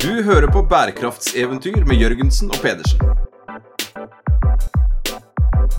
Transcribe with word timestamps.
Du 0.00 0.22
hører 0.22 0.46
på 0.46 0.62
bærekraftseventyr 0.62 1.84
med 1.84 1.98
Jørgensen 2.00 2.48
og 2.48 2.56
Pedersen. 2.62 3.00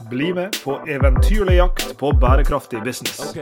Bli 0.09 0.27
med 0.37 0.59
på 0.63 0.75
eventyrlig 0.85 1.55
jakt 1.55 1.97
på 1.97 2.11
bærekraftig 2.21 2.83
business. 2.85 3.33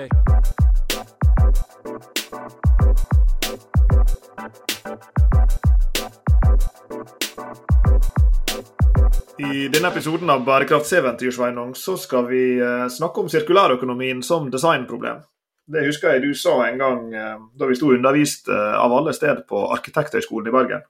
I 9.39 9.67
denne 9.67 9.91
episoden 9.91 10.29
av 10.29 10.45
Bærekraftseventyr 10.47 11.35
Sveinung, 11.35 11.75
så 11.75 11.97
skal 11.97 12.31
vi 12.31 12.43
eh, 12.63 12.87
snakke 12.87 13.19
om 13.19 13.27
sirkulærøkonomien 13.27 14.23
som 14.23 14.47
designproblem. 14.51 15.19
Det 15.69 15.85
husker 15.85 16.15
jeg 16.15 16.23
du 16.23 16.31
sa 16.37 16.55
en 16.65 16.79
gang 16.81 17.03
eh, 17.13 17.35
da 17.59 17.67
vi 17.69 17.77
sto 17.77 17.91
undervist 17.93 18.49
eh, 18.49 18.73
av 18.77 18.93
alle 18.95 19.13
steder 19.13 19.43
på 19.49 19.67
Arkitekthøgskolen 19.75 20.49
i 20.49 20.55
Bergen. 20.55 20.81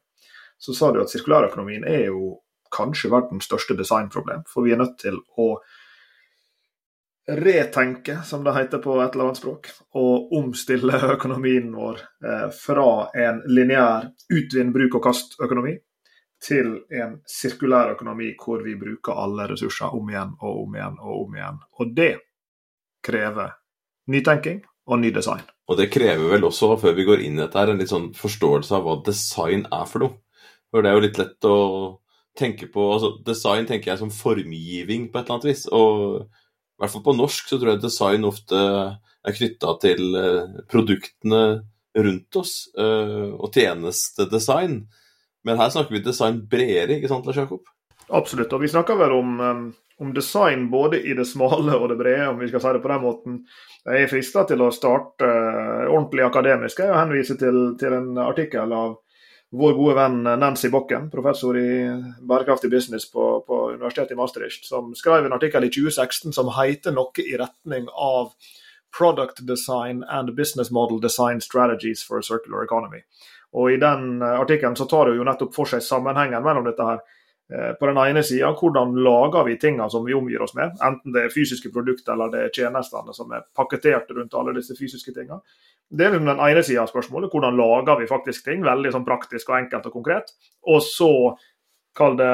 Så 0.59 0.75
sa 0.75 0.91
du 0.91 1.01
at 1.01 1.11
sirkulærøkonomien 1.11 1.83
er 1.87 2.07
jo 2.07 2.37
kanskje 2.75 3.11
verdens 3.11 3.47
største 3.49 3.75
designproblem. 3.79 4.45
For 4.47 4.63
vi 4.63 4.75
er 4.75 4.79
nødt 4.79 4.97
til 5.01 5.19
å 5.39 5.49
retenke, 7.29 8.21
som 8.25 8.43
det 8.45 8.55
heter 8.55 8.81
på 8.81 8.95
et 9.03 9.13
eller 9.13 9.29
annet 9.29 9.41
språk, 9.41 9.69
og 9.99 10.31
omstille 10.39 10.99
økonomien 11.15 11.69
vår 11.75 12.01
fra 12.55 12.89
en 13.27 13.43
lineær 13.51 14.09
utvinn, 14.33 14.73
bruk 14.73 14.97
og 14.97 15.05
kast-økonomi 15.09 15.75
til 16.39 16.71
en 16.95 17.19
sirkulær 17.27 17.93
økonomi 17.93 18.31
hvor 18.39 18.63
vi 18.63 18.75
bruker 18.79 19.17
alle 19.19 19.47
ressurser 19.51 19.95
om 19.95 20.09
igjen 20.11 20.35
og 20.39 20.63
om 20.63 20.77
igjen 20.77 20.99
og 20.99 21.15
om 21.25 21.35
igjen. 21.35 21.59
Og 21.79 21.95
det 21.95 22.13
krever 23.05 23.58
nytenking 24.09 24.63
og 24.89 25.01
ny 25.01 25.13
design. 25.15 25.45
Og 25.69 25.77
det 25.77 25.91
krever 25.93 26.33
vel 26.33 26.47
også, 26.47 26.73
før 26.81 26.95
vi 26.97 27.05
går 27.05 27.23
inn 27.25 27.37
i 27.37 27.43
dette, 27.43 27.59
her, 27.59 27.71
en 27.71 27.81
litt 27.81 27.91
sånn 27.91 28.09
forståelse 28.17 28.73
av 28.75 28.85
hva 28.85 28.99
design 29.05 29.67
er 29.69 29.85
for 29.89 30.05
noe. 30.05 30.17
For 30.69 30.85
det 30.85 30.89
er 30.89 30.97
jo 30.97 31.05
litt 31.05 31.19
lett 31.21 31.49
å 31.49 31.57
tenke 32.39 32.69
på 32.71 32.83
altså 32.93 33.15
Design 33.25 33.67
tenker 33.67 33.91
jeg 33.91 34.01
som 34.01 34.13
formgiving 34.13 35.09
på 35.09 35.19
et 35.19 35.25
eller 35.25 35.39
annet 35.39 35.49
vis. 35.49 35.65
Og 35.73 36.21
i 36.21 36.81
hvert 36.81 36.93
fall 36.93 37.05
på 37.09 37.17
norsk 37.17 37.49
så 37.49 37.59
tror 37.59 37.73
jeg 37.73 37.83
design 37.83 38.27
ofte 38.27 38.59
er 38.59 39.35
knytta 39.35 39.75
til 39.83 40.15
eh, 40.15 40.61
produktene 40.71 41.43
rundt 41.99 42.39
oss, 42.39 42.53
eh, 42.79 43.27
og 43.33 43.51
tjenestedesign. 43.51 44.79
Men 45.47 45.59
her 45.59 45.73
snakker 45.73 45.97
vi 45.97 46.03
design 46.05 46.39
bredere, 46.51 46.99
ikke 46.99 47.11
sant 47.11 47.27
Lars 47.27 47.39
Jakob? 47.41 47.67
Absolutt. 48.15 48.53
Og 48.55 48.63
vi 48.63 48.71
snakker 48.71 48.97
vel 48.99 49.15
om, 49.17 49.35
um, 49.39 49.65
om, 49.99 50.13
design 50.13 50.69
både 50.71 51.01
i 51.01 51.13
det 51.17 51.25
smale 51.27 51.75
og 51.77 51.89
det 51.91 51.97
brede, 51.99 52.29
om 52.29 52.39
vi 52.39 52.47
skal 52.49 52.63
si 52.63 52.73
det 52.75 52.81
på 52.83 52.91
den 52.91 53.03
måten. 53.03 53.37
Jeg 53.85 54.05
er 54.05 54.11
frista 54.11 54.45
til 54.47 54.63
å 54.63 54.71
starte 54.75 55.27
uh, 55.27 55.85
ordentlig 55.89 56.25
akademisk 56.27 56.81
og 56.85 56.95
henvise 56.97 57.37
til, 57.39 57.61
til, 57.79 57.95
en 57.97 58.17
artikkel 58.23 58.73
av 58.75 58.97
vår 59.59 59.73
gode 59.73 59.95
venn 59.97 60.17
Nancy 60.23 60.69
Bokken, 60.69 61.09
professor 61.09 61.57
i 61.57 61.69
bærekraftig 62.21 62.69
business 62.69 63.07
på, 63.09 63.27
på 63.47 63.61
Universitetet 63.73 64.13
i 64.13 64.19
Maastricht, 64.19 64.67
som 64.69 64.93
skrev 64.95 65.25
en 65.25 65.33
artikkel 65.33 65.65
i 65.65 65.71
2016 65.73 66.35
som 66.37 66.51
heter 66.59 66.93
noe 66.93 67.25
i 67.25 67.33
retning 67.39 67.89
av 67.89 68.35
Product 68.97 69.41
Design 69.47 70.03
and 70.03 70.35
Business 70.35 70.71
Model 70.71 70.99
Design 71.01 71.41
Strategies 71.41 72.03
for 72.03 72.19
a 72.19 72.23
Circular 72.23 72.63
Economy. 72.63 73.01
Og 73.53 73.73
I 73.73 73.77
den 73.81 74.21
eh, 74.21 74.39
artikkelen 74.39 74.75
så 74.75 74.85
tar 74.85 75.09
det 75.09 75.17
jo 75.17 75.25
nettopp 75.25 75.55
for 75.55 75.69
seg 75.69 75.83
sammenhengen 75.85 76.43
mellom 76.45 76.67
dette 76.67 76.85
her. 76.85 77.01
Eh, 77.53 77.73
på 77.73 77.85
den 77.89 77.97
ene 77.97 78.23
sida, 78.23 78.51
hvordan 78.53 78.93
lager 79.03 79.43
vi 79.47 79.57
tingene 79.57 79.89
som 79.89 80.05
vi 80.05 80.13
omgir 80.13 80.41
oss 80.45 80.53
med, 80.53 80.75
enten 80.85 81.15
det 81.15 81.23
er 81.25 81.33
fysiske 81.33 81.71
produkter 81.73 82.13
eller 82.13 82.29
det 82.33 82.43
er 82.45 82.53
tjenestene 82.53 83.15
som 83.15 83.31
er 83.33 83.47
pakketert 83.57 84.11
rundt 84.13 84.37
alle 84.37 84.53
disse 84.59 84.77
fysiske 84.77 85.15
tingene. 85.15 85.41
Det 85.89 86.05
er 86.05 86.19
den 86.19 86.29
ene 86.29 86.61
sida 86.63 86.83
av 86.83 86.91
spørsmålet. 86.91 87.33
Hvordan 87.33 87.57
lager 87.57 87.97
vi 87.97 88.09
faktisk 88.09 88.45
ting? 88.45 88.61
Veldig 88.61 88.93
sånn 88.93 89.07
praktisk 89.07 89.49
og 89.49 89.57
enkelt 89.63 89.89
og 89.89 89.95
konkret. 89.97 90.29
Og 90.69 90.83
så 90.85 91.09
kall 91.97 92.19
det 92.19 92.33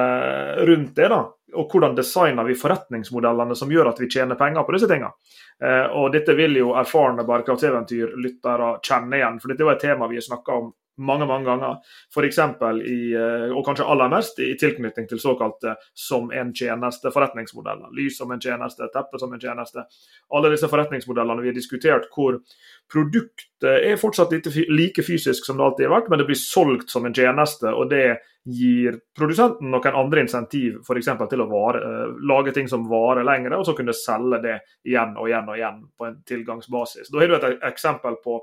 rundt 0.68 0.96
det, 1.00 1.08
da. 1.14 1.22
Og 1.56 1.72
hvordan 1.72 1.96
designer 1.96 2.44
vi 2.44 2.58
forretningsmodellene 2.59 3.56
som 3.56 3.72
gjør 3.72 3.94
at 3.94 4.02
vi 4.04 4.09
tjener 4.12 4.36
penger 4.36 4.68
på 4.68 4.75
disse 4.75 4.90
tingene. 4.92 5.16
Eh, 5.64 5.86
og 5.96 6.12
dette 6.12 6.36
vil 6.36 6.59
jo 6.59 6.74
erfarne 6.75 7.24
bærekraftseventyr-lyttere 7.24 8.74
kjenne 8.84 9.22
igjen, 9.22 9.40
for 9.40 9.54
dette 9.54 9.64
er 9.64 9.70
jo 9.70 9.75
et 9.78 9.86
tema 9.88 10.12
vi 10.12 10.20
har 10.20 10.28
snakka 10.28 10.59
om 10.59 10.74
mange 10.97 11.25
mange 11.28 11.45
ganger. 11.45 11.78
F.eks. 12.13 12.38
i, 12.85 13.00
eh, 13.13 13.47
og 13.51 13.66
kanskje 13.67 13.88
aller 13.91 14.11
mest 14.11 14.39
i 14.39 14.53
tilknytning 14.59 15.07
til 15.09 15.22
såkalte 15.22 15.75
som 15.94 16.31
en 16.31 16.53
tjeneste-forretningsmodeller. 16.56 17.91
Lys 17.95 18.19
som 18.22 18.31
en 18.31 18.41
tjeneste, 18.41 18.88
teppe 18.94 19.19
som 19.19 19.33
en 19.33 19.41
tjeneste. 19.41 19.85
Alle 20.35 20.53
disse 20.53 20.69
forretningsmodellene 20.72 21.44
vi 21.44 21.51
har 21.51 21.57
diskutert 21.57 22.07
hvor 22.16 22.39
produktet 22.91 23.81
er 23.81 24.00
fortsatt 24.00 24.33
like 24.69 25.03
fysisk 25.03 25.45
som 25.45 25.57
det 25.57 25.66
alltid 25.66 25.88
har 25.88 25.97
vært, 26.00 26.09
men 26.09 26.22
det 26.22 26.29
blir 26.29 26.39
solgt 26.39 26.94
som 26.94 27.06
en 27.06 27.16
tjeneste. 27.16 27.73
og 27.73 27.89
det 27.89 28.19
gir 28.45 29.00
produsenten 29.17 29.72
noen 29.73 29.97
andre 29.97 30.22
insentiv 30.22 30.77
f.eks. 30.85 31.09
til 31.29 31.41
å 31.41 31.50
vare, 31.50 31.81
eh, 31.81 32.13
lage 32.29 32.53
ting 32.53 32.69
som 32.69 32.85
varer 32.89 33.25
lengre, 33.25 33.57
og 33.57 33.66
så 33.66 33.73
kunne 33.77 33.95
selge 33.97 34.41
det 34.44 34.59
igjen 34.85 35.17
og 35.17 35.29
igjen 35.29 35.50
og 35.50 35.57
igjen 35.57 35.81
på 35.97 36.06
en 36.06 36.19
tilgangsbasis. 36.29 37.09
Da 37.09 37.19
har 37.23 37.31
du 37.31 37.35
et 37.39 37.66
eksempel 37.72 38.19
på 38.23 38.39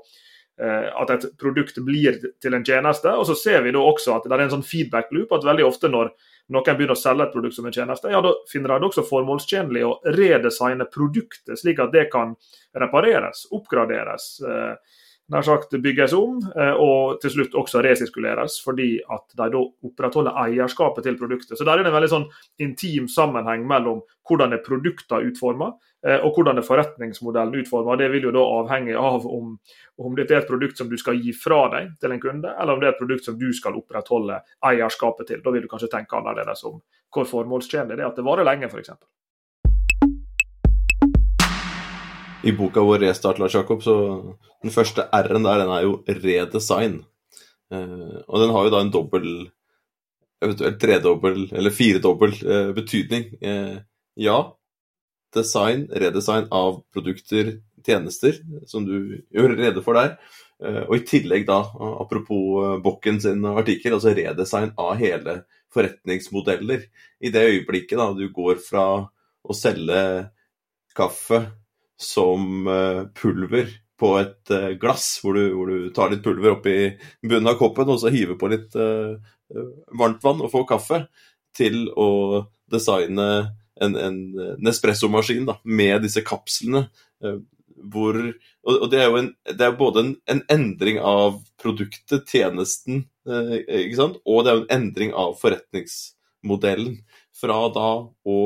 at 0.53 1.09
et 1.09 1.23
produkt 1.41 1.79
blir 1.81 2.19
til 2.41 2.53
en 2.53 2.65
tjeneste. 2.65 3.09
Og 3.17 3.25
så 3.25 3.33
ser 3.39 3.63
vi 3.65 3.71
da 3.73 3.81
også 3.81 4.13
at 4.13 4.27
det 4.27 4.35
er 4.35 4.43
en 4.45 4.51
sånn 4.51 4.65
feedback 4.67 5.09
loop, 5.15 5.33
at 5.33 5.47
veldig 5.47 5.65
ofte 5.65 5.89
når 5.89 6.11
noen 6.53 6.77
begynner 6.77 6.95
å 6.95 6.99
selge 6.99 7.27
et 7.27 7.33
produkt 7.33 7.55
som 7.55 7.67
en 7.67 7.73
tjeneste, 7.75 8.11
ja, 8.11 8.19
da 8.21 8.33
finner 8.51 8.73
de 8.73 8.83
det 8.83 8.89
også 8.89 9.05
formålstjenlig 9.07 9.85
å 9.87 9.93
redesigne 10.17 10.87
produktet, 10.91 11.55
slik 11.59 11.79
at 11.79 11.93
det 11.95 12.09
kan 12.13 12.35
repareres, 12.79 13.45
oppgraderes. 13.55 14.27
Eh, 14.43 14.99
nær 15.31 15.45
sagt 15.45 15.71
bygges 15.81 16.13
om, 16.17 16.41
eh, 16.55 16.73
og 16.73 17.21
til 17.23 17.31
slutt 17.31 17.55
også 17.55 17.81
resirkuleres, 17.83 18.59
fordi 18.63 18.97
at 19.11 19.23
de 19.31 19.47
da 19.53 19.61
opprettholder 19.87 20.35
eierskapet 20.43 21.07
til 21.07 21.17
produktet. 21.17 21.57
Så 21.57 21.65
Der 21.65 21.79
er 21.79 21.83
det 21.83 21.87
en 21.87 21.95
veldig 21.95 22.11
sånn 22.11 22.29
intim 22.59 23.07
sammenheng 23.07 23.65
mellom 23.67 24.01
hvordan 24.27 24.53
er 24.53 24.63
produktene 24.65 25.31
utforma, 25.31 25.73
eh, 26.05 26.19
og 26.19 26.35
hvordan 26.35 26.57
er 26.57 26.67
forretningsmodellen 26.67 27.55
utforma. 27.63 27.97
Det 27.97 28.11
vil 28.11 28.23
jo 28.23 28.31
da 28.31 28.43
avhenge 28.43 28.95
av 28.95 29.25
om, 29.25 29.57
om 29.97 30.15
dette 30.15 30.31
er 30.31 30.41
et 30.41 30.47
produkt 30.47 30.77
som 30.77 30.89
du 30.89 30.97
skal 30.97 31.15
gi 31.15 31.31
fra 31.31 31.69
deg 31.71 31.97
til 31.99 32.11
en 32.11 32.19
kunde, 32.19 32.55
eller 32.59 32.73
om 32.73 32.79
det 32.79 32.87
er 32.87 32.93
et 32.93 32.99
produkt 32.99 33.23
som 33.23 33.39
du 33.39 33.51
skal 33.53 33.75
opprettholde 33.79 34.41
eierskapet 34.63 35.27
til. 35.27 35.41
Da 35.41 35.51
vil 35.51 35.61
du 35.61 35.67
kanskje 35.67 35.91
tenke 35.91 36.17
annerledes 36.17 36.63
om 36.63 36.81
hvor 37.13 37.25
formålstjenlig 37.29 37.95
det 37.95 38.03
er 38.03 38.09
at 38.09 38.15
det 38.17 38.25
varer 38.25 38.43
lenge, 38.43 38.67
f.eks. 38.67 38.89
i 42.43 42.51
boka 42.51 42.83
vår 42.83 42.99
'Restart', 42.99 43.39
Lars 43.39 43.55
Jakob, 43.55 43.83
så 43.83 44.35
den 44.63 44.71
første 44.71 45.07
R-en 45.13 45.43
der, 45.43 45.63
den 45.63 45.71
er 45.71 45.83
jo 45.85 46.03
redesign. 46.07 47.03
Eh, 47.71 48.17
og 48.27 48.41
den 48.41 48.51
har 48.51 48.63
jo 48.65 48.73
da 48.73 48.81
en 48.83 48.91
dobbel, 48.91 49.27
eventuelt 50.43 50.79
tredobbel 50.79 51.47
eller 51.53 51.71
firedobbel 51.71 52.33
eh, 52.43 52.71
betydning. 52.75 53.29
Eh, 53.41 53.77
ja, 54.19 54.39
design, 55.33 55.87
redesign 55.89 56.49
av 56.51 56.83
produkter, 56.93 57.57
tjenester, 57.83 58.39
som 58.67 58.85
du 58.87 59.23
gjør 59.33 59.57
rede 59.57 59.83
for 59.83 59.99
der. 59.99 60.17
Eh, 60.63 60.83
og 60.83 60.97
i 60.99 61.05
tillegg 61.07 61.47
da, 61.47 61.63
apropos 62.03 62.59
eh, 62.63 62.77
Bokken 62.83 63.19
sin 63.23 63.43
artikkel, 63.45 63.95
altså 63.97 64.13
redesign 64.15 64.75
av 64.79 64.95
hele 64.99 65.41
forretningsmodeller. 65.73 66.85
I 67.23 67.31
det 67.33 67.47
øyeblikket 67.49 67.99
da 67.99 68.11
du 68.15 68.27
går 68.35 68.59
fra 68.63 68.85
å 69.43 69.55
selge 69.57 70.29
kaffe 70.95 71.41
som 72.03 72.67
eh, 72.67 73.01
pulver 73.17 73.71
på 73.99 74.13
et 74.19 74.51
eh, 74.51 74.73
glass, 74.79 75.17
hvor 75.23 75.37
du, 75.37 75.43
hvor 75.55 75.71
du 75.71 75.89
tar 75.95 76.11
litt 76.11 76.23
pulver 76.25 76.57
oppi 76.57 76.75
bunnen 77.23 77.51
av 77.51 77.59
koppen 77.61 77.91
og 77.93 78.01
så 78.01 78.11
hiver 78.13 78.37
på 78.39 78.49
litt 78.51 78.75
uh, 78.75 79.15
varmt 79.95 80.23
vann 80.25 80.41
og 80.43 80.51
får 80.51 80.67
kaffe, 80.73 81.03
til 81.53 81.85
å 81.99 82.43
designe 82.73 83.27
en, 83.83 83.95
en 83.95 84.17
Nespresso-maskin 84.63 85.45
med 85.63 86.01
disse 86.05 86.23
kapslene. 86.25 86.87
Uh, 87.23 87.39
hvor, 87.93 88.17
og, 88.63 88.85
det 88.91 89.01
er 89.01 89.09
jo 89.11 89.19
en, 89.19 89.31
det 89.45 89.65
er 89.67 89.77
både 89.77 90.03
en, 90.03 90.13
en, 90.31 90.43
endring 90.51 90.99
av 91.03 91.41
produktet, 91.61 92.25
tjenesten, 92.29 93.05
uh, 93.29 93.53
og 93.53 94.43
det 94.43 94.51
er 94.51 94.57
jo 94.57 94.63
en 94.63 94.71
endring 94.77 95.13
av 95.15 95.37
forretningsmodellen. 95.41 96.97
Fra 97.33 97.59
da 97.75 97.89
å 98.29 98.39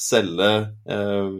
selge 0.00 0.48
eh, 0.90 1.38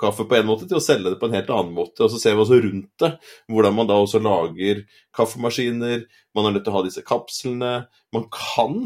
kaffe 0.00 0.26
på 0.28 0.36
en 0.38 0.48
måte 0.48 0.68
til 0.68 0.78
å 0.78 0.82
selge 0.84 1.12
det 1.12 1.20
på 1.20 1.30
en 1.30 1.36
helt 1.38 1.50
annen 1.54 1.74
måte. 1.76 2.04
Og 2.04 2.12
så 2.12 2.20
ser 2.20 2.36
vi 2.36 2.44
også 2.44 2.60
rundt 2.64 2.92
det, 3.02 3.12
hvordan 3.52 3.76
man 3.78 3.90
da 3.90 3.98
også 4.02 4.20
lager 4.24 4.84
kaffemaskiner. 5.16 6.06
Man 6.36 6.48
er 6.48 6.56
nødt 6.56 6.66
til 6.66 6.74
å 6.74 6.78
ha 6.78 6.86
disse 6.86 7.04
kapslene. 7.06 7.72
Man 8.14 8.28
kan 8.34 8.78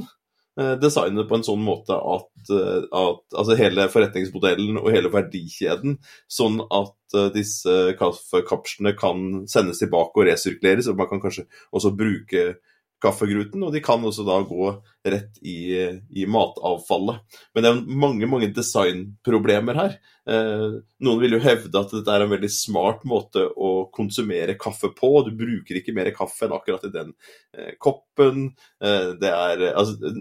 eh, 0.61 0.75
designe 0.83 1.27
på 1.29 1.39
en 1.39 1.47
sånn 1.47 1.63
måte 1.65 1.97
at, 1.97 2.33
eh, 2.55 2.83
at, 2.87 3.23
altså 3.33 3.59
hele 3.61 3.89
forretningsmodellen 3.93 4.81
og 4.83 4.91
hele 4.95 5.13
verdikjeden, 5.13 5.99
sånn 6.31 6.61
at 6.67 7.17
uh, 7.17 7.29
disse 7.35 7.79
kaffekapslene 7.99 8.95
kan 8.99 9.47
sendes 9.51 9.83
tilbake 9.83 10.21
og 10.21 10.29
resirkuleres. 10.31 10.91
Og 10.93 11.01
man 11.01 11.11
kan 11.11 11.23
kanskje 11.25 11.49
også 11.75 11.97
bruke 11.97 12.53
kaffegruten, 13.03 13.63
og 13.65 13.75
de 13.75 13.83
kan 13.85 14.03
også 14.05 14.25
da 14.27 14.39
gå 14.47 14.71
rett 15.09 15.39
i, 15.41 15.77
i 16.11 16.27
matavfallet. 16.29 17.21
Men 17.55 17.65
det 17.65 17.71
er 17.71 18.01
mange 18.05 18.29
mange 18.31 18.51
designproblemer 18.57 19.79
her. 19.79 19.97
Eh, 20.31 20.67
noen 21.03 21.23
vil 21.23 21.37
jo 21.37 21.43
hevde 21.43 21.81
at 21.81 21.95
dette 21.95 22.13
er 22.13 22.25
en 22.25 22.33
veldig 22.35 22.51
smart 22.53 23.07
måte 23.09 23.47
å 23.57 23.71
konsumere 23.95 24.59
kaffe 24.61 24.93
på. 24.97 25.13
Du 25.27 25.33
bruker 25.37 25.81
ikke 25.81 25.95
mer 25.97 26.13
kaffe 26.17 26.47
enn 26.47 26.57
akkurat 26.57 26.85
i 26.87 26.93
den 26.95 27.15
eh, 27.57 27.73
koppen. 27.81 28.51
Eh, 28.85 29.13
det, 29.21 29.33
er, 29.33 29.67
altså, 29.73 30.13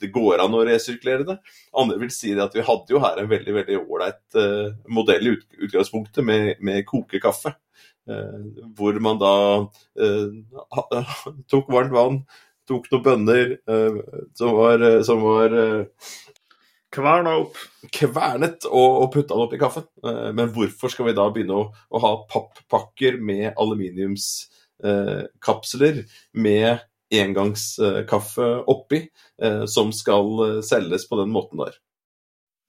det 0.00 0.12
går 0.14 0.42
an 0.44 0.56
å 0.56 0.64
resirkulere 0.66 1.28
det. 1.28 1.38
Andre 1.76 2.00
vil 2.02 2.14
si 2.14 2.32
at 2.32 2.56
vi 2.56 2.66
hadde 2.66 2.96
jo 2.96 3.02
her 3.04 3.20
en 3.20 3.30
veldig 3.30 3.56
veldig 3.60 3.80
ålreit 3.84 4.40
eh, 4.40 4.70
modell 4.88 5.34
i 5.34 5.36
utgangspunktet 5.66 6.24
med, 6.26 6.54
med 6.64 6.86
kokekaffe. 6.88 7.54
Eh, 8.08 8.40
hvor 8.76 9.00
man 9.02 9.18
da 9.20 9.32
eh, 10.00 10.28
tok 11.52 11.66
varmt 11.72 11.92
vann, 11.94 12.26
tok 12.68 12.84
noen 12.92 13.04
bønner 13.04 13.46
eh, 13.60 13.94
som 14.38 14.50
var, 14.56 14.78
som 15.06 15.18
var 15.26 15.50
Kverna 16.90 17.32
opp. 17.38 17.56
Kvernet 17.94 18.64
og, 18.66 18.90
og 19.04 19.12
putta 19.14 19.34
den 19.36 19.44
opp 19.44 19.52
i 19.54 19.60
kaffen. 19.60 19.84
Men 20.34 20.50
hvorfor 20.50 20.90
skal 20.90 21.06
vi 21.06 21.14
da 21.14 21.30
begynne 21.30 21.54
å, 21.54 21.70
å 21.70 21.98
ha 22.02 22.26
pappakker 22.32 23.14
med 23.22 23.54
aluminiumskapsler 23.54 26.02
med 26.34 26.82
engangskaffe 27.14 28.66
oppi, 28.74 29.06
som 29.70 29.94
skal 29.94 30.58
selges 30.66 31.06
på 31.06 31.14
den 31.22 31.30
måten 31.30 31.62
der? 31.62 31.78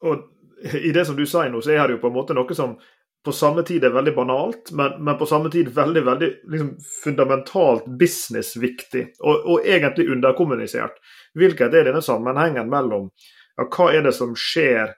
Og 0.05 0.29
I 0.69 0.93
det 0.93 1.09
som 1.09 1.17
du 1.17 1.25
sier 1.25 1.49
nå, 1.49 1.57
så 1.65 1.73
er 1.73 1.81
det 1.87 1.97
jo 1.97 2.03
på 2.05 2.13
en 2.13 2.19
måte 2.19 2.37
noe 2.37 2.45
som 2.53 2.77
på 3.25 3.33
samme 3.35 3.63
tid 3.63 3.83
er 3.85 3.93
veldig 3.93 4.13
banalt, 4.15 4.71
men, 4.77 4.95
men 5.05 5.17
på 5.19 5.27
samme 5.29 5.51
tid 5.53 5.69
veldig 5.75 6.01
veldig 6.05 6.29
liksom, 6.53 6.71
fundamentalt 7.03 7.85
businessviktig, 7.99 9.03
og, 9.19 9.45
og 9.45 9.67
egentlig 9.67 10.07
underkommunisert. 10.15 10.97
Hvilket 11.37 11.77
er 11.77 11.89
denne 11.89 12.01
sammenhengen 12.05 12.71
mellom 12.71 13.11
ja, 13.59 13.67
hva 13.67 13.91
er 13.93 14.07
det 14.07 14.15
som 14.17 14.33
skjer 14.37 14.95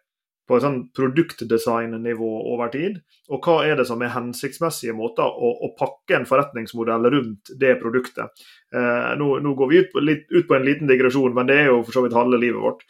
på 0.47 0.57
et 0.57 0.63
sånn 0.65 0.79
produktdesignnivå 0.95 2.31
over 2.51 2.71
tid, 2.71 2.97
og 3.31 3.45
hva 3.47 3.61
er 3.67 3.77
det 3.79 3.85
som 3.87 4.01
er 4.03 4.11
hensiktsmessige 4.11 4.95
måter 4.95 5.23
å, 5.23 5.51
å 5.67 5.71
pakke 5.79 6.17
en 6.17 6.27
forretningsmodell 6.27 7.07
rundt 7.13 7.53
det 7.59 7.77
produktet. 7.79 8.43
Eh, 8.75 9.13
nå, 9.19 9.29
nå, 9.43 9.55
går 9.59 9.71
vi 9.71 9.79
ut 9.83 9.93
på, 9.93 10.03
litt, 10.03 10.27
ut 10.31 10.47
på, 10.49 10.57
en 10.57 10.67
liten 10.67 10.91
digresjon, 10.91 11.35
men 11.35 11.47
det 11.47 11.61
er 11.61 11.71
jo 11.71 11.79
for 11.85 11.95
så 11.95 12.03
vidt 12.03 12.17
halve 12.17 12.39
livet 12.43 12.59
vårt. 12.59 12.83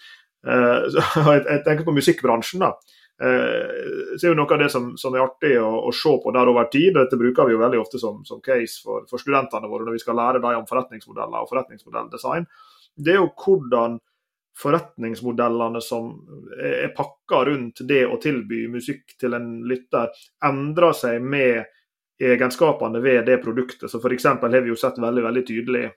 Eh, 0.45 0.89
jeg, 1.29 1.45
jeg 1.45 1.63
tenker 1.67 1.85
på 1.85 1.97
musikkbransjen. 1.97 2.65
da 2.65 2.73
så 3.17 4.25
er 4.25 4.31
jo 4.31 4.35
Noe 4.35 4.55
av 4.55 4.61
det 4.63 4.69
som, 4.73 4.87
som 4.97 5.13
er 5.13 5.23
artig 5.23 5.53
å, 5.61 5.69
å, 5.85 5.91
se 5.95 6.11
på 6.23 6.31
der 6.33 6.49
over 6.49 6.65
tid, 6.73 6.95
dette 6.97 7.19
bruker 7.19 7.45
vi 7.47 7.53
jo 7.53 7.61
veldig 7.61 7.79
ofte 7.79 8.01
som, 8.01 8.23
som 8.25 8.41
case 8.43 8.81
for, 8.83 9.05
for, 9.09 9.21
studentene 9.21 9.69
våre 9.69 9.85
når 9.85 9.99
vi 9.99 10.01
skal 10.01 10.17
lære 10.17 10.41
dem 10.41 10.63
om 10.63 10.65
forretningsmodeller 10.69 11.45
og 11.45 11.51
forretningsmodelldesign, 11.51 12.47
det 12.97 13.13
er 13.13 13.21
jo 13.21 13.29
hvordan 13.37 13.99
forretningsmodellene 14.59 15.81
som 15.81 16.11
er 16.61 16.91
pakka 16.97 17.43
rundt 17.49 17.81
det 17.89 18.03
å 18.05 18.19
tilby 18.21 18.67
musikk 18.69 19.15
til 19.21 19.37
en 19.37 19.55
lytter, 19.69 20.11
endrer 20.45 20.93
seg 20.97 21.23
med 21.25 21.63
egenskapene 22.21 23.01
ved 23.01 23.25
det 23.25 23.39
produktet. 23.41 23.89
Så 23.89 23.97
F.eks. 23.97 24.25
har 24.25 24.59
vi 24.59 24.69
jo 24.69 24.77
sett 24.79 25.01
veldig 25.01 25.23
veldig 25.25 25.45
tydelig 25.47 25.87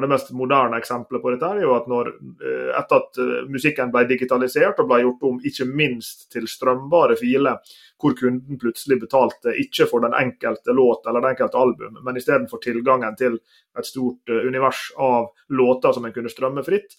det 0.00 0.08
mest 0.08 0.30
moderne 0.32 0.78
eksempelet 0.80 1.20
på 1.22 1.30
dette 1.34 1.48
er 1.52 1.64
jo 1.66 1.74
at 1.76 1.88
når, 1.90 2.08
eh, 2.40 2.70
etter 2.78 3.02
at 3.02 3.18
eh, 3.20 3.32
musikken 3.52 3.90
ble 3.92 4.06
digitalisert 4.08 4.80
og 4.80 4.88
ble 4.88 5.02
gjort 5.02 5.26
om 5.28 5.40
ikke 5.44 5.66
minst 5.68 6.30
til 6.32 6.46
strømbare 6.48 7.18
filer, 7.20 7.60
hvor 8.00 8.16
kunden 8.16 8.60
plutselig 8.60 9.02
betalte 9.02 9.52
ikke 9.60 9.86
for 9.90 10.06
den 10.06 10.16
enkelte 10.16 10.72
låt 10.72 11.04
eller 11.06 11.20
det 11.20 11.34
enkelte 11.34 11.60
album, 11.60 12.00
men 12.06 12.16
istedenfor 12.16 12.62
tilgangen 12.64 13.18
til 13.20 13.36
et 13.36 13.88
stort 13.88 14.32
eh, 14.32 14.46
univers 14.48 14.86
av 14.96 15.28
låter 15.52 15.92
som 15.92 16.08
en 16.08 16.16
kunne 16.16 16.32
strømme 16.32 16.64
fritt, 16.64 16.96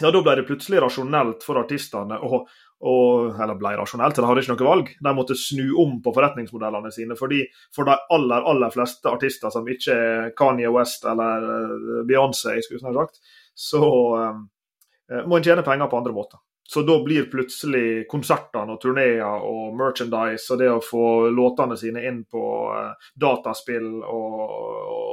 ja, 0.00 0.08
da 0.08 0.22
ble 0.24 0.38
det 0.38 0.46
plutselig 0.48 0.80
rasjonelt 0.80 1.44
for 1.44 1.60
artistene 1.60 2.16
å, 2.16 2.46
og, 2.80 3.34
eller 3.36 3.58
ble 3.60 3.74
rasjonelt, 3.76 4.16
de 4.16 4.24
hadde 4.24 4.42
ikke 4.44 4.54
noe 4.54 4.68
valg. 4.68 4.92
De 5.04 5.12
måtte 5.16 5.36
snu 5.36 5.66
om 5.82 5.98
på 6.00 6.14
forretningsmodellene 6.16 6.92
sine. 6.94 7.16
fordi 7.18 7.42
For 7.76 7.88
de 7.88 7.96
aller 8.16 8.46
aller 8.52 8.72
fleste 8.72 9.10
artister 9.10 9.52
som 9.52 9.68
ikke 9.68 9.96
er 9.96 10.30
Kanye 10.36 10.70
West 10.72 11.04
eller 11.04 11.44
eh, 11.56 11.98
Beyoncé, 12.08 12.56
så 13.60 13.82
um, 14.16 14.46
må 15.28 15.36
en 15.36 15.44
tjene 15.44 15.66
penger 15.66 15.90
på 15.90 15.98
andre 16.00 16.14
måter. 16.16 16.40
Så 16.70 16.84
da 16.86 16.94
blir 17.02 17.24
plutselig 17.26 18.04
konsertene 18.06 18.76
og 18.76 18.78
turneer 18.78 19.42
og 19.42 19.72
merchandise 19.74 20.52
og 20.54 20.60
det 20.60 20.68
å 20.70 20.82
få 20.84 21.04
låtene 21.34 21.74
sine 21.74 22.04
inn 22.06 22.20
på 22.30 22.42
uh, 22.70 23.08
dataspill 23.18 23.88
og, 24.06 24.36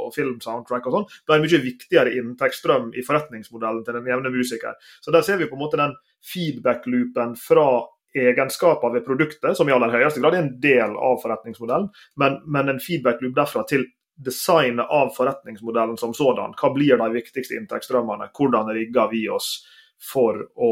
og 0.05 0.11
filmsoundtrack 0.13 0.85
og 0.85 0.93
sånn, 0.93 1.07
det 1.09 1.33
er 1.33 1.39
en 1.39 1.45
mye 1.47 1.61
viktigere 1.63 2.13
inntektsstrøm 2.19 2.91
i 2.93 3.01
forretningsmodellen 3.07 3.81
til 3.87 3.97
den 3.97 4.11
jevne 4.11 4.33
musiker. 4.35 4.77
Så 5.01 5.15
der 5.15 5.25
ser 5.25 5.41
vi 5.41 5.47
på 5.49 5.57
en 5.57 5.63
måte 5.63 5.81
den 5.81 5.95
feedback-loopen 6.29 7.33
fra 7.41 7.65
egenskaper 8.13 8.93
ved 8.93 9.07
produktet, 9.09 9.57
som 9.57 9.65
i 9.65 9.73
aller 9.73 9.97
høyeste 9.97 10.21
grad 10.21 10.37
er 10.37 10.45
en 10.45 10.53
del 10.61 10.93
av 10.93 11.17
forretningsmodellen, 11.23 11.89
men, 12.21 12.37
men 12.45 12.69
en 12.75 12.83
feedback-loop 12.85 13.33
derfra 13.33 13.65
til 13.65 13.89
designet 14.29 14.93
av 14.93 15.09
forretningsmodellen 15.17 15.97
som 15.97 16.13
sådan. 16.13 16.53
Hva 16.53 16.69
blir 16.77 17.01
de 17.01 17.09
viktigste 17.17 17.57
inntektsstrømmene? 17.57 18.29
Hvordan 18.37 18.69
rigger 18.77 19.09
vi 19.09 19.25
oss 19.33 19.55
for 19.97 20.37
å 20.53 20.71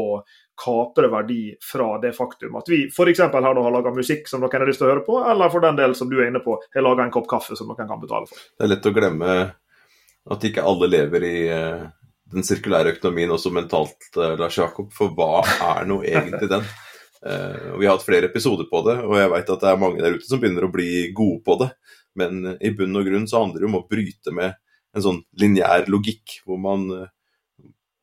kapre 0.56 1.10
verdi 1.12 1.40
fra 1.62 1.98
det 2.02 2.12
faktum 2.16 2.56
at 2.60 2.68
vi 2.70 2.86
f.eks. 2.88 3.20
her 3.20 3.44
nå 3.54 3.64
har 3.66 3.74
laga 3.74 3.92
musikk 3.94 4.28
som 4.30 4.40
noen 4.40 4.56
har 4.56 4.68
lyst 4.68 4.80
til 4.80 4.88
å 4.88 4.94
høre 4.94 5.04
på, 5.06 5.18
eller 5.30 5.52
for 5.52 5.64
den 5.64 5.78
del 5.78 5.94
som 5.98 6.10
du 6.10 6.16
er 6.20 6.30
inne 6.30 6.42
på, 6.44 6.56
har 6.74 6.84
laga 6.84 7.04
en 7.04 7.12
kopp 7.14 7.28
kaffe 7.30 7.58
som 7.58 7.68
noen 7.68 7.88
kan 7.88 8.00
betale 8.00 8.28
for. 8.30 8.40
Det 8.56 8.66
er 8.66 8.72
lett 8.72 8.88
å 8.88 8.94
glemme 8.96 9.36
at 10.26 10.48
ikke 10.48 10.64
alle 10.66 10.88
lever 10.90 11.26
i 11.26 11.36
uh, 11.52 11.84
den 12.32 12.46
sirkulære 12.46 12.96
økonomien 12.96 13.34
også 13.34 13.52
mentalt, 13.54 14.08
uh, 14.16 14.34
Lars 14.38 14.58
Jakob. 14.58 14.88
For 14.96 15.12
hva 15.14 15.44
er 15.44 15.88
nå 15.88 16.02
egentlig 16.06 16.50
den? 16.52 16.66
Uh, 17.26 17.72
vi 17.80 17.86
har 17.88 17.96
hatt 17.96 18.04
flere 18.04 18.28
episoder 18.28 18.68
på 18.70 18.82
det, 18.86 18.92
og 19.02 19.16
jeg 19.18 19.30
vet 19.32 19.48
at 19.50 19.62
det 19.64 19.70
er 19.70 19.78
mange 19.80 20.02
der 20.04 20.14
ute 20.14 20.28
som 20.28 20.38
begynner 20.38 20.66
å 20.66 20.70
bli 20.70 21.08
gode 21.16 21.40
på 21.42 21.56
det. 21.58 21.70
Men 22.20 22.52
i 22.60 22.70
bunn 22.76 22.94
og 23.00 23.08
grunn 23.08 23.24
så 23.26 23.40
handler 23.40 23.64
det 23.64 23.66
om 23.66 23.78
å 23.80 23.86
bryte 23.88 24.34
med 24.36 24.54
en 24.94 25.02
sånn 25.02 25.18
lineær 25.40 25.88
logikk, 25.90 26.36
hvor 26.44 26.60
man 26.60 26.84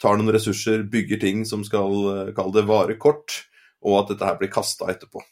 tar 0.04 0.20
noen 0.20 0.34
ressurser, 0.36 0.84
bygger 0.92 1.22
ting 1.22 1.46
som 1.48 1.64
skal 1.66 1.94
eh, 2.12 2.34
kalle 2.36 2.58
det 2.58 2.68
vare 2.68 2.98
kort, 3.00 3.46
og 3.84 4.02
at 4.02 4.12
dette 4.14 4.28
her 4.28 4.40
blir 4.40 4.52
kasta 4.52 4.90
etterpå. 4.92 5.24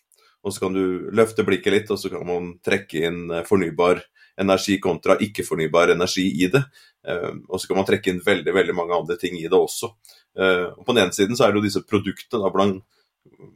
Og 0.42 0.54
så 0.54 0.64
kan 0.64 0.76
du 0.76 1.12
løfte 1.14 1.46
blikket 1.46 1.76
litt, 1.76 1.92
og 1.94 2.00
så 2.02 2.10
kan 2.14 2.24
man 2.28 2.54
trekke 2.64 3.04
inn 3.10 3.26
eh, 3.30 3.46
fornybar 3.48 4.04
energi 4.42 4.78
kontra 4.82 5.18
ikke-fornybar 5.22 5.92
energi 5.94 6.24
i 6.44 6.48
det. 6.54 6.64
Eh, 7.08 7.30
og 7.50 7.60
så 7.60 7.70
kan 7.70 7.82
man 7.82 7.90
trekke 7.90 8.14
inn 8.14 8.24
veldig 8.26 8.56
veldig 8.56 8.78
mange 8.78 8.96
andre 8.96 9.20
ting 9.20 9.36
i 9.40 9.50
det 9.50 9.60
også. 9.60 9.92
Og 10.32 10.86
På 10.88 10.94
den 10.96 11.02
ene 11.02 11.12
siden 11.12 11.36
så 11.36 11.44
er 11.44 11.52
det 11.52 11.60
jo 11.60 11.66
disse 11.66 11.82
produktene. 11.84 12.40
da, 12.40 12.48
hvordan, 12.48 12.78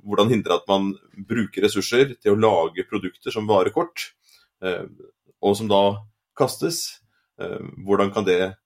hvordan 0.04 0.28
hindre 0.34 0.58
at 0.60 0.66
man 0.68 0.90
bruker 1.16 1.64
ressurser 1.64 2.18
til 2.20 2.34
å 2.34 2.42
lage 2.42 2.84
produkter 2.90 3.32
som 3.32 3.48
varer 3.48 3.72
kort, 3.72 4.10
og 5.40 5.56
som 5.56 5.70
da 5.72 6.04
kastes. 6.36 7.00
Hvordan 7.40 8.12
kan 8.12 8.28
det 8.28 8.58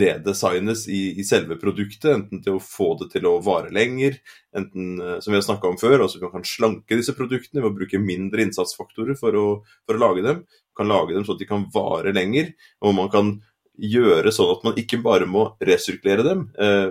redesignes 0.00 0.84
i, 0.88 1.14
i, 1.18 1.24
selve 1.26 1.56
produktet, 1.60 2.10
enten 2.10 2.42
til 2.44 2.58
å 2.58 2.62
få 2.62 2.92
det 3.00 3.10
til 3.14 3.28
å 3.30 3.36
vare 3.44 3.72
lenger, 3.74 4.18
enten 4.56 5.00
eh, 5.00 5.16
som 5.22 5.32
vi 5.32 5.38
har 5.38 5.46
snakka 5.46 5.70
om 5.70 5.80
før, 5.80 6.04
altså 6.04 6.22
man 6.22 6.34
kan 6.34 6.46
slanke 6.48 6.98
disse 6.98 7.16
produktene 7.16 7.62
ved 7.62 7.70
å 7.70 7.78
bruke 7.78 8.02
mindre 8.02 8.44
innsatsfaktorer 8.46 9.18
for 9.20 9.38
å, 9.38 9.46
for 9.86 9.96
å 9.96 10.02
lage 10.02 10.26
dem. 10.26 10.44
Man 10.44 10.80
kan 10.80 10.90
lage 10.90 11.16
dem 11.16 11.26
sånn 11.26 11.38
at 11.38 11.44
de 11.44 11.50
kan 11.50 11.68
vare 11.74 12.14
lenger, 12.16 12.52
og 12.82 12.96
man 12.98 13.12
kan 13.12 13.34
gjøre 13.74 14.30
sånn 14.34 14.52
at 14.54 14.66
man 14.66 14.76
ikke 14.78 15.00
bare 15.02 15.26
må 15.30 15.48
resirkulere 15.62 16.26
dem, 16.26 16.46
eh, 16.58 16.90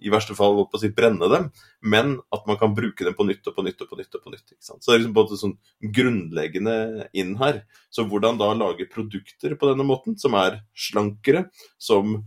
i 0.00 0.12
verste 0.12 0.34
fall 0.38 0.62
å 0.62 0.80
si, 0.80 0.90
brenne 0.94 1.28
dem, 1.30 1.48
men 1.82 2.16
at 2.34 2.46
man 2.48 2.58
kan 2.60 2.74
bruke 2.76 3.06
dem 3.06 3.16
på 3.16 3.26
nytt 3.28 3.46
og 3.50 3.56
på 3.56 3.64
nytt 3.66 3.84
og 3.84 3.90
på 3.90 3.98
nytt. 4.00 4.14
og 4.16 4.24
på 4.24 4.32
nytt. 4.34 4.54
Så 4.58 4.78
det 4.80 4.94
er 4.94 5.00
liksom 5.02 5.16
både 5.16 5.40
sånn 5.40 5.56
grunnleggende 5.96 6.76
inn 7.12 7.36
her. 7.40 7.62
Så 7.92 8.06
hvordan 8.08 8.40
da 8.40 8.52
lage 8.56 8.88
produkter 8.90 9.56
på 9.56 9.70
denne 9.70 9.86
måten, 9.86 10.18
som 10.18 10.36
er 10.40 10.62
slankere, 10.74 11.48
som 11.78 12.22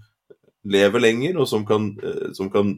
lever 0.63 1.03
lenger, 1.03 1.37
og 1.41 1.47
som 1.49 1.65
kan, 1.67 1.91
eh, 2.03 2.31
som 2.33 2.49
kan 2.49 2.77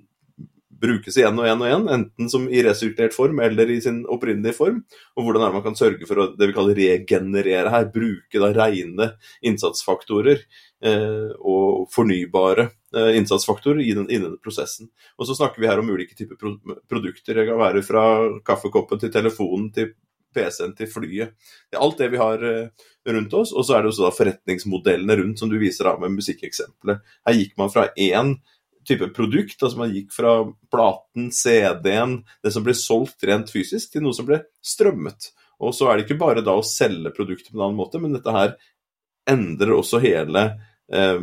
brukes 0.82 1.17
igjen 1.17 1.39
og 1.39 1.48
igjen 1.48 1.63
og 1.63 1.70
igjen, 1.70 1.89
enten 1.98 2.32
som 2.32 2.48
i 2.51 2.63
resirkulert 2.65 3.15
form 3.15 3.41
eller 3.44 3.72
i 3.72 3.79
sin 3.84 4.03
opprinnelige 4.12 4.58
form. 4.58 4.84
Og 5.15 5.25
hvordan 5.25 5.46
er 5.46 5.51
det 5.51 5.60
man 5.60 5.65
kan 5.65 5.79
sørge 5.79 6.10
for 6.10 6.22
å 6.22 6.29
det 6.36 6.50
vi 6.51 6.58
kaller 6.58 6.79
regenerere 6.79 7.74
her, 7.74 7.91
bruke 7.94 8.41
da 8.41 8.51
rene 8.55 9.12
innsatsfaktorer 9.46 10.41
eh, 10.41 11.29
og 11.39 11.86
fornybare 11.96 12.70
Eh, 12.96 13.17
innsatsfaktorer 13.17 13.82
i 13.82 13.94
den, 13.94 14.12
i 14.12 14.20
prosessen. 14.44 14.88
Og 15.17 15.27
så 15.27 15.36
snakker 15.36 15.62
vi 15.62 15.67
her 15.67 15.82
om 15.82 15.89
ulike 15.91 16.15
typer 16.15 16.38
pro 16.39 16.53
produkter. 16.88 17.36
Det 17.36 17.48
kan 17.50 17.60
være 17.60 17.82
fra 17.84 18.03
kaffekoppen 18.48 19.01
til 19.01 19.12
telefonen 19.12 19.67
til 19.75 19.89
PC-en 20.36 20.72
til 20.77 20.88
flyet. 20.88 21.34
Det 21.67 21.75
er 21.75 21.84
alt 21.84 22.00
det 22.00 22.08
vi 22.13 22.22
har 22.22 22.46
eh, 22.48 22.86
rundt 23.12 23.36
oss. 23.36 23.51
Og 23.51 23.67
så 23.67 23.75
er 23.75 23.84
det 23.84 23.91
også 23.91 24.05
da 24.08 24.13
forretningsmodellene 24.15 25.20
rundt, 25.20 25.41
som 25.41 25.51
du 25.51 25.58
viser 25.60 25.91
av 25.91 26.00
med 26.03 26.15
musikkeksempelet. 26.15 27.03
Her 27.27 27.39
gikk 27.41 27.58
man 27.60 27.74
fra 27.74 27.89
én 28.00 28.38
type 28.88 29.10
produkt, 29.15 29.58
altså 29.62 29.82
man 29.82 29.94
gikk 29.94 30.13
fra 30.15 30.36
platen, 30.72 31.32
CD-en, 31.34 32.20
det 32.44 32.54
som 32.56 32.65
ble 32.65 32.75
solgt 32.77 33.25
rent 33.27 33.51
fysisk, 33.54 33.92
til 33.94 34.06
noe 34.06 34.15
som 34.18 34.27
ble 34.27 34.44
strømmet. 34.65 35.32
Og 35.63 35.75
så 35.75 35.89
er 35.89 35.98
det 35.98 36.08
ikke 36.08 36.22
bare 36.22 36.44
da 36.46 36.58
å 36.58 36.65
selge 36.65 37.13
produktet 37.15 37.51
på 37.51 37.60
en 37.60 37.68
annen 37.68 37.80
måte, 37.80 38.01
men 38.01 38.15
dette 38.15 38.36
her 38.36 38.56
endrer 39.30 39.74
også 39.74 40.01
hele 40.04 40.46
eh, 40.94 41.22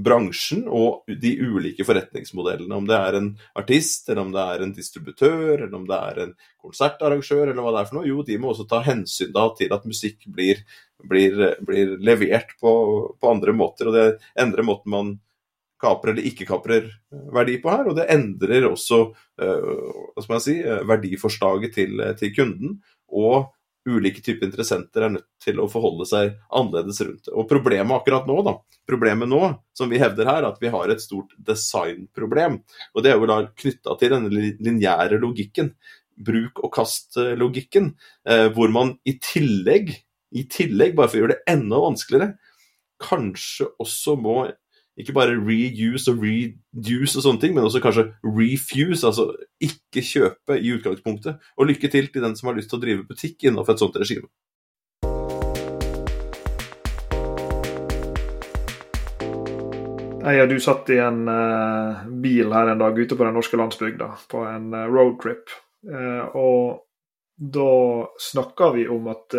bransjen 0.00 0.64
og 0.68 1.08
de 1.20 1.32
ulike 1.40 1.84
forretningsmodellene. 1.86 2.76
Om 2.76 2.88
det 2.88 2.98
er 2.98 3.18
en 3.18 3.30
artist, 3.58 4.08
eller 4.08 4.22
om 4.24 4.34
det 4.34 4.44
er 4.52 4.64
en 4.64 4.74
distributør, 4.76 5.54
eller 5.56 5.76
om 5.76 5.86
det 5.88 5.98
er 6.10 6.20
en 6.24 6.34
konsertarrangør, 6.60 7.48
eller 7.48 7.64
hva 7.64 7.74
det 7.74 7.82
er 7.82 7.90
for 7.90 8.00
noe. 8.00 8.08
Jo, 8.08 8.24
de 8.26 8.38
må 8.40 8.52
også 8.52 8.68
ta 8.70 8.82
hensyn 8.86 9.34
da 9.34 9.48
til 9.58 9.74
at 9.76 9.88
musikk 9.88 10.28
blir, 10.30 10.62
blir, 11.10 11.42
blir 11.66 11.96
levert 12.02 12.54
på, 12.60 12.72
på, 13.16 13.32
andre 13.34 13.56
måter. 13.56 13.90
Og 13.90 13.98
det 13.98 14.06
endrer 14.40 14.66
måten 14.66 14.94
man 14.94 15.12
kaprer 15.80 16.14
eller 16.14 16.28
ikke 16.28 16.48
kaprer 16.48 16.90
verdi 17.34 17.56
på 17.62 17.72
her. 17.72 17.88
Og 17.90 17.96
det 17.98 18.08
endrer 18.12 18.68
også 18.68 19.06
man 20.28 20.44
si, 20.44 20.58
verdiforslaget 20.88 21.74
til, 21.78 22.04
til 22.20 22.36
kunden. 22.36 22.78
og 23.10 23.50
ulike 23.88 24.20
typer 24.20 24.48
interessenter 24.48 25.06
er 25.06 25.14
nødt 25.14 25.28
til 25.42 25.60
å 25.60 25.68
forholde 25.70 26.06
seg 26.08 26.34
annerledes 26.56 27.00
rundt. 27.04 27.30
Og 27.32 27.48
problemet 27.48 27.96
akkurat 27.96 28.28
nå, 28.28 28.36
da, 28.46 28.54
problemet 28.88 29.30
nå, 29.30 29.40
som 29.76 29.90
vi 29.92 30.00
hevder 30.02 30.28
her, 30.28 30.48
at 30.48 30.60
vi 30.60 30.72
har 30.72 30.92
et 30.92 31.02
stort 31.02 31.32
designproblem. 31.48 32.60
Og 32.94 33.04
det 33.04 33.12
er 33.12 33.18
jo 33.18 33.30
da 33.30 33.40
knytta 33.48 33.96
til 34.00 34.14
denne 34.14 34.44
lineære 34.60 35.20
logikken, 35.22 35.72
bruk 36.20 36.60
og 36.60 36.74
kast-logikken, 36.76 37.94
eh, 38.28 38.48
hvor 38.52 38.72
man 38.74 38.94
i 39.08 39.16
tillegg, 39.24 39.94
i 40.36 40.44
tillegg, 40.52 40.94
bare 40.98 41.08
for 41.08 41.18
å 41.18 41.24
gjøre 41.24 41.38
det 41.38 41.54
enda 41.54 41.80
vanskeligere, 41.80 42.34
kanskje 43.00 43.70
også 43.80 44.18
må 44.20 44.42
ikke 44.98 45.14
bare 45.16 45.38
reuse 45.38 46.12
og 46.12 46.24
reduce 46.24 47.18
og 47.18 47.24
sånne 47.24 47.40
ting, 47.42 47.54
men 47.54 47.64
også 47.64 47.82
kanskje 47.82 48.08
refuse, 48.24 49.06
altså 49.06 49.30
ikke 49.62 50.04
kjøpe 50.04 50.58
i 50.58 50.74
utgangspunktet. 50.76 51.40
Og 51.56 51.70
lykke 51.70 51.90
til 51.92 52.10
til 52.10 52.24
den 52.24 52.36
som 52.36 52.50
har 52.50 52.58
lyst 52.58 52.72
til 52.72 52.80
å 52.80 52.84
drive 52.84 53.06
butikk 53.08 53.46
innenfor 53.46 53.76
et 53.76 53.84
sånt 53.84 53.98
regime. 54.00 54.28
Og 60.20 60.50
du 60.50 60.58
satt 60.60 60.90
i 60.92 60.98
en 61.00 61.24
uh, 61.26 62.04
bil 62.22 62.52
her 62.52 62.68
en 62.70 62.82
dag 62.82 62.98
ute 62.98 63.16
på 63.16 63.24
den 63.24 63.34
norske 63.34 63.56
landsbygda, 63.56 64.10
på 64.30 64.44
en 64.46 64.68
uh, 64.76 64.84
roadtrip. 64.90 65.48
Uh, 65.88 66.28
og 66.36 66.82
da 67.40 67.70
snakka 68.20 68.68
vi 68.76 68.84
om 68.92 69.08
at 69.10 69.32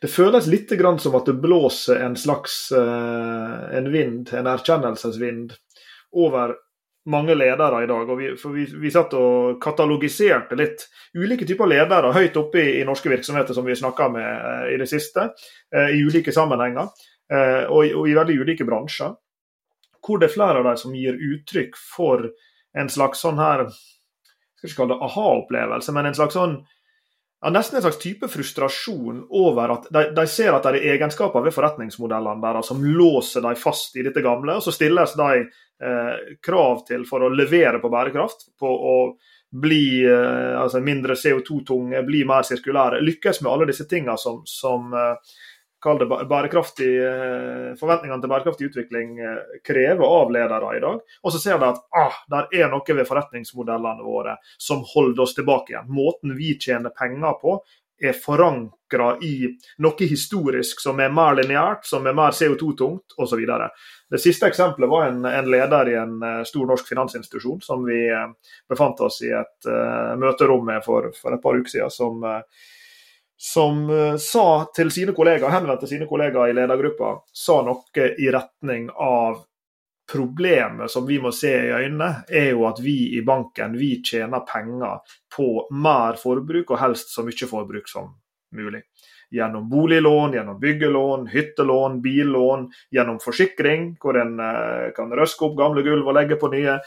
det 0.00 0.10
føles 0.12 0.46
litt 0.50 0.72
som 1.00 1.16
at 1.18 1.26
det 1.26 1.38
blåser 1.42 2.02
en 2.04 2.16
slags 2.16 2.72
uh, 2.72 3.76
en 3.76 3.90
vind, 3.92 4.32
en 4.32 4.46
erkjennelsesvind, 4.46 5.52
over 6.16 6.54
mange 7.06 7.34
ledere 7.34 7.84
i 7.84 7.86
dag. 7.86 8.10
og 8.10 8.18
Vi, 8.18 8.30
for 8.36 8.54
vi, 8.54 8.64
vi 8.66 8.90
satt 8.90 9.14
og 9.14 9.60
katalogiserte 9.62 10.56
litt 10.58 10.86
ulike 11.14 11.46
typer 11.46 11.68
ledere 11.70 12.12
høyt 12.14 12.36
oppe 12.36 12.62
i, 12.62 12.80
i 12.80 12.86
norske 12.86 13.10
virksomheter 13.10 13.54
som 13.54 13.66
vi 13.66 13.76
snakka 13.76 14.08
med 14.14 14.26
uh, 14.26 14.64
i 14.74 14.78
det 14.80 14.88
siste, 14.90 15.30
uh, 15.76 15.90
i 15.90 16.02
ulike 16.02 16.34
sammenhenger 16.34 16.90
og 17.26 17.80
i, 17.82 17.88
og, 17.90 18.04
i, 18.06 18.12
veldig 18.14 18.36
ulike 18.38 18.62
bransjer. 18.62 19.16
Hvor 19.98 20.20
det 20.22 20.28
er 20.28 20.34
flere 20.36 20.60
av 20.60 20.68
dem 20.68 20.76
som 20.78 20.92
gir 20.94 21.16
uttrykk 21.18 21.74
for 21.74 22.28
en 22.78 22.90
slags 22.92 23.24
sånn 23.24 23.40
her 23.42 23.64
skal 24.56 24.68
ikke 24.68 24.78
kalle 24.78 24.94
det 24.94 25.06
aha-opplevelse, 25.06 25.94
men 25.94 26.08
en 26.08 26.16
slags 26.16 26.36
sånn 26.36 26.56
ja, 27.42 27.50
nesten 27.52 27.76
en 27.76 27.82
slags 27.82 27.98
type 28.00 28.28
frustrasjon 28.32 29.26
over 29.28 29.74
at 29.74 29.88
de, 29.92 30.02
de 30.16 30.24
ser 30.30 30.56
at 30.56 30.64
det 30.64 30.80
er 30.80 30.96
egenskaper 30.96 31.44
ved 31.44 31.54
forretningsmodellene 31.54 32.42
deres 32.42 32.70
som 32.72 32.80
låser 32.80 33.44
dem 33.44 33.58
fast 33.60 33.96
i 33.96 34.04
dette 34.06 34.24
gamle. 34.24 34.56
og 34.56 34.64
Så 34.64 34.72
stilles 34.74 35.12
de 35.18 35.44
eh, 35.44 36.14
krav 36.42 36.86
til 36.88 37.04
for 37.08 37.26
å 37.26 37.32
levere 37.32 37.82
på 37.82 37.92
bærekraft, 37.92 38.48
på 38.58 38.70
å 38.70 38.96
bli 39.52 40.04
eh, 40.08 40.54
altså 40.58 40.80
mindre 40.84 41.16
CO2-tunge, 41.18 42.02
bli 42.08 42.24
mer 42.28 42.46
sirkulære. 42.48 43.02
Lykkes 43.04 43.42
med 43.42 43.52
alle 43.52 43.68
disse 43.68 43.86
tingene 43.88 44.16
som, 44.20 44.40
som 44.48 44.96
eh, 44.96 45.36
kall 45.82 45.98
det 46.00 46.08
bærekraftig, 46.08 46.90
eh, 47.04 47.72
forventningene 47.80 48.20
til 48.22 48.32
bærekraftig 48.32 48.68
utvikling 48.70 49.18
eh, 49.20 49.56
krever 49.66 50.04
av 50.04 50.32
ledere 50.32 50.76
i 50.76 50.82
dag. 50.82 51.00
Og 51.22 51.34
så 51.34 51.40
ser 51.42 51.60
de 51.62 51.70
at 51.70 51.82
ah, 51.96 52.20
der 52.32 52.48
er 52.62 52.70
noe 52.72 52.96
ved 52.98 53.08
forretningsmodellene 53.08 54.06
våre 54.06 54.38
som 54.58 54.84
holder 54.94 55.26
oss 55.26 55.36
tilbake 55.36 55.74
igjen. 55.74 55.90
Måten 55.92 56.36
vi 56.38 56.54
tjener 56.60 56.94
penger 56.96 57.36
på 57.42 57.60
er 57.98 58.12
forankra 58.12 59.16
i 59.24 59.48
noe 59.80 60.08
historisk 60.08 60.82
som 60.82 61.00
er 61.00 61.12
mer 61.12 61.36
lineært, 61.38 61.86
som 61.88 62.06
er 62.06 62.16
mer 62.16 62.34
CO2-tungt 62.36 63.16
osv. 63.16 63.42
Det 64.12 64.20
siste 64.20 64.50
eksempelet 64.50 64.90
var 64.90 65.08
en, 65.08 65.24
en, 65.24 65.50
leder 65.50 65.92
i 65.92 65.96
en 65.96 66.16
uh, 66.20 66.42
stor 66.44 66.68
norsk 66.68 66.88
finansinstitusjon 66.92 67.62
som 67.64 67.84
vi 67.88 68.02
uh, 68.12 68.28
befant 68.68 69.00
oss 69.06 69.22
i 69.24 69.32
et 69.32 69.70
uh, 69.70 70.12
møterom 70.20 70.66
med 70.68 70.84
for, 70.84 71.08
for, 71.16 71.36
et 71.36 71.42
par 71.42 71.56
uker 71.56 71.72
siden. 71.72 71.94
som 71.94 72.20
som 73.36 73.90
uh, 73.90 74.16
sa 74.16 74.46
til 74.76 74.90
sine 74.92 75.12
kollegaer, 75.16 75.52
henvendte 75.52 75.88
sine 75.90 76.08
kollegaer 76.08 76.52
i 76.52 76.56
ledergruppa, 76.56 77.18
sa 77.32 77.60
noe 77.66 78.08
i 78.18 78.30
retning 78.32 78.88
av 78.90 79.44
problemet 80.12 80.90
som 80.90 81.06
vi 81.06 81.18
må 81.18 81.32
se 81.34 81.50
i 81.50 81.72
øynene, 81.74 82.22
er 82.28 82.52
jo 82.52 82.66
at 82.68 82.80
vi 82.82 83.16
i 83.18 83.22
banken 83.26 83.74
vi 83.78 83.96
tjener 84.04 84.46
penger 84.46 85.02
på 85.36 85.66
mer 85.74 86.18
forbruk, 86.20 86.70
og 86.70 86.80
helst 86.80 87.12
så 87.14 87.26
mye 87.26 87.50
forbruk 87.50 87.90
som 87.90 88.14
mulig. 88.56 88.84
Gjennom 89.34 89.66
boliglån, 89.68 90.36
gjennom 90.38 90.60
byggelån, 90.62 91.26
hyttelån, 91.26 91.98
billån, 92.02 92.68
gjennom 92.94 93.18
forsikring, 93.20 93.96
hvor 94.00 94.20
en 94.22 94.38
uh, 94.38 94.94
kan 94.96 95.10
røske 95.10 95.48
opp 95.48 95.58
gamle 95.58 95.82
gulv 95.82 96.06
og 96.06 96.14
legge 96.14 96.38
på 96.38 96.52
nye. 96.54 96.78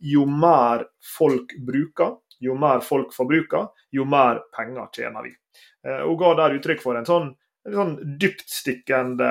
Jo 0.00 0.24
mer 0.24 0.88
folk 1.18 1.52
bruker, 1.60 2.16
jo 2.40 2.56
mer 2.56 2.80
folk 2.80 3.12
forbruker, 3.14 3.68
jo 3.92 4.08
mer 4.08 4.40
penger 4.56 4.88
tjener 4.96 5.28
vi. 5.28 5.36
Eh, 5.84 6.04
ga 6.20 6.34
der 6.40 6.58
uttrykk 6.58 6.82
for 6.82 6.98
en 6.98 7.08
sånn, 7.08 7.30
en 7.68 7.78
sånn 7.78 7.94
dyptstikkende 8.20 9.30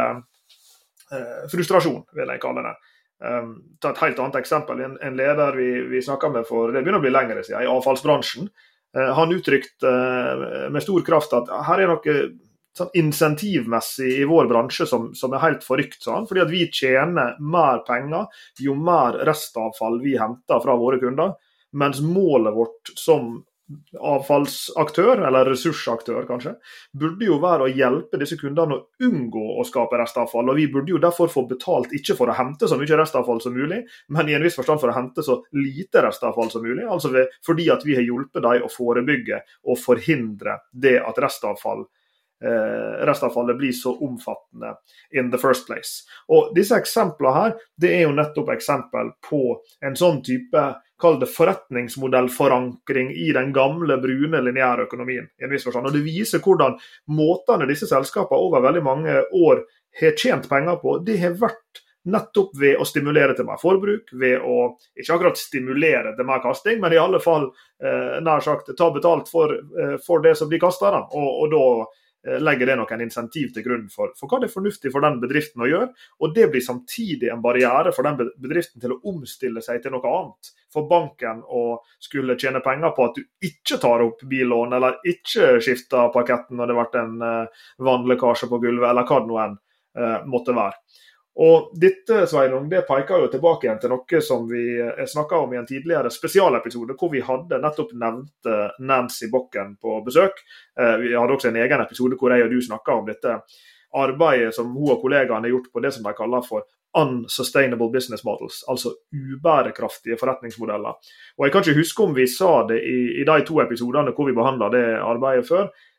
eh, 1.11 1.45
frustrasjon, 1.51 2.03
vil 2.17 2.33
jeg 2.33 2.43
kalle 2.43 2.65
det. 2.67 2.75
Um, 3.23 3.53
ta 3.79 3.93
et 3.93 4.01
helt 4.03 4.17
annet 4.19 4.41
eksempel. 4.41 4.81
En, 4.83 4.97
en 4.99 5.15
leder 5.15 5.55
vi, 5.55 5.69
vi 5.87 6.01
snakka 6.03 6.27
med 6.33 6.47
for 6.47 6.73
det 6.73 6.81
begynner 6.83 6.99
å 6.99 7.05
bli 7.05 7.13
lengre 7.13 7.43
siden, 7.45 7.63
i 7.63 7.71
avfallsbransjen. 7.71 8.49
eh, 8.97 9.11
han 9.15 9.31
uttrykte 9.31 9.91
eh, 9.91 10.65
med 10.73 10.83
stor 10.83 11.05
kraft 11.07 11.35
at 11.37 11.51
her 11.69 11.83
er 11.83 11.93
noe 11.93 12.17
sånn 12.73 12.91
insentivmessig 12.97 14.09
i 14.17 14.27
vår 14.27 14.49
bransje 14.49 14.87
som, 14.89 15.11
som 15.15 15.33
er 15.33 15.43
helt 15.45 15.63
forrykt. 15.63 16.01
Sånn, 16.03 16.27
fordi 16.27 16.43
at 16.43 16.51
vi 16.51 16.65
tjener 16.73 17.37
mer 17.39 17.83
penger 17.87 18.27
jo 18.59 18.75
mer 18.75 19.21
restavfall 19.29 20.01
vi 20.03 20.17
henter 20.19 20.59
fra 20.63 20.75
våre 20.79 20.99
kunder. 20.99 21.35
Mens 21.79 22.01
målet 22.03 22.53
vårt 22.57 22.91
som 22.99 23.37
avfallsaktør, 23.99 25.23
eller 25.27 25.49
ressursaktør 25.51 26.25
kanskje, 26.27 26.55
burde 26.97 27.27
jo 27.27 27.39
være 27.43 27.67
å 27.67 27.71
hjelpe 27.71 28.19
disse 28.21 28.37
kundene 28.39 28.77
å 28.77 29.07
unngå 29.07 29.45
å 29.59 29.65
skape 29.67 29.99
restavfall. 29.99 30.51
og 30.51 30.59
Vi 30.59 30.67
burde 30.73 30.93
jo 30.93 31.01
derfor 31.01 31.31
få 31.31 31.45
betalt 31.49 31.93
ikke 31.95 32.17
for 32.19 32.31
å 32.31 32.37
hente 32.37 32.69
så 32.69 32.77
mye 32.79 32.99
restavfall 32.99 33.41
som 33.43 33.55
mulig, 33.57 33.83
men 34.13 34.29
i 34.29 34.37
en 34.37 34.45
viss 34.45 34.57
forstand 34.59 34.81
for 34.83 34.93
å 34.93 34.97
hente 34.97 35.25
så 35.25 35.39
lite 35.57 36.05
restavfall 36.05 36.51
som 36.53 36.65
mulig. 36.65 36.85
altså 36.85 37.11
Fordi 37.45 37.69
at 37.73 37.85
vi 37.85 37.97
har 37.97 38.07
hjulpet 38.07 38.43
dem 38.43 38.63
å 38.63 38.71
forebygge 38.71 39.43
og 39.67 39.79
forhindre 39.79 40.59
det 40.71 40.99
at 41.01 41.19
restavfall 41.21 41.85
restavfallet 43.07 43.55
blir 43.57 43.71
så 43.71 43.93
omfattende 44.03 44.73
in 45.15 45.29
the 45.31 45.39
first 45.39 45.67
place. 45.67 46.03
Og 46.27 46.51
Disse 46.57 46.75
eksemplene 46.75 47.35
her, 47.37 47.53
det 47.79 47.93
er 47.97 48.01
jo 48.07 48.15
nettopp 48.17 48.51
eksempel 48.51 49.13
på 49.29 49.43
en 49.85 49.95
sånn 49.95 50.19
type 50.25 50.65
kall 51.03 51.19
det 51.19 51.27
forretningsmodellforankring 51.35 53.11
i 53.11 53.31
den 53.35 53.53
gamle, 53.53 53.97
brune 54.01 54.41
lineære 54.41 54.87
økonomien. 54.87 55.27
i 55.39 55.43
en 55.43 55.51
viss 55.51 55.65
forstand. 55.67 55.87
Og 55.87 55.93
Det 55.93 56.03
viser 56.05 56.39
hvordan 56.39 56.77
måtene 57.07 57.67
disse 57.67 57.87
selskapene 57.87 58.39
over 58.39 58.61
veldig 58.63 58.83
mange 58.83 59.23
år 59.47 59.65
har 59.99 60.15
tjent 60.17 60.49
penger 60.49 60.79
på, 60.81 60.97
det 61.05 61.19
har 61.19 61.35
vært 61.41 61.83
nettopp 62.05 62.55
ved 62.59 62.79
å 62.79 62.85
stimulere 62.85 63.35
til 63.35 63.45
mer 63.47 63.59
forbruk, 63.59 64.11
ved 64.19 64.39
å 64.43 64.75
ikke 64.99 65.13
akkurat 65.15 65.37
stimulere 65.39 66.15
til 66.15 66.25
mer 66.27 66.41
kasting, 66.43 66.79
men 66.81 66.93
i 66.93 66.99
alle 66.99 67.19
fall 67.23 67.45
eh, 67.83 68.19
nær 68.23 68.43
sagt 68.43 68.71
ta 68.77 68.89
betalt 68.91 69.29
for, 69.31 69.53
eh, 69.53 69.95
for 70.07 70.19
det 70.23 70.35
som 70.37 70.49
blir 70.49 70.59
kasta. 70.59 70.91
Og, 71.15 71.29
og 71.43 71.51
da 71.53 71.67
Eh, 71.75 72.02
legger 72.23 72.69
det 72.69 72.75
noen 72.79 73.01
insentiv 73.03 73.51
til 73.53 73.65
grunn 73.65 73.87
for, 73.91 74.13
for, 74.15 74.31
hva 74.31 74.39
det 74.39 74.47
er 74.47 74.53
fornuftig 74.53 74.91
for 74.93 75.03
den 75.03 75.19
bedriften 75.19 75.63
å 75.63 75.69
gjøre. 75.69 75.89
Og 76.23 76.35
det 76.35 76.47
blir 76.53 76.63
samtidig 76.63 77.31
en 77.33 77.43
barriere 77.43 77.91
for 77.95 78.07
den 78.07 78.31
bedriften 78.39 78.83
til 78.83 78.95
å 78.95 78.99
omstille 79.11 79.63
seg 79.63 79.81
til 79.83 79.95
noe 79.95 80.11
annet. 80.11 80.53
For 80.73 80.87
banken 80.89 81.43
å 81.43 81.63
skulle 82.01 82.37
tjene 82.39 82.63
penger 82.63 82.95
på 82.95 83.09
at 83.09 83.19
du 83.19 83.49
ikke 83.49 83.79
tar 83.81 84.05
opp 84.05 84.23
billån, 84.29 84.77
eller 84.77 85.01
ikke 85.09 85.57
skifter 85.63 86.13
parketten 86.15 86.59
når 86.59 86.71
det 86.71 86.79
vært 86.79 86.99
en 87.01 87.17
uh, 87.21 87.65
vannlekkasje 87.83 88.49
på 88.51 88.61
gulvet, 88.63 88.89
eller 88.89 89.07
hva 89.09 89.19
det 89.19 89.29
nå 89.29 89.41
enn 89.43 89.57
uh, 89.99 90.19
måtte 90.29 90.55
være. 90.57 90.79
Og 91.35 91.71
Dette 91.81 92.27
Sveinung, 92.29 92.67
det 92.69 92.83
peker 92.85 93.23
jo 93.23 93.29
tilbake 93.33 93.65
igjen 93.65 93.79
til 93.81 93.89
noe 93.89 94.19
som 94.21 94.43
vi 94.49 94.63
eh, 94.77 95.05
snakka 95.09 95.39
om 95.41 95.55
i 95.55 95.57
en 95.57 95.65
tidligere 95.65 96.11
spesialepisode, 96.13 96.93
hvor 96.99 97.09
vi 97.09 97.23
hadde 97.25 97.61
nettopp 97.61 97.95
nevnt 97.97 98.51
Nancy 98.85 99.31
Bokken 99.33 99.73
på 99.81 99.97
besøk. 100.05 100.43
Eh, 100.79 100.95
vi 101.01 101.15
hadde 101.15 101.33
også 101.33 101.49
en 101.49 101.57
egen 101.63 101.81
episode 101.81 102.19
hvor 102.19 102.35
jeg 102.35 102.45
og 102.45 102.53
du 102.53 102.61
snakka 102.61 102.99
om 102.99 103.09
dette 103.09 103.39
arbeidet 103.97 104.53
som 104.53 104.69
hun 104.73 104.93
og 104.93 105.01
kollegaene 105.01 105.47
har 105.47 105.53
gjort 105.55 105.71
på 105.73 105.81
det 105.81 105.93
som 105.95 106.05
de 106.05 106.13
kaller 106.17 106.45
for 106.45 106.69
unsustainable 106.93 107.89
business 107.89 108.21
models, 108.21 108.59
altså 108.69 108.91
ubærekraftige 109.09 110.17
forretningsmodeller. 110.19 110.93
Og 111.37 111.45
Jeg 111.45 111.51
kan 111.51 111.65
ikke 111.65 111.79
huske 111.79 112.03
om 112.03 112.13
vi 112.13 112.27
sa 112.29 112.67
det 112.69 112.77
i, 112.85 112.99
i 113.21 113.25
de 113.25 113.39
to 113.47 113.57
episodene 113.65 114.13
hvor 114.13 114.29
vi 114.29 114.37
behandla 114.37 114.69
det 114.69 114.85
arbeidet 115.01 115.47
før, 115.49 115.71
Eh, 115.73 115.92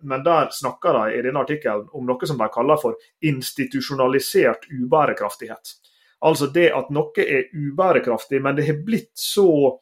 men 0.00 0.22
der 0.22 0.52
snakker 0.54 0.94
de 0.94 1.16
i 1.16 1.22
denne 1.26 1.42
artikkelen 1.42 1.88
om 1.96 2.06
noe 2.06 2.28
som 2.28 2.38
de 2.38 2.46
kaller 2.54 2.78
for 2.78 2.94
institusjonalisert 3.26 4.68
ubærekraftighet. 4.70 5.74
Altså 6.26 6.48
det 6.54 6.68
at 6.74 6.92
noe 6.94 7.24
er 7.24 7.48
ubærekraftig, 7.52 8.40
men 8.42 8.56
det 8.56 8.68
har 8.68 8.78
blitt 8.86 9.12
så 9.18 9.76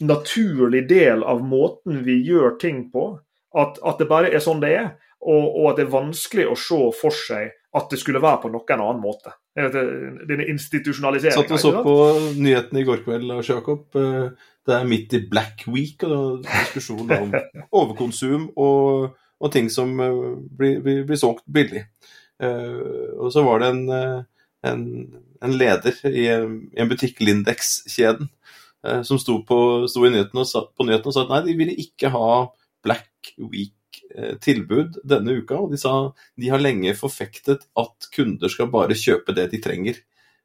naturlig 0.00 0.86
del 0.88 1.24
av 1.26 1.42
måten 1.44 2.02
vi 2.06 2.18
gjør 2.26 2.56
ting 2.60 2.86
på, 2.92 3.10
at, 3.54 3.78
at 3.82 4.00
det 4.00 4.08
bare 4.10 4.32
er 4.32 4.42
sånn 4.42 4.62
det 4.62 4.72
er. 4.76 4.90
Og, 5.18 5.44
og, 5.44 5.64
at 5.72 5.78
det 5.80 5.86
er 5.88 5.94
vanskelig 5.94 6.44
å 6.46 6.58
se 6.58 6.80
for 6.94 7.14
seg 7.14 7.50
at 7.78 7.92
det 7.92 7.98
skulle 8.00 8.22
være 8.22 8.42
på 8.42 8.50
noen 8.52 8.82
annen 8.82 9.00
måte. 9.02 9.32
Denne 9.56 10.46
institusjonaliseringa. 10.52 11.38
Satt 11.38 11.54
og 11.54 11.62
så 11.62 11.72
på 11.84 11.96
nyhetene 12.38 12.82
i 12.82 12.86
går 12.88 13.02
kveld, 13.06 13.26
Lars 13.28 13.50
Jakob. 13.50 13.86
Eh, 13.98 14.30
det 14.68 14.76
er 14.76 14.88
midt 14.88 15.14
i 15.16 15.22
Black 15.30 15.64
Week, 15.70 16.02
og 16.06 16.44
diskusjon 16.46 17.10
om 17.16 17.34
overkonsum 17.80 18.50
og, 18.56 19.14
og 19.38 19.54
ting 19.54 19.70
som 19.72 19.94
eh, 20.04 20.18
blir, 20.58 20.82
blir, 20.84 21.04
blir, 21.08 21.20
solgt 21.20 21.46
billig. 21.46 21.86
Uh, 22.38 23.18
og 23.18 23.32
så 23.34 23.42
var 23.42 23.58
det 23.58 23.68
en, 23.72 23.80
en, 24.70 24.82
en 25.42 25.54
leder 25.58 25.96
i 26.06 26.28
en, 26.30 26.60
butikk, 26.86 27.18
Lindex-kjeden, 27.18 28.28
som 29.02 29.18
sto, 29.18 29.40
på, 29.42 29.58
sto 29.90 30.04
og, 30.06 30.44
sa, 30.46 30.62
på 30.70 30.86
nyhetene 30.86 31.10
og 31.10 31.16
sa 31.16 31.24
at 31.24 31.32
nei, 31.32 31.40
de 31.48 31.56
ville 31.58 31.74
ikke 31.82 32.12
ha 32.14 32.28
Black 32.86 33.32
Week 33.42 33.74
tilbud 34.44 35.00
denne 35.04 35.38
uka, 35.40 35.58
og 35.60 35.72
de 35.74 35.80
sa 35.80 35.92
de 36.38 36.48
har 36.52 36.62
lenge 36.62 36.94
forfektet 36.96 37.66
at 37.78 38.08
kunder 38.14 38.52
skal 38.52 38.70
bare 38.72 38.96
kjøpe 38.96 39.34
det 39.36 39.50
de 39.52 39.60
trenger. 39.62 39.98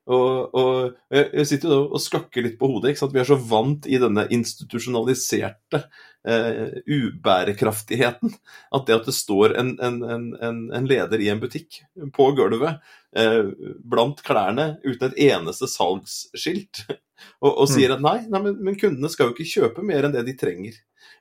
Og, 0.04 0.56
og, 0.60 0.96
Jeg 1.14 1.48
sitter 1.48 1.72
jo 1.72 1.84
og 1.96 2.02
skakker 2.04 2.44
litt 2.44 2.58
på 2.60 2.68
hodet. 2.68 2.92
ikke 2.92 3.04
sant? 3.06 3.14
Vi 3.16 3.22
er 3.22 3.30
så 3.30 3.38
vant 3.40 3.88
i 3.88 4.00
denne 4.02 4.26
institusjonaliserte 4.36 5.80
eh, 6.28 6.82
ubærekraftigheten 6.84 8.34
at 8.76 8.88
det 8.88 8.98
at 8.98 9.08
det 9.08 9.16
står 9.16 9.56
en, 9.60 9.74
en, 9.80 10.02
en, 10.04 10.60
en 10.76 10.90
leder 10.90 11.24
i 11.24 11.30
en 11.32 11.40
butikk 11.40 11.84
på 12.16 12.30
gulvet 12.36 12.84
eh, 13.16 13.48
blant 13.80 14.20
klærne 14.28 14.74
uten 14.84 15.08
et 15.12 15.20
eneste 15.30 15.72
salgsskilt 15.72 16.84
og, 17.44 17.52
og 17.54 17.68
sier 17.72 17.94
mm. 17.94 17.96
at 17.96 18.04
nei, 18.04 18.18
nei 18.28 18.44
men, 18.50 18.60
men, 18.60 18.80
kundene 18.80 19.12
skal 19.12 19.32
jo 19.32 19.38
ikke 19.38 19.52
kjøpe 19.54 19.88
mer 19.88 20.08
enn 20.08 20.16
det 20.16 20.26
de 20.28 20.36
trenger. 20.40 20.76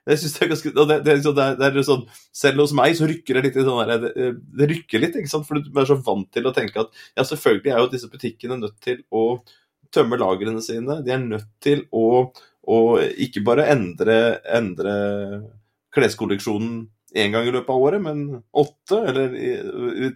Jeg 0.09 0.19
synes 0.19 0.33
jeg 0.35 0.45
er 0.45 0.51
ganske, 0.51 0.71
det, 0.75 0.83
det, 0.89 0.97
det, 1.05 1.31
er, 1.31 1.53
det, 1.59 1.67
er 1.69 1.85
sånn, 1.87 2.05
Selv 2.35 2.63
hos 2.65 2.73
meg 2.75 2.95
så 2.99 3.07
rykker 3.07 3.37
det 3.37 3.43
litt 3.45 3.59
i 3.59 3.63
sånn 3.63 3.87
der, 3.87 4.01
det, 4.03 4.29
det, 4.59 4.67
rykker 4.73 4.99
litt, 5.03 5.15
ikke 5.19 5.31
sant? 5.31 5.47
for 5.47 5.63
du 5.63 5.79
er 5.79 5.87
så 5.87 5.99
vant 6.03 6.27
til 6.33 6.49
å 6.49 6.55
tenke 6.55 6.83
at 6.83 6.91
ja, 7.15 7.23
selvfølgelig 7.23 7.71
er 7.71 7.79
jo 7.79 7.91
disse 7.93 8.09
butikkene 8.11 8.59
nødt 8.59 8.79
til 8.83 8.99
å 9.15 9.39
tømme 9.93 10.19
lagrene 10.19 10.63
sine. 10.65 10.99
De 11.05 11.13
er 11.13 11.21
nødt 11.23 11.47
til 11.63 11.85
å, 11.95 12.25
å 12.67 12.79
ikke 13.23 13.45
bare 13.45 13.69
endre, 13.71 14.17
endre 14.51 14.93
kleskolleksjonen 15.93 16.81
én 17.13 17.33
gang 17.33 17.47
i 17.47 17.53
løpet 17.53 17.69
av 17.69 17.83
året, 17.85 18.01
men 18.01 18.23
åtte. 18.49 18.99
Eller 19.09 19.35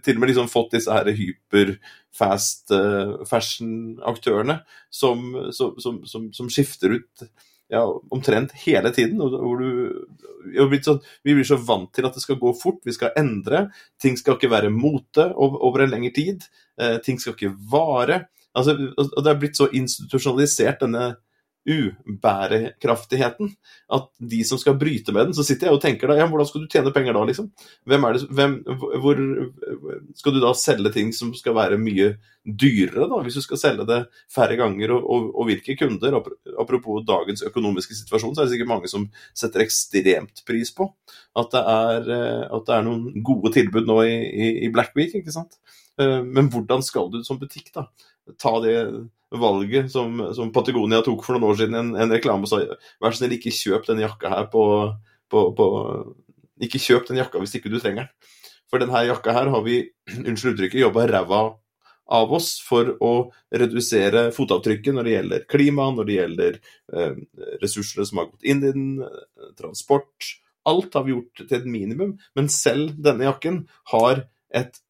til 0.04 0.18
og 0.18 0.22
med 0.22 0.32
liksom 0.32 0.50
fått 0.50 0.74
disse 0.74 0.94
her 0.94 1.10
hyper-fast 1.14 2.74
uh, 2.74 3.20
fashion-aktørene 3.28 4.60
som, 4.90 5.30
som, 5.54 5.78
som, 5.78 6.32
som, 6.34 6.50
skifter 6.52 6.98
ut 6.98 7.28
ja, 7.68 7.82
omtrent 8.10 8.52
hele 8.64 8.92
tiden. 8.94 9.18
hvor 9.20 9.60
du 9.60 10.78
sånn, 10.82 11.00
Vi 11.24 11.34
blir 11.34 11.44
så 11.44 11.56
vant 11.56 11.92
til 11.92 12.06
at 12.06 12.14
det 12.14 12.22
skal 12.22 12.40
gå 12.40 12.52
fort, 12.56 12.80
vi 12.84 12.92
skal 12.92 13.12
endre. 13.16 13.68
Ting 14.00 14.16
skal 14.16 14.36
ikke 14.36 14.50
være 14.50 14.72
mote 14.72 15.32
over 15.36 15.84
en 15.84 15.90
lengre 15.90 16.12
tid. 16.14 16.48
Eh, 16.80 16.98
ting 17.04 17.18
skal 17.18 17.34
ikke 17.34 17.56
vare. 17.70 18.28
Altså, 18.56 18.74
og 18.96 19.24
Det 19.24 19.30
er 19.30 19.38
blitt 19.38 19.56
så 19.56 19.68
institusjonalisert, 19.68 20.80
denne 20.80 21.16
ubærekraftigheten. 21.68 23.50
At 23.92 24.08
de 24.18 24.40
som 24.48 24.60
skal 24.60 24.78
bryte 24.80 25.12
med 25.14 25.28
den, 25.28 25.36
så 25.36 25.44
sitter 25.46 25.68
jeg 25.68 25.76
og 25.76 25.82
tenker 25.84 26.10
da, 26.10 26.16
ja, 26.18 26.26
hvordan 26.30 26.48
skal 26.48 26.64
du 26.64 26.70
tjene 26.72 26.92
penger 26.94 27.16
da, 27.16 27.24
liksom? 27.28 27.50
Hvem 27.88 28.08
er 28.08 28.16
det, 28.16 28.28
hvem, 28.40 28.56
hvor 29.04 29.22
Skal 30.18 30.34
du 30.34 30.40
da 30.42 30.52
selge 30.56 30.92
ting 30.94 31.12
som 31.16 31.32
skal 31.36 31.56
være 31.56 31.80
mye 31.80 32.14
dyrere, 32.44 33.08
da? 33.10 33.22
Hvis 33.24 33.38
du 33.38 33.44
skal 33.44 33.60
selge 33.60 33.86
det 33.88 34.00
færre 34.32 34.56
ganger 34.60 34.94
og, 34.96 35.04
og, 35.04 35.30
og 35.34 35.50
hvilke 35.50 35.76
kunder? 35.80 36.20
Apropos 36.58 37.04
dagens 37.08 37.44
økonomiske 37.46 37.96
situasjon, 38.02 38.34
så 38.34 38.42
er 38.42 38.48
det 38.48 38.56
sikkert 38.56 38.72
mange 38.74 38.90
som 38.90 39.08
setter 39.36 39.66
ekstremt 39.66 40.44
pris 40.48 40.72
på 40.74 40.90
at 41.38 41.52
det 41.54 41.60
er, 41.62 42.08
eh, 42.14 42.44
at 42.56 42.64
det 42.66 42.74
er 42.74 42.86
noen 42.86 43.22
gode 43.24 43.52
tilbud 43.54 43.86
nå 43.88 44.00
i, 44.06 44.16
i, 44.16 44.48
i 44.66 44.72
Black 44.74 44.96
Week, 44.98 45.14
ikke 45.14 45.34
sant? 45.34 45.58
Eh, 46.00 46.20
men 46.24 46.50
hvordan 46.52 46.82
skal 46.84 47.10
du 47.12 47.20
som 47.26 47.40
butikk 47.40 47.70
da 47.74 47.88
ta 48.40 48.54
det 48.64 48.76
valget 49.34 49.90
som, 49.92 50.20
som, 50.36 50.52
Patagonia 50.52 51.02
tok 51.04 51.24
for 51.24 51.36
noen 51.36 51.50
år 51.50 51.60
siden, 51.60 51.76
en, 51.76 51.92
en 52.00 52.14
reklame 52.14 52.48
sa 52.48 52.62
vær 52.64 53.12
så 53.12 53.22
snill, 53.22 53.36
ikke 53.36 53.54
kjøp 53.54 53.88
denne 53.88 54.06
jakka 54.06 54.32
her 54.32 54.48
på, 54.52 54.64
på, 55.28 55.44
på, 55.58 55.68
Ikke 56.64 56.80
kjøp 56.82 57.08
den 57.10 57.20
jakka 57.20 57.42
hvis 57.42 57.58
ikke 57.58 57.72
du 57.72 57.78
trenger 57.78 58.06
den. 58.06 58.34
For 58.68 58.80
denne 58.82 59.04
jakka 59.08 59.34
her 59.36 59.52
har 59.52 59.64
vi, 59.64 59.82
unnskyld 60.28 60.56
uttrykket, 60.56 60.82
jobba 60.84 61.06
ræva 61.10 61.42
av 62.08 62.30
oss 62.32 62.54
for 62.64 62.94
å 63.04 63.12
redusere 63.52 64.30
fotavtrykket 64.32 64.96
når 64.96 65.04
det 65.04 65.14
gjelder 65.14 65.46
klima, 65.52 65.90
når 65.92 66.08
det 66.08 66.14
gjelder 66.16 66.58
eh, 66.96 67.18
ressursene 67.60 68.06
som 68.08 68.22
har 68.22 68.30
gått 68.30 68.46
inn 68.48 68.62
i 68.64 68.72
den, 68.72 68.92
eh, 69.04 69.50
transport 69.60 70.36
Alt 70.68 70.96
har 70.98 71.04
vi 71.06 71.14
gjort 71.14 71.40
til 71.40 71.54
et 71.56 71.68
minimum, 71.68 72.10
men 72.36 72.50
selv 72.52 72.96
denne 73.00 73.24
jakken 73.24 73.62
har 73.92 74.26
et 74.52 74.80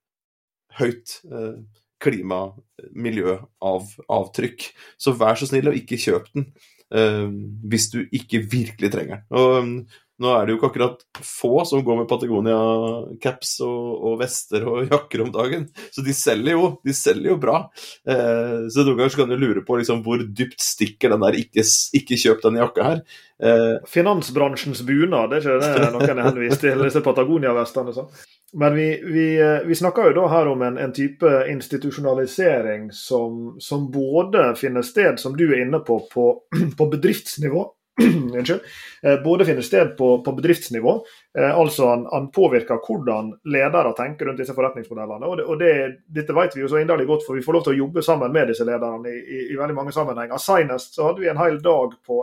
høyt 0.78 1.20
eh, 1.28 1.60
klima-miljøavtrykk. 2.02 4.60
Så 4.98 5.12
vær 5.18 5.34
så 5.38 5.46
snill 5.50 5.68
og 5.70 5.78
ikke 5.78 6.00
kjøp 6.00 6.26
den 6.34 6.44
uh, 6.94 7.28
hvis 7.70 7.86
du 7.94 7.98
ikke 8.12 8.38
virkelig 8.50 8.92
trenger 8.94 9.14
den. 9.16 9.24
Og 9.30 9.48
um, 9.62 9.86
nå 10.18 10.32
er 10.34 10.46
det 10.46 10.54
jo 10.54 10.58
ikke 10.58 10.70
akkurat 10.72 11.04
få 11.22 11.52
som 11.68 11.82
går 11.86 12.00
med 12.00 12.08
Patagonia-caps 12.10 13.52
og, 13.66 13.84
og, 13.94 14.16
vester 14.22 14.66
og 14.66 14.88
jakker 14.92 15.22
om 15.22 15.30
dagen, 15.34 15.68
så 15.94 16.02
de 16.06 16.14
selger 16.16 16.56
jo, 16.56 16.72
de 16.86 16.94
selger 16.96 17.32
jo 17.32 17.38
bra. 17.42 17.60
Eh, 18.08 18.66
så 18.72 18.82
noen 18.82 18.98
ganger 18.98 19.20
kan 19.20 19.30
du 19.30 19.38
lure 19.38 19.62
på 19.66 19.78
liksom, 19.78 20.02
hvor 20.06 20.22
dypt 20.22 20.58
stikker 20.64 21.14
den 21.14 21.22
der 21.22 21.38
'ikke, 21.38 21.64
ikke 22.00 22.18
kjøp 22.18 22.42
denne 22.42 22.64
jakka' 22.64 22.88
her. 22.88 23.04
Eh. 23.38 23.76
Finansbransjens 23.86 24.82
bunad, 24.82 25.30
det 25.30 25.38
er 25.38 25.46
ikke 25.46 25.78
det 25.78 25.92
noen 25.94 26.18
er 26.18 26.26
henvist 26.26 26.64
til, 26.66 26.82
disse 26.82 27.04
Patagonia-vestene? 27.04 27.94
Men 28.58 28.74
vi, 28.74 28.88
vi, 29.04 29.26
eh, 29.38 29.62
vi, 29.68 29.74
snakker 29.78 30.10
jo 30.10 30.22
da 30.22 30.28
her 30.32 30.48
om 30.50 30.62
en, 30.66 30.78
en 30.82 30.92
type 30.92 31.30
institusjonalisering 31.52 32.88
som, 32.96 33.54
som, 33.62 33.86
både 33.92 34.54
finner 34.56 34.82
sted, 34.82 35.20
som 35.20 35.36
du 35.36 35.46
er 35.52 35.62
inne 35.62 35.78
på, 35.84 36.00
på, 36.10 36.30
på 36.78 36.90
bedriftsnivå. 36.90 37.68
Eh, 39.02 39.22
både 39.22 39.44
finner 39.46 39.62
sted 39.62 39.96
på, 39.98 40.08
på 40.26 40.32
bedriftsnivå, 40.34 40.94
altså 41.38 41.88
han, 41.90 42.06
han, 42.12 42.30
påvirker 42.34 42.80
hvordan 42.82 43.32
ledere 43.52 43.92
tenker 43.96 44.26
rundt 44.26 44.40
disse 44.40 44.54
forretningsmodellene. 44.56 45.26
og, 45.26 45.36
det, 45.38 45.44
og 45.44 45.58
det, 45.60 45.72
Dette 46.18 46.36
vet 46.36 46.56
vi 46.56 46.62
jo 46.64 46.70
så 46.72 46.80
inderlig 46.82 47.06
godt, 47.08 47.26
for 47.26 47.38
vi 47.38 47.44
får 47.44 47.58
lov 47.58 47.66
til 47.66 47.76
å 47.76 47.80
jobbe 47.82 48.02
sammen 48.06 48.32
med 48.34 48.48
disse 48.52 48.66
lederne 48.68 49.12
i, 49.12 49.18
i, 49.18 49.42
i 49.52 49.58
veldig 49.58 49.76
mange 49.76 49.94
sammenhenger. 49.94 50.40
Senest 50.42 50.96
så 50.96 51.08
hadde 51.08 51.22
vi 51.24 51.30
en 51.30 51.42
hel 51.42 51.60
dag 51.64 51.94
på 52.06 52.22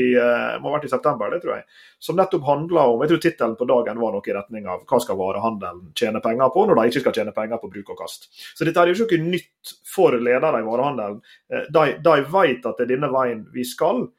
må 0.60 0.70
ha 0.70 0.76
vært 0.78 0.90
i 0.90 0.94
september, 0.96 1.32
det 1.34 1.42
tror 1.44 1.58
jeg 1.60 1.66
som 2.00 2.16
nettopp 2.16 2.44
handla 2.44 2.86
om 2.88 3.02
Jeg 3.02 3.12
tror 3.12 3.22
tittelen 3.24 3.56
på 3.60 3.68
dagen 3.68 4.00
var 4.00 4.14
noe 4.16 4.32
i 4.32 4.36
retning 4.36 4.68
av 4.72 4.86
hva 4.88 5.00
skal 5.04 5.20
varehandelen 5.20 5.90
tjene 6.00 6.22
penger 6.24 6.52
på 6.56 6.64
når 6.68 6.80
de 6.80 6.86
ikke 6.92 7.04
skal 7.04 7.16
tjene 7.18 7.36
penger 7.36 7.60
på 7.60 7.72
bruk 7.74 7.92
og 7.94 8.00
kast. 8.00 8.30
Så 8.56 8.68
dette 8.68 8.80
er 8.80 8.92
jo 8.92 9.06
ikke 9.06 9.20
nytt 9.20 9.74
for 9.88 10.16
ledere 10.16 10.62
i 10.62 10.68
varehandelen. 10.68 11.20
Eh, 11.52 11.68
de, 11.76 11.98
de 12.06 12.16
vet 12.32 12.66
at 12.66 12.80
det 12.80 12.88
er 12.88 12.94
denne 12.94 13.12
veien 13.12 13.44
vi 13.52 13.68
skal, 13.68 14.06
eh, 14.08 14.19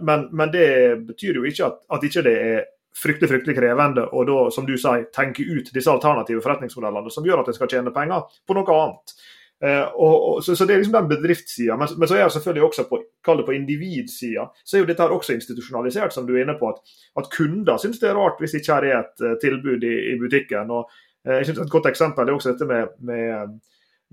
men, 0.00 0.24
men 0.34 0.50
det 0.50 0.68
betyr 1.06 1.36
jo 1.38 1.44
ikke 1.46 1.66
at, 1.68 1.76
at 1.94 2.04
ikke 2.06 2.22
det 2.26 2.36
er 2.42 2.62
fryktelig 2.96 3.28
fryktelig 3.30 3.56
krevende 3.56 4.06
og 4.10 4.26
da, 4.28 4.38
som 4.54 4.66
du 4.66 4.74
sier, 4.78 5.06
tenke 5.14 5.44
ut 5.46 5.70
disse 5.74 5.90
alternative 5.92 6.42
forretningsmodellene 6.44 7.12
som 7.12 7.26
gjør 7.26 7.42
at 7.42 7.52
en 7.52 7.58
skal 7.58 7.70
tjene 7.70 7.92
penger 7.94 8.26
på 8.48 8.56
noe 8.56 8.76
annet. 8.76 9.14
Uh, 9.60 9.92
og, 9.92 10.14
og, 10.24 10.36
så, 10.44 10.54
så, 10.56 10.64
Det 10.64 10.72
er 10.72 10.78
liksom 10.80 10.94
den 10.96 11.08
bedriftssida. 11.10 11.76
Men, 11.76 11.88
men, 12.00 12.08
så 12.08 12.16
er 12.16 12.22
det 12.24 12.32
selvfølgelig 12.32 12.64
også 12.64 12.86
på, 12.88 13.00
det 13.36 13.44
på 13.44 13.52
individsida, 13.52 14.46
så 14.64 14.76
er 14.76 14.82
jo 14.82 14.88
dette 14.88 15.04
her 15.04 15.12
også 15.12 15.36
institusjonalisert, 15.36 16.14
som 16.16 16.24
du 16.26 16.32
er 16.32 16.46
inne 16.46 16.56
på. 16.56 16.70
At, 16.72 16.94
at 17.20 17.28
kunder 17.34 17.76
syns 17.80 18.00
det 18.00 18.08
er 18.08 18.16
rart 18.16 18.40
hvis 18.40 18.56
ikke 18.56 18.78
er 18.78 19.02
et 19.02 19.24
uh, 19.26 19.36
tilbud 19.42 19.84
i, 19.84 19.96
i, 20.14 20.16
butikken. 20.20 20.72
og 20.72 20.88
jeg 21.28 21.44
synes 21.44 21.58
Et 21.60 21.70
godt 21.70 21.86
eksempel 21.90 22.28
er 22.28 22.32
også 22.32 22.54
dette 22.54 22.64
med, 22.64 22.94
med, 23.04 23.58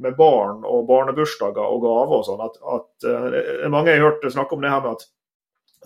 med 0.03 0.15
barn 0.17 0.65
og 0.67 0.89
barnebursdager 0.89 1.63
og 1.63 1.79
gaver 1.85 2.17
og 2.17 2.25
sånn. 2.27 2.41
at, 2.43 2.57
at 2.75 3.69
Mange 3.71 3.93
har 3.95 4.03
hørt 4.03 4.27
snakke 4.27 4.57
om 4.57 4.65
det 4.65 4.73
her 4.73 4.83
med 4.83 4.97
at 4.97 5.05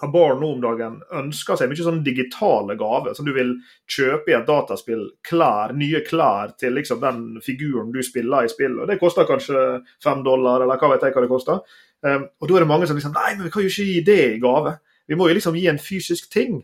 barn 0.09 0.39
nå 0.41 0.47
om 0.55 0.61
dagen 0.63 0.97
ønsker 1.13 1.59
seg 1.59 1.69
mye 1.69 1.85
sånn 1.85 2.01
digitale 2.05 2.73
gaver. 2.79 3.13
Som 3.13 3.27
du 3.27 3.33
vil 3.35 3.53
kjøpe 3.85 4.31
i 4.31 4.35
et 4.37 4.47
dataspill. 4.47 5.03
Klær, 5.27 5.75
nye 5.77 6.01
klær 6.07 6.55
til 6.57 6.73
liksom 6.77 7.01
den 7.03 7.23
figuren 7.45 7.93
du 7.93 8.01
spiller 8.05 8.47
i 8.47 8.51
spill. 8.51 8.79
Og 8.81 8.89
Det 8.89 8.97
koster 9.01 9.29
kanskje 9.29 9.81
fem 10.03 10.23
dollar, 10.25 10.65
eller 10.65 10.81
hva 10.81 10.93
vet 10.95 11.05
jeg 11.05 11.17
hva 11.17 11.25
det 11.25 11.31
koster. 11.31 11.61
Um, 12.01 12.25
og 12.41 12.49
da 12.49 12.55
er 12.57 12.63
det 12.63 12.71
mange 12.71 12.87
som 12.89 12.97
liksom 12.97 13.13
Nei, 13.13 13.35
men 13.35 13.45
vi 13.45 13.51
kan 13.53 13.61
jo 13.61 13.69
ikke 13.69 13.89
gi 13.91 13.99
det 14.05 14.21
i 14.31 14.41
gave. 14.41 14.73
Vi 15.05 15.17
må 15.19 15.27
jo 15.29 15.37
liksom 15.37 15.59
gi 15.59 15.67
en 15.69 15.81
fysisk 15.81 16.31
ting. 16.33 16.63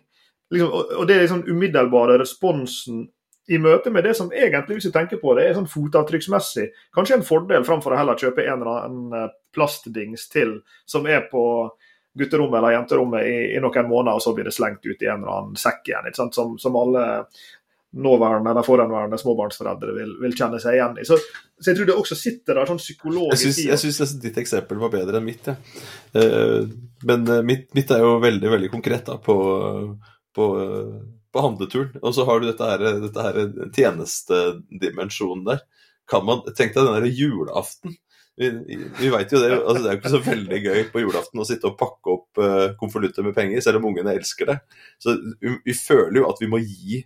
Liksom, 0.49 0.71
og, 0.71 0.95
og, 0.97 1.05
det 1.07 1.15
er 1.15 1.25
liksom 1.25 1.45
umiddelbare 1.45 2.17
responsen 2.21 3.05
i 3.47 3.59
møte 3.63 3.91
med 3.93 4.03
det 4.03 4.13
som 4.17 4.31
egentlig, 4.35 4.77
hvis 4.77 4.89
du 4.89 4.95
tenker 4.95 5.19
på 5.21 5.33
det, 5.37 5.45
er 5.47 5.55
sånn 5.55 5.69
fotavtrykksmessig 5.71 6.65
kanskje 6.95 7.19
en 7.19 7.27
fordel 7.27 7.63
framfor 7.67 7.95
å 7.95 7.99
heller 7.99 8.19
kjøpe 8.19 8.43
en 8.43 8.63
eller 8.63 8.87
annen 8.87 9.13
eh, 9.15 9.29
plastdings 9.55 10.27
til 10.33 10.57
som 10.89 11.07
er 11.07 11.23
på 11.31 11.43
gutterommet 12.17 12.57
eller 12.59 12.75
jenterommet 12.77 13.27
i, 13.27 13.37
i, 13.55 13.59
noen 13.63 13.89
måneder, 13.89 14.17
og 14.17 14.23
så 14.23 14.33
blir 14.35 14.47
det 14.47 14.55
slengt 14.55 14.85
ut 14.85 15.01
i 15.01 15.09
en 15.09 15.21
eller 15.21 15.33
annen 15.33 15.59
sekk 15.59 15.91
igjen. 15.91 16.09
Som, 16.17 16.55
som, 16.61 16.77
alle 16.79 17.05
nåværende 17.97 18.51
eller 18.51 18.65
forhenværende 18.67 19.17
småbarnsforeldre 19.17 19.93
vil, 19.95 20.15
vil, 20.21 20.33
kjenne 20.37 20.59
seg 20.61 20.77
igjen 20.77 20.97
i. 21.01 21.05
Så, 21.07 21.17
så, 21.55 21.69
jeg 21.69 21.79
tror 21.79 21.89
det 21.89 21.95
også 21.97 22.17
sitter 22.19 22.59
der 22.59 22.69
sånn 22.69 22.81
psykologisk 22.81 23.61
Jeg 23.63 23.79
syns 23.81 24.17
ditt 24.21 24.37
eksempel 24.41 24.81
var 24.81 24.91
bedre 24.93 25.21
enn 25.21 25.27
mitt, 25.27 25.47
ja. 25.47 25.55
Uh, 26.17 26.67
men 27.07 27.23
uh, 27.29 27.39
mitt, 27.45 27.69
mitt, 27.77 27.91
er 27.93 28.03
jo 28.03 28.17
veldig 28.23 28.51
veldig 28.53 28.71
konkret 28.73 29.07
da, 29.07 29.17
på, 29.23 29.37
på, 30.35 30.49
uh, 30.59 30.97
på 31.33 31.45
handleturen. 31.45 31.95
Og 32.03 32.13
så 32.17 32.27
har 32.27 32.41
du 32.41 32.49
dette 32.49 32.69
her, 32.73 32.85
dette 33.07 33.27
her 33.29 33.41
tjenestedimensjonen 33.79 35.47
der. 35.47 35.63
Kan 36.07 36.27
man, 36.27 36.43
Tenk 36.55 36.75
deg 36.75 36.91
den 36.91 37.09
julaften 37.11 37.97
vi, 38.37 38.49
vi 38.99 39.09
vet 39.09 39.31
jo 39.33 39.39
det, 39.41 39.49
altså 39.57 39.81
det 39.81 39.89
er 39.89 39.95
jo 39.95 39.99
ikke 39.99 40.13
så 40.13 40.23
veldig 40.25 40.59
gøy 40.61 40.81
på 40.93 41.01
julaften 41.01 41.41
å 41.41 41.45
sitte 41.47 41.71
og 41.71 41.77
pakke 41.79 42.13
opp 42.13 42.41
uh, 42.41 42.67
konvolutter 42.77 43.25
med 43.25 43.33
penger, 43.37 43.63
selv 43.65 43.81
om 43.81 43.87
ungene 43.89 44.13
elsker 44.13 44.51
det. 44.51 44.57
Så 45.01 45.15
vi, 45.41 45.55
vi, 45.65 45.73
føler 45.77 46.21
jo 46.21 46.27
at 46.29 46.41
vi 46.43 46.49
må 46.51 46.61
gi 46.61 47.01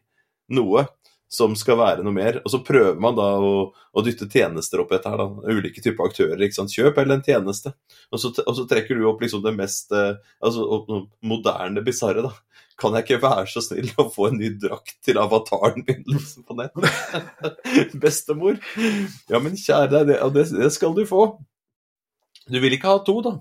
noe 0.58 0.84
som 1.32 1.54
skal 1.56 1.80
være 1.80 2.04
noe 2.04 2.16
mer. 2.16 2.42
Og 2.44 2.52
så 2.52 2.60
prøver 2.66 3.00
man 3.02 3.16
da 3.16 3.28
å, 3.40 3.52
å 3.72 4.04
dytte 4.04 4.28
tjenester 4.32 4.84
opp 4.84 4.92
etter 4.96 5.14
her, 5.14 5.22
da. 5.22 5.56
Ulike 5.56 5.84
typer 5.84 6.10
aktører. 6.10 6.42
ikke 6.44 6.58
sant? 6.58 6.74
Kjøp 6.76 7.00
eller 7.00 7.18
en 7.18 7.24
tjeneste. 7.26 7.72
Og 8.12 8.20
så, 8.20 8.34
og 8.44 8.58
så 8.58 8.66
trekker 8.70 9.00
du 9.00 9.08
opp 9.08 9.24
liksom 9.24 9.44
det 9.46 9.54
mest 9.56 9.96
eh, 9.96 10.18
altså, 10.44 10.82
moderne 11.24 11.84
bisarre, 11.86 12.26
da. 12.28 12.34
Kan 12.82 12.98
jeg 12.98 13.06
ikke 13.06 13.22
være 13.22 13.46
så 13.52 13.62
snill 13.64 13.92
å 14.02 14.08
få 14.12 14.32
en 14.32 14.40
ny 14.42 14.50
drakt 14.60 14.98
til 15.06 15.20
avataren 15.22 15.86
min 15.86 16.04
liksom, 16.10 16.44
på 16.48 16.58
nett? 16.58 16.76
Bestemor. 18.04 18.60
Ja, 19.32 19.40
men 19.40 19.56
kjære 19.60 20.02
deg, 20.02 20.12
det, 20.36 20.46
det, 20.58 20.72
skal 20.76 20.96
du 20.98 21.06
få. 21.08 21.28
Du 22.52 22.60
vil 22.60 22.76
ikke 22.76 22.92
ha 22.92 23.00
to, 23.06 23.20
da? 23.24 23.38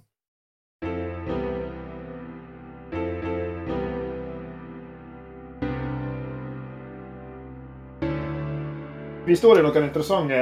Vi 9.30 9.36
står 9.36 9.60
i 9.60 9.62
noen 9.62 9.84
interessante 9.84 10.38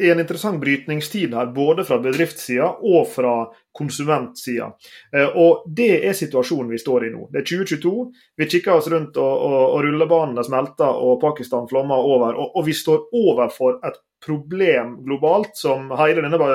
i 0.00 0.10
en 0.10 0.20
interessant 0.20 0.60
brytningstid 0.60 1.34
her, 1.36 1.50
både 1.52 1.84
fra 1.84 1.98
bedriftssida 2.00 2.70
og 2.80 3.08
fra 3.12 3.34
konsumentsida. 3.76 4.70
Eh, 5.16 5.36
og 5.36 5.66
Det 5.68 5.90
er 6.08 6.16
situasjonen 6.16 6.72
vi 6.72 6.80
står 6.80 7.06
i 7.06 7.10
nå. 7.12 7.26
Det 7.28 7.42
er 7.42 7.46
2022. 7.50 7.92
Vi 8.40 8.48
kikker 8.54 8.80
oss 8.80 8.88
rundt, 8.88 9.20
og, 9.20 9.44
og, 9.44 9.60
og 9.74 9.84
rullebanene 9.84 10.44
smelter 10.44 11.04
og 11.04 11.20
Pakistan 11.20 11.68
flommer 11.68 12.00
over. 12.00 12.32
Og, 12.32 12.56
og, 12.56 12.64
vi 12.64 12.78
står 12.80 13.12
overfor 13.20 13.76
et 13.84 14.00
problem 14.24 14.98
globalt 15.04 15.52
som 15.60 15.92
hele 16.00 16.24
denne 16.24 16.52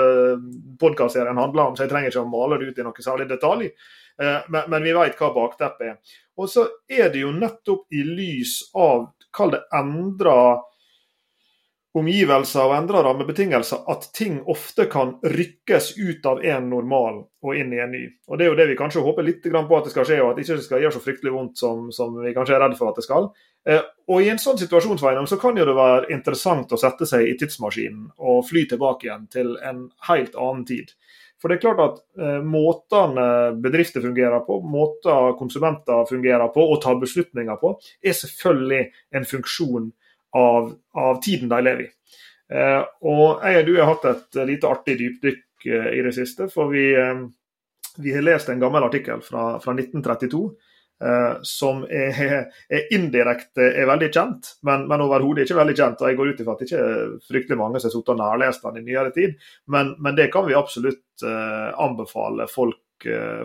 podkastserien 0.81 1.37
handler 1.37 1.67
om, 1.69 1.77
så 1.77 1.85
jeg 1.85 1.93
trenger 1.93 2.13
ikke 2.13 2.25
å 2.25 2.33
male 2.33 2.61
det 2.61 2.69
ut 2.69 2.81
i 2.81 2.89
noe 2.89 3.09
særlig 3.11 3.29
detalj. 3.29 3.69
Eh, 4.21 4.37
men, 4.49 4.71
men 4.73 4.89
vi 4.89 4.97
vet 4.97 5.21
hva 5.21 5.35
bakteppet 5.37 5.91
er. 5.91 6.21
Og 6.41 6.49
så 6.49 6.65
er 6.89 7.13
det 7.13 7.21
jo 7.27 7.33
nettopp 7.33 7.93
i 7.93 8.05
lys 8.09 8.63
av, 8.73 9.11
kall 9.29 9.53
det 9.53 9.67
endra 9.77 10.39
omgivelser 11.95 12.67
og 12.67 12.73
endra 12.75 13.01
rammebetingelser 13.05 13.86
at 13.91 14.10
ting 14.15 14.41
ofte 14.51 14.86
kan 14.91 15.15
rykkes 15.23 15.93
ut 15.95 16.27
av 16.27 16.41
en 16.43 16.67
normal 16.69 17.21
og 17.45 17.55
inn 17.55 17.71
i 17.73 17.79
en 17.79 17.93
ny. 17.93 18.03
Og 18.27 18.38
Det 18.38 18.45
er 18.45 18.51
jo 18.51 18.58
det 18.60 18.67
vi 18.71 18.77
kanskje 18.79 19.03
håper 19.05 19.23
litt 19.23 19.45
på 19.45 19.77
at 19.77 19.88
det 19.88 19.93
skal 19.93 20.08
skje, 20.08 20.21
og 20.23 20.31
at 20.31 20.38
det 20.38 20.45
ikke 20.45 20.65
skal 20.65 20.84
gjøre 20.84 20.95
så 20.97 21.03
fryktelig 21.05 21.34
vondt 21.36 21.62
som, 21.62 21.91
som 21.95 22.17
vi 22.19 22.34
kanskje 22.36 22.58
er 22.58 22.65
redd 22.65 22.77
for 22.79 22.91
at 22.91 22.99
det 22.99 23.05
skal. 23.08 23.29
Eh, 23.69 23.81
og 24.12 24.21
I 24.21 24.29
en 24.34 24.41
sånn 24.41 24.60
situasjon 24.60 24.99
så 24.99 25.39
kan 25.41 25.58
jo 25.58 25.65
det 25.65 25.77
være 25.77 26.12
interessant 26.13 26.71
å 26.71 26.81
sette 26.81 27.08
seg 27.10 27.29
i 27.29 27.38
tidsmaskinen 27.39 28.12
og 28.17 28.43
fly 28.49 28.67
tilbake 28.69 29.08
igjen 29.08 29.27
til 29.31 29.55
en 29.63 29.88
helt 30.10 30.36
annen 30.36 30.65
tid. 30.67 30.91
For 31.41 31.51
det 31.51 31.58
er 31.58 31.65
klart 31.65 31.84
at 31.84 31.99
eh, 32.19 32.39
Måtene 32.43 33.55
bedrifter 33.62 34.03
fungerer 34.03 34.43
på, 34.47 34.60
måter 34.67 35.36
konsumenter 35.39 36.08
fungerer 36.10 36.51
på 36.51 36.63
og 36.73 36.81
tar 36.84 36.99
beslutninger 36.99 37.60
på, 37.62 37.75
er 38.03 38.17
selvfølgelig 38.19 38.89
en 39.15 39.29
funksjon 39.29 39.93
av, 40.36 40.74
av 40.93 41.21
tiden 41.24 41.50
de 41.50 41.62
lever 41.63 41.88
i. 41.88 41.89
Eh, 42.54 42.82
og 43.08 43.41
jeg 43.41 43.63
og 43.63 43.67
du 43.67 43.74
har 43.80 43.89
hatt 43.89 44.06
et 44.12 44.39
lite 44.52 44.69
artig 44.69 44.98
dypdykk 45.00 45.67
eh, 45.71 45.89
i 45.98 46.04
det 46.06 46.13
siste. 46.17 46.50
For 46.54 46.69
vi, 46.74 46.89
eh, 46.93 47.26
vi, 47.98 48.13
har 48.13 48.26
lest 48.26 48.52
en 48.52 48.62
gammel 48.62 48.86
artikkel 48.86 49.24
fra, 49.26 49.56
fra 49.63 49.76
1932 49.78 50.43
eh, 51.04 51.34
som 51.48 51.84
er, 51.89 52.21
er, 52.69 52.88
indirekte 52.95 53.71
er 53.71 53.89
veldig 53.89 54.12
kjent, 54.12 54.56
men, 54.67 54.86
men 54.91 55.06
overhodet 55.08 55.45
ikke 55.45 55.60
veldig 55.62 55.78
kjent. 55.80 56.04
og 56.04 56.12
Jeg 56.12 56.19
går 56.19 56.32
ut 56.32 56.43
ifra 56.43 56.56
at 56.56 56.63
det 56.63 56.69
ikke 56.69 56.86
er 56.86 57.13
fryktelig 57.32 57.60
mange 57.62 57.82
som 57.82 57.89
har 57.89 57.95
sittet 57.98 58.15
og 58.15 58.21
nærlest 58.21 58.67
den 58.67 58.82
i 58.82 58.88
nyere 58.91 59.13
tid, 59.15 59.38
men, 59.71 59.95
men, 60.00 60.17
det 60.19 60.30
kan 60.34 60.48
vi 60.50 60.58
absolutt 60.58 61.26
eh, 61.26 61.69
anbefale 61.88 62.50
folk 62.52 62.82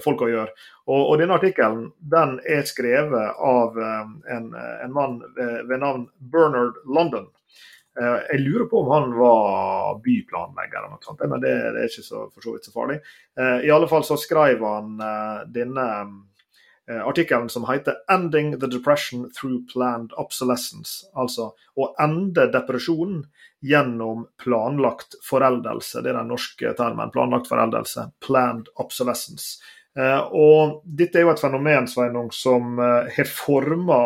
folk 0.05 0.23
å 0.25 0.31
gjøre. 0.31 0.55
Og, 0.87 1.01
og, 1.01 1.17
Denne 1.21 1.37
artikkelen 1.37 1.91
den 2.13 2.39
er 2.47 2.63
skrevet 2.69 3.43
av 3.43 3.77
um, 3.77 4.15
en, 4.31 4.49
en, 4.55 4.95
mann 4.95 5.19
ved, 5.37 5.77
navn 5.83 6.07
Bernard 6.33 6.79
London. 6.87 7.29
Jeg 8.01 8.39
lurer 8.45 8.69
på 8.71 8.81
om 8.81 8.91
han 8.95 9.11
var 9.19 9.99
byplanlegger, 10.01 10.79
eller 10.79 10.93
noe 10.95 11.03
sånt, 11.05 11.21
men 11.29 11.43
det, 11.43 11.51
det 11.75 11.83
er 11.83 11.89
ikke 11.91 12.05
så, 12.07 12.23
for 12.31 12.47
så 12.47 12.55
vidt 12.55 12.69
så 12.69 12.73
farlig. 12.73 12.97
I 13.67 13.73
alle 13.75 13.89
fall 13.91 14.07
så 14.07 14.17
skrev 14.17 14.63
han 14.65 14.95
denne 15.53 15.87
artikkelen 16.91 17.49
som 17.49 17.65
heter 17.69 17.95
'Ending 18.11 18.61
the 18.61 18.67
depression 18.67 19.31
through 19.31 19.67
planned 19.73 20.11
obsolescence'. 20.19 21.05
Altså 21.15 21.53
å 21.77 21.95
ende 22.03 22.49
depresjonen 22.53 23.25
gjennom 23.61 24.27
planlagt 24.43 25.15
foreldelse. 25.23 26.03
Det 26.03 26.11
er 26.11 26.19
den 26.19 26.33
norske 26.33 26.73
termen. 26.77 27.11
Planlagt 27.11 27.49
foreldelse. 27.49 28.11
Planned 28.27 28.69
obsolescence. 28.77 29.61
Eh, 29.99 30.21
og 30.33 30.81
Dette 30.85 31.19
er 31.19 31.27
jo 31.27 31.33
et 31.35 31.43
fenomen 31.43 31.89
Sveinung, 31.91 32.31
som 32.33 32.79
eh, 32.79 33.11
har 33.17 33.31
forma 33.31 34.01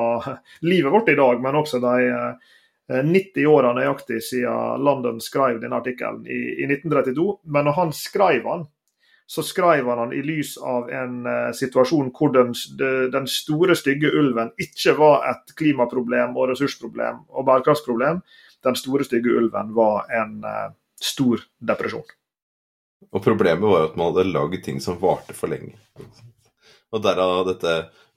livet 0.64 0.92
vårt 0.92 1.10
i 1.12 1.18
dag, 1.18 1.42
men 1.44 1.58
også 1.60 1.80
de 1.82 3.02
90 3.04 3.42
eh, 3.42 3.50
åra 3.50 3.74
nøyaktig 3.76 4.22
siden 4.24 4.84
London 4.84 5.20
skrev 5.22 5.60
denne 5.60 5.80
artikkelen 5.82 6.24
i 6.26 6.64
1932. 6.66 7.28
Men 7.44 7.68
når 7.68 7.78
han 7.80 7.94
skrev 7.96 8.48
den, 8.48 8.66
så 9.26 9.42
skrev 9.42 9.88
han 9.88 9.98
han 9.98 10.12
i 10.12 10.22
lys 10.22 10.56
av 10.60 10.90
en 10.92 11.22
uh, 11.26 11.52
situasjon 11.56 12.10
hvor 12.12 12.32
den, 12.34 12.52
den, 13.12 13.28
store, 13.30 13.76
stygge 13.78 14.12
ulven 14.12 14.52
ikke 14.60 14.96
var 14.98 15.24
et 15.30 15.54
klimaproblem 15.56 16.36
og 16.36 16.50
ressursproblem 16.52 17.22
og 17.32 17.46
bærekraftsproblem, 17.48 18.20
den 18.64 18.76
store, 18.76 19.04
stygge 19.04 19.32
ulven 19.32 19.72
var 19.76 20.10
en 20.12 20.36
uh, 20.44 20.68
stor 21.00 21.42
depresjon. 21.60 22.06
Og 23.12 23.22
problemet 23.24 23.64
var 23.64 23.82
jo 23.82 23.88
at 23.90 23.96
man 24.00 24.12
hadde 24.12 24.30
lagd 24.32 24.60
ting 24.64 24.80
som 24.82 25.00
varte 25.00 25.36
for 25.36 25.52
lenge. 25.52 25.76
Og 26.94 27.02
derav 27.04 27.44
dette 27.48 27.74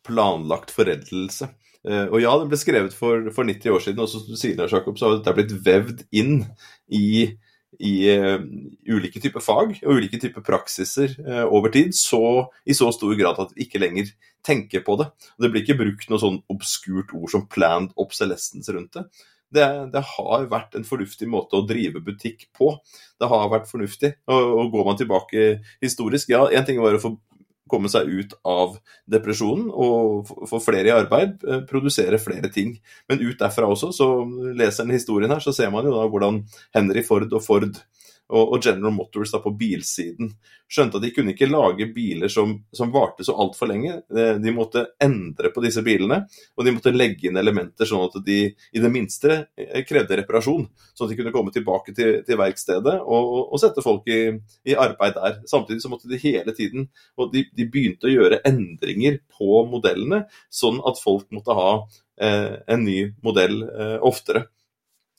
planlagt 0.08 0.72
foreldelse. 0.76 1.50
Uh, 1.88 2.06
og 2.12 2.20
ja, 2.24 2.36
det 2.40 2.52
ble 2.52 2.60
skrevet 2.60 2.96
for, 2.96 3.30
for 3.36 3.48
90 3.48 3.76
år 3.76 3.84
siden, 3.84 4.04
og 4.04 4.12
som 4.12 4.24
du 4.28 4.36
sier, 4.40 4.60
Jakob, 4.60 5.00
så 5.00 5.08
har 5.08 5.20
dette 5.20 5.36
blitt 5.38 5.56
vevd 5.64 6.04
inn 6.20 6.42
i, 6.88 7.08
i 7.84 7.94
uh, 8.18 8.42
ulike 8.90 9.22
typer 9.24 9.44
fag 9.44 9.76
og 9.84 10.00
ulike 10.00 10.20
typer 10.22 10.46
praksiser 10.46 11.14
uh, 11.22 11.46
over 11.46 11.74
tid, 11.74 11.94
så, 11.98 12.48
i 12.66 12.76
så 12.78 12.90
stor 12.96 13.16
grad 13.20 13.40
at 13.44 13.54
vi 13.56 13.68
ikke 13.68 13.82
lenger 13.84 14.12
tenker 14.46 14.84
på 14.86 14.98
det. 15.02 15.10
Det 15.38 15.52
blir 15.52 15.66
ikke 15.66 15.80
brukt 15.84 16.12
noe 16.12 16.22
sånn 16.22 16.42
obskurt 16.54 17.14
ord 17.18 17.34
som 17.34 17.48
'planned 17.50 17.94
obsolescence' 18.00 18.74
rundt 18.74 18.98
det 18.98 19.08
det, 19.54 19.68
det, 19.94 20.04
har 20.04 20.48
vært 20.52 20.76
en 20.76 20.86
fornuftig 20.88 21.28
måte 21.32 21.58
å 21.58 21.66
drive 21.68 22.02
butikk 22.04 22.48
på. 22.58 22.74
Det 23.20 23.30
har 23.32 23.48
vært 23.52 23.70
fornuftig. 23.70 24.14
Og, 24.28 24.54
og 24.60 24.74
går 24.74 24.88
man 24.90 25.00
tilbake 25.00 25.46
historisk, 25.84 26.34
ja, 26.34 26.44
én 26.52 26.68
ting 26.68 26.82
var 26.84 26.98
å 26.98 27.02
få 27.02 27.14
komme 27.70 27.92
seg 27.92 28.10
ut 28.10 28.34
av 28.48 28.78
depresjonen 29.10 29.70
og 29.72 30.32
få 30.50 30.62
flere 30.64 30.92
i 30.92 30.96
arbeid, 30.96 31.38
eh, 31.48 31.64
produsere 31.70 32.22
flere 32.22 32.52
ting. 32.54 32.78
Men 33.10 33.24
ut 33.24 33.40
derfra 33.40 33.70
også, 33.70 33.92
så 33.96 34.10
leser 34.58 34.86
en 34.86 34.96
historien 34.96 35.32
her, 35.34 35.44
så 35.44 35.54
ser 35.56 35.72
man 35.74 35.86
jo 35.88 35.96
da 35.96 36.08
hvordan 36.08 36.44
Henry 36.76 37.04
Ford 37.06 37.32
og 37.32 37.44
Ford 37.44 37.80
og, 38.30 38.58
General 38.64 38.92
Motors 38.92 39.32
da 39.32 39.40
på 39.40 39.54
bilsiden 39.56 40.34
skjønte 40.68 41.00
at 41.00 41.04
de 41.06 41.12
kunne 41.16 41.32
ikke 41.32 41.48
lage 41.48 41.88
biler 41.96 42.32
som, 42.32 42.58
som 42.76 42.92
varte 42.92 43.24
så 43.24 43.36
altfor 43.40 43.70
lenge. 43.72 44.02
De 44.12 44.52
måtte 44.52 44.84
endre 45.04 45.52
på 45.56 45.64
disse 45.64 45.80
bilene, 45.86 46.20
og 46.58 46.68
de 46.68 46.74
måtte 46.76 46.92
legge 46.92 47.30
inn 47.30 47.40
elementer 47.40 47.88
sånn 47.88 48.04
at 48.10 48.18
de 48.26 48.40
i 48.52 48.84
det 48.84 48.92
minste 48.92 49.38
eh, 49.56 49.84
krevde 49.88 50.20
reparasjon. 50.20 50.66
Sånn 50.92 51.08
at 51.08 51.14
de 51.14 51.20
kunne 51.22 51.34
komme 51.36 51.54
tilbake 51.56 51.96
til, 51.96 52.20
til 52.28 52.40
verkstedet 52.42 52.98
og, 53.00 53.32
og, 53.46 53.56
sette 53.62 53.84
folk 53.86 54.10
i, 54.12 54.20
i, 54.68 54.76
arbeid 54.76 55.16
der. 55.16 55.40
Samtidig 55.48 55.86
så 55.86 55.94
måtte 55.94 56.12
de 56.12 56.20
hele 56.22 56.54
tiden 56.58 56.90
Og 57.18 57.32
de, 57.34 57.46
de 57.56 57.66
begynte 57.70 58.10
å 58.10 58.12
gjøre 58.12 58.42
endringer 58.48 59.22
på 59.38 59.64
modellene, 59.72 60.26
sånn 60.52 60.82
at 60.88 61.00
folk 61.00 61.32
måtte 61.36 61.56
ha 61.58 61.72
eh, 62.22 62.60
en 62.68 62.84
ny 62.84 63.00
modell 63.24 63.62
eh, 63.70 63.98
oftere. 64.04 64.50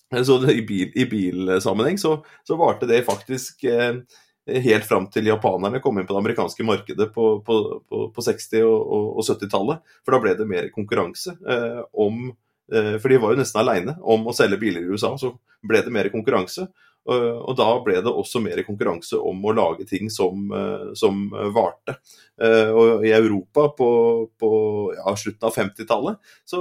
Så 0.09 0.39
i, 0.51 0.63
bil, 0.67 0.93
i 0.95 1.05
bilsammenheng 1.05 1.99
så, 2.01 2.25
så, 2.45 2.57
varte 2.57 2.89
det 2.89 3.03
faktisk 3.05 3.65
eh, 3.69 4.01
helt 4.65 4.87
fram 4.89 5.09
til 5.13 5.29
japanerne 5.29 5.83
kom 5.85 5.99
inn 5.99 6.07
på 6.09 6.17
det 6.17 6.23
amerikanske 6.23 6.65
markedet 6.65 7.11
på, 7.15 7.27
på, 7.45 7.57
på, 7.89 8.03
på 8.15 8.25
60- 8.25 8.65
og, 8.65 9.19
og 9.19 9.25
70-tallet. 9.27 9.83
For 10.05 10.17
da 10.17 10.23
ble 10.25 10.35
det 10.39 10.49
mer 10.49 10.71
konkurranse 10.75 11.37
eh, 11.45 11.83
om 11.93 12.31
eh, 12.73 12.95
For 12.97 13.13
de 13.13 13.21
var 13.21 13.35
jo 13.35 13.43
nesten 13.43 13.61
aleine 13.61 13.99
om 14.01 14.29
å 14.29 14.37
selge 14.37 14.61
biler 14.61 14.87
i 14.87 14.89
USA. 14.95 15.13
Så 15.21 15.35
ble 15.69 15.85
det 15.85 15.93
mer 15.93 16.09
konkurranse. 16.15 16.71
Uh, 17.09 17.41
og 17.41 17.57
da 17.57 17.69
ble 17.85 18.01
det 18.05 18.13
også 18.13 18.43
mer 18.45 18.61
konkurranse 18.67 19.17
om 19.17 19.41
å 19.49 19.55
lage 19.57 19.87
ting 19.89 20.11
som, 20.13 20.49
uh, 20.53 20.91
som 20.99 21.29
varte. 21.55 21.97
Uh, 22.37 22.69
og 22.69 23.07
i 23.07 23.15
Europa 23.17 23.71
på, 23.79 23.91
på 24.39 24.51
ja, 24.97 25.15
slutten 25.17 25.49
av 25.49 25.57
50-tallet 25.57 26.35
så 26.49 26.61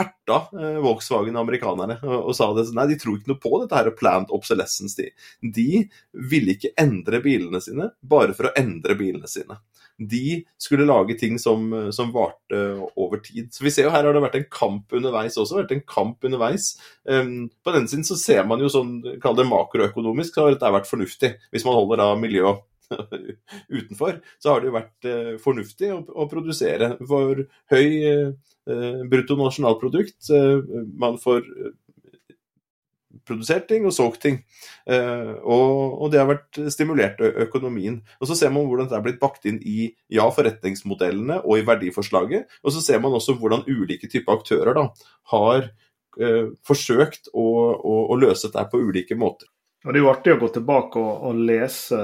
erta 0.00 0.36
Volkswagen 0.80 1.36
amerikanerne 1.36 1.98
og, 2.00 2.14
og, 2.16 2.30
sa 2.32 2.46
det 2.56 2.62
nei, 2.72 2.86
de 2.88 2.94
tror 2.96 3.18
ikke 3.18 3.28
noe 3.28 3.42
på 3.42 3.58
dette 3.60 3.76
her 3.76 3.90
planned 3.92 4.32
obsolescence. 4.32 4.96
De. 4.96 5.10
de 5.52 5.82
ville 6.30 6.54
ikke 6.54 6.72
endre 6.80 7.20
bilene 7.20 7.60
sine 7.60 7.90
bare 8.00 8.32
for 8.36 8.48
å 8.48 8.54
endre 8.56 8.96
bilene 8.96 9.28
sine 9.28 9.58
de 10.00 10.40
skulle 10.60 10.86
lage 10.88 11.16
ting 11.20 11.38
som, 11.38 11.68
som, 11.92 12.12
varte 12.14 12.60
over 12.96 13.20
tid. 13.24 13.50
Så 13.52 13.64
vi 13.66 13.72
ser 13.74 13.86
jo 13.86 13.92
Her 13.92 14.06
har 14.06 14.16
det 14.16 14.22
vært 14.24 14.38
en 14.38 14.48
kamp 14.52 14.96
underveis 14.96 15.36
også. 15.36 15.58
vært 15.60 15.74
en 15.76 15.84
kamp 15.86 16.24
underveis. 16.24 16.72
Um, 17.04 17.50
på 17.64 17.74
den 17.76 17.88
siden 17.90 18.06
så 18.08 18.16
ser 18.16 18.48
man 18.48 18.62
jo 18.62 18.70
sånn, 18.72 18.98
kall 19.22 19.36
det 19.38 19.48
makroøkonomisk, 19.50 20.34
så 20.34 20.46
har 20.46 20.56
dette 20.56 20.72
vært 20.78 20.90
fornuftig. 20.90 21.34
Hvis 21.52 21.66
man 21.68 21.76
holder 21.76 22.02
da 22.02 22.08
miljø 22.20 22.54
utenfor, 23.76 24.20
så 24.40 24.54
har 24.54 24.62
det 24.62 24.70
jo 24.70 24.78
vært 24.78 25.10
uh, 25.10 25.34
fornuftig 25.42 25.92
å, 25.94 26.00
å, 26.10 26.28
produsere 26.30 26.94
for 27.06 27.44
høy 27.74 27.86
uh, 28.08 29.04
bruttonasjonalprodukt. 29.10 30.18
Uh, 30.32 30.88
man 31.00 31.20
får 31.20 31.44
produsert 33.30 33.68
ting 33.70 33.86
og 33.86 33.94
solgt 33.94 34.22
ting. 34.24 34.40
Uh, 34.88 35.36
og, 35.44 36.08
det 36.12 36.20
har 36.20 36.28
vært 36.30 36.60
stimulert 36.72 37.20
økonomien. 37.20 38.00
Og 38.20 38.30
Så 38.30 38.38
ser 38.38 38.52
man 38.54 38.66
hvordan 38.68 38.90
det 38.90 38.98
er 38.98 39.04
blitt 39.04 39.20
bakt 39.22 39.46
inn 39.48 39.60
i 39.62 39.92
ja, 40.12 40.26
forretningsmodellene 40.34 41.40
og 41.44 41.60
i 41.60 41.66
verdiforslaget. 41.68 42.50
Og 42.64 42.74
så 42.74 42.82
ser 42.84 43.02
man 43.02 43.14
også 43.16 43.36
hvordan 43.38 43.66
ulike 43.68 44.10
typer 44.10 44.40
aktører 44.40 44.76
da, 44.76 44.88
har 45.32 45.70
eh, 46.20 46.50
forsøkt 46.66 47.30
å, 47.32 47.46
å, 47.76 47.96
å, 48.10 48.18
løse 48.18 48.48
dette 48.48 48.66
på 48.72 48.82
ulike 48.82 49.18
måter. 49.18 49.50
Og 49.84 49.94
Det 49.94 50.00
er 50.00 50.04
jo 50.04 50.10
artig 50.10 50.34
å 50.34 50.40
gå 50.42 50.48
tilbake 50.52 51.00
og, 51.00 51.22
og 51.30 51.38
lese 51.48 52.00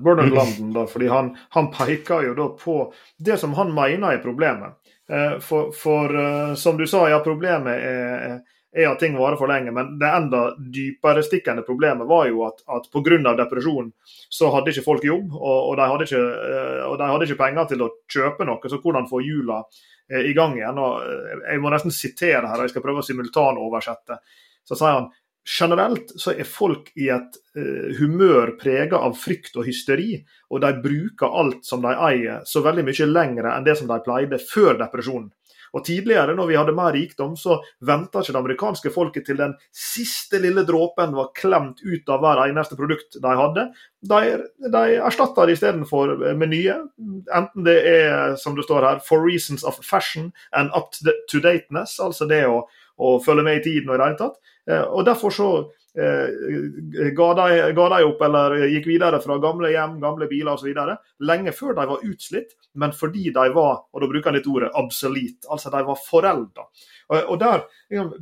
Bernard 0.00 0.32
Landen, 0.32 0.70
da, 0.72 0.86
fordi 0.88 1.10
han, 1.12 1.34
han, 1.56 1.68
peker 1.74 2.30
jo 2.30 2.36
da 2.38 2.46
på 2.56 2.76
det 3.18 3.36
som 3.42 3.52
han 3.58 3.74
mener 3.76 4.14
er 4.14 4.22
problemet. 4.24 4.78
Uh, 5.10 5.36
for, 5.42 5.74
for 5.76 6.14
som 6.56 6.78
du 6.78 6.86
sa, 6.88 7.04
ja, 7.10 7.20
problemet 7.24 7.84
er 7.90 8.40
er 8.72 8.86
at 8.86 9.00
ting 9.02 9.16
varer 9.18 9.38
for 9.38 9.50
lenge. 9.50 9.72
Men 9.74 9.94
det 10.00 10.08
enda 10.08 10.42
dypere 10.58 11.24
stikkende 11.26 11.64
problemet 11.66 12.08
var 12.08 12.28
jo 12.30 12.44
at, 12.46 12.62
at 12.70 12.90
pga. 12.92 13.34
depresjon 13.38 13.92
så 14.30 14.50
hadde 14.54 14.74
ikke 14.74 14.86
folk 14.86 15.04
jobb, 15.04 15.32
og, 15.34 15.70
og, 15.70 15.76
de 15.78 15.88
hadde 15.92 16.08
ikke, 16.08 16.24
eh, 16.50 16.82
og, 16.86 16.98
de 16.98 17.08
hadde 17.12 17.28
ikke, 17.28 17.40
penger 17.44 17.72
til 17.72 17.86
å 17.86 17.92
kjøpe 18.10 18.46
noe. 18.46 18.70
Så 18.70 18.82
hvordan 18.82 19.08
få 19.10 19.22
hjula 19.26 19.62
eh, 20.10 20.30
i 20.30 20.36
gang 20.36 20.58
igjen? 20.58 20.78
Og 20.78 21.00
eh, 21.06 21.40
jeg 21.50 21.64
må 21.64 21.72
nesten 21.74 21.94
sitere 21.94 22.46
her, 22.46 22.60
og 22.60 22.68
jeg 22.68 22.76
skal 22.76 22.86
prøve 22.86 23.02
å 23.02 23.08
simultanoversette. 23.08 24.20
Så 24.66 24.78
sier 24.78 25.00
han 25.00 25.10
generelt 25.50 26.12
så 26.20 26.34
er 26.36 26.46
folk 26.46 26.90
i 27.00 27.06
et 27.10 27.38
humør 27.96 28.52
prega 28.60 28.98
av 29.02 29.14
frykt 29.18 29.56
og 29.56 29.64
hysteri, 29.66 30.18
og 30.52 30.60
de 30.62 30.68
bruker 30.84 31.32
alt 31.40 31.64
som 31.66 31.80
de 31.82 31.94
eier, 31.96 32.44
så 32.46 32.60
veldig 32.62 32.84
mye 32.86 33.08
lengre 33.08 33.54
enn 33.56 33.64
det 33.66 33.74
som 33.80 33.88
de 33.88 33.96
pleide 34.04 34.38
før 34.44 34.76
depresjonen. 34.78 35.30
Og 35.76 35.84
Tidligere, 35.86 36.34
når 36.36 36.48
vi 36.50 36.58
hadde 36.58 36.74
mer 36.76 36.92
rikdom, 36.94 37.36
så 37.38 37.58
venta 37.86 38.22
ikke 38.22 38.34
det 38.34 38.40
amerikanske 38.42 38.92
folket 38.94 39.26
til 39.28 39.38
den 39.40 39.54
siste 39.74 40.40
lille 40.42 40.64
dråpen 40.68 41.14
var 41.16 41.32
klemt 41.36 41.82
ut 41.82 42.10
av 42.10 42.22
hver 42.22 42.42
eneste 42.46 42.78
produkt 42.78 43.18
de 43.22 43.34
hadde. 43.38 43.66
De, 44.10 44.20
de 44.72 44.84
erstatta 44.98 45.46
det 45.46 45.58
istedenfor 45.58 46.14
med 46.38 46.52
nye. 46.52 46.76
Enten 47.36 47.66
det 47.66 47.78
er, 47.86 48.36
som 48.40 48.56
det 48.56 48.66
står 48.66 48.86
her, 48.86 49.02
'for 49.04 49.24
reasons 49.26 49.64
of 49.64 49.78
fashion 49.84 50.32
and 50.52 50.70
up 50.76 50.92
to 51.30 51.38
dateness', 51.38 52.00
altså 52.00 52.28
det 52.28 52.46
å, 52.46 52.64
å 53.00 53.18
følge 53.24 53.46
med 53.46 53.60
i 53.60 53.64
tiden 53.64 53.90
og 53.90 53.96
i 53.96 54.00
det 54.00 54.08
hele 54.08 54.20
tatt. 54.20 54.40
Eh, 54.70 54.82
og 54.84 55.06
Derfor 55.08 55.34
så 55.34 55.50
Eh, 55.94 57.10
ga 57.10 57.34
de, 57.34 57.72
ga 57.72 57.88
de 57.88 58.04
opp 58.06 58.20
eller 58.22 58.54
gikk 58.70 58.84
videre 58.86 59.18
fra 59.22 59.40
gamle 59.42 59.72
hjem, 59.72 59.96
gamle 60.02 60.28
biler 60.30 60.54
osv. 60.54 60.70
Lenge 61.26 61.54
før 61.56 61.74
de 61.74 61.86
var 61.90 62.04
utslitt, 62.06 62.54
men 62.78 62.94
fordi 62.94 63.32
de 63.34 63.46
var 63.56 63.80
og 63.90 64.02
da 64.02 64.08
bruker 64.12 64.30
han 64.30 64.38
litt 64.38 64.46
ordet, 64.46 64.70
obsolete, 64.78 65.48
altså 65.50 65.72
de 65.74 65.82
var 65.88 65.98
forelda. 66.04 66.68
Og 67.20 67.38
Der 67.40 67.64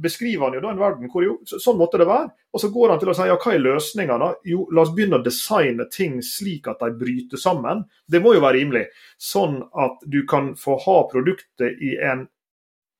beskriver 0.01 0.47
han 0.47 0.57
jo 0.57 0.63
da 0.65 0.71
en 0.73 0.81
verden 0.81 1.11
hvor 1.13 1.27
jo, 1.27 1.35
sånn 1.45 1.77
måtte 1.77 2.01
det 2.01 2.09
være. 2.09 2.31
Og 2.57 2.63
så 2.63 2.71
går 2.73 2.95
han 2.95 3.03
til 3.03 3.13
å 3.13 3.17
si 3.19 3.29
ja, 3.29 3.37
hva 3.37 3.53
er 3.53 3.61
løsninga 3.61 4.17
da? 4.23 4.31
Jo, 4.49 4.65
la 4.73 4.87
oss 4.87 4.95
begynne 4.97 5.21
å 5.21 5.27
designe 5.27 5.85
ting 5.93 6.23
slik 6.25 6.71
at 6.73 6.81
de 6.81 6.95
bryter 6.97 7.37
sammen. 7.37 7.85
Det 8.09 8.23
må 8.25 8.33
jo 8.33 8.41
være 8.47 8.63
rimelig. 8.63 8.87
Sånn 9.21 9.61
at 9.77 10.01
du 10.09 10.23
kan 10.31 10.55
få 10.57 10.79
ha 10.87 11.03
produktet 11.13 11.85
i 11.85 11.99
en 12.01 12.25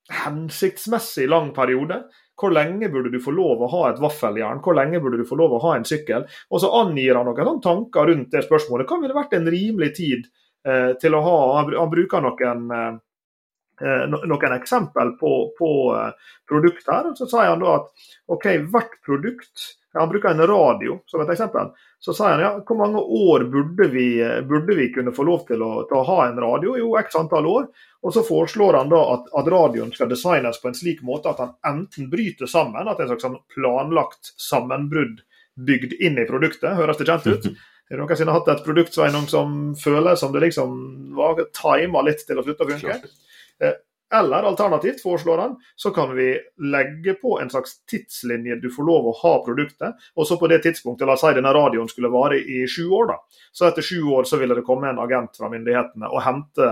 hensiktsmessig 0.09 1.29
lang 1.29 1.53
periode 1.57 2.03
hvor 2.39 2.55
lenge 2.55 2.89
burde 2.93 3.11
du 3.11 3.19
få 3.23 3.33
lov 3.35 3.65
å 3.65 3.71
ha 3.73 3.81
et 3.91 4.01
vaffeljern? 4.03 4.61
Hvor 4.63 4.77
lenge 4.79 5.01
burde 5.03 5.19
du 5.19 5.27
få 5.27 5.39
lov 5.41 5.57
å 5.57 5.63
ha 5.65 5.75
en 5.77 5.87
sykkel? 5.89 6.27
Og 6.55 6.63
så 6.63 6.71
angir 6.81 7.19
han 7.19 7.27
noen 7.27 7.63
tanker 7.65 8.13
rundt 8.13 8.31
det 8.35 8.45
spørsmålet. 8.47 8.87
Hva 8.87 9.01
ville 9.03 9.17
vært 9.17 9.35
en 9.35 9.51
rimelig 9.51 9.91
tid 9.99 10.29
eh, 10.69 10.93
til 11.03 11.19
å 11.19 11.23
ha 11.25 11.39
Han 11.59 11.91
bruker 11.91 12.23
noen, 12.23 12.63
eh, 12.71 12.93
noen 13.81 14.55
eksempel 14.57 15.13
på, 15.21 15.33
på 15.59 15.71
produkter. 16.49 16.93
her. 16.93 17.11
og 17.11 17.19
Så 17.19 17.29
sier 17.31 17.53
han 17.53 17.63
da 17.63 17.77
at 17.79 18.09
OK, 18.27 18.47
hvert 18.73 18.97
produkt 19.07 19.75
Han 19.97 20.11
bruker 20.11 20.29
en 20.29 20.47
radio 20.47 20.99
som 21.09 21.23
et 21.23 21.31
eksempel. 21.33 21.71
Så 21.99 22.13
sier 22.15 22.37
han 22.37 22.43
ja, 22.43 22.51
hvor 22.67 22.77
mange 22.79 23.01
år 23.01 23.47
burde 23.51 23.89
vi, 23.91 24.09
burde 24.47 24.75
vi 24.77 24.91
kunne 24.95 25.15
få 25.17 25.25
lov 25.27 25.47
til 25.49 25.63
å, 25.65 25.71
til 25.89 25.97
å 25.99 26.05
ha 26.07 26.19
en 26.27 26.41
radio? 26.43 26.77
Jo, 26.79 26.91
x 27.01 27.17
antall 27.19 27.49
år. 27.49 27.71
Og 28.03 28.15
så 28.15 28.23
foreslår 28.23 28.79
han 28.79 28.93
da 28.93 29.01
at, 29.15 29.31
at, 29.35 29.49
radioen 29.51 29.91
skal 29.95 30.11
designes 30.13 30.61
på 30.63 30.71
en 30.71 30.77
slik 30.77 31.01
måte 31.03 31.33
at 31.33 31.41
han 31.43 31.57
enten 31.67 32.11
bryter 32.13 32.47
sammen, 32.47 32.87
at 32.87 32.99
det 32.99 33.07
er 33.07 33.09
en 33.09 33.15
slags 33.15 33.27
sånn 33.27 33.41
planlagt 33.55 34.35
sammenbrudd 34.39 35.25
bygd 35.59 35.97
inn 35.99 36.21
i 36.21 36.29
produktet. 36.29 36.77
Høres 36.79 37.01
det 37.01 37.09
kjent 37.09 37.27
ut? 37.27 37.51
Har 37.89 37.97
du 37.97 38.03
noensinne 38.05 38.35
hatt 38.37 38.49
et 38.53 38.67
produkt 38.67 38.93
som 38.93 39.53
føles 39.81 40.21
som 40.21 40.33
det 40.35 40.43
liksom 40.45 40.73
var 41.17 41.41
tima 41.57 42.03
litt 42.05 42.21
til 42.29 42.37
å 42.37 42.45
slutte 42.45 42.67
å 42.67 42.69
funke? 42.69 42.99
Eller 44.15 44.43
alternativt, 44.43 45.03
foreslår 45.03 45.39
han, 45.39 45.57
så 45.77 45.91
kan 45.91 46.17
vi 46.17 46.39
legge 46.57 47.15
på 47.15 47.41
en 47.41 47.51
slags 47.51 47.85
tidslinje 47.85 48.57
du 48.57 48.71
får 48.71 48.85
lov 48.85 49.09
å 49.11 49.17
ha 49.23 49.33
produktet. 49.45 50.07
Og 50.17 50.27
så 50.27 50.39
på 50.41 50.49
det 50.49 50.63
tidspunktet, 50.65 51.05
la 51.07 51.17
oss 51.19 51.25
si 51.27 51.35
denne 51.37 51.53
radioen 51.53 51.91
skulle 51.91 52.09
vare 52.13 52.39
i 52.41 52.63
sju 52.69 52.87
år, 52.89 53.11
da. 53.11 53.19
Så 53.53 53.69
etter 53.69 53.85
sju 53.85 54.01
år 54.17 54.25
så 54.25 54.41
ville 54.41 54.57
det 54.57 54.65
komme 54.65 54.89
en 54.89 55.03
agent 55.03 55.37
fra 55.37 55.51
myndighetene 55.53 56.09
og 56.09 56.25
hente 56.25 56.71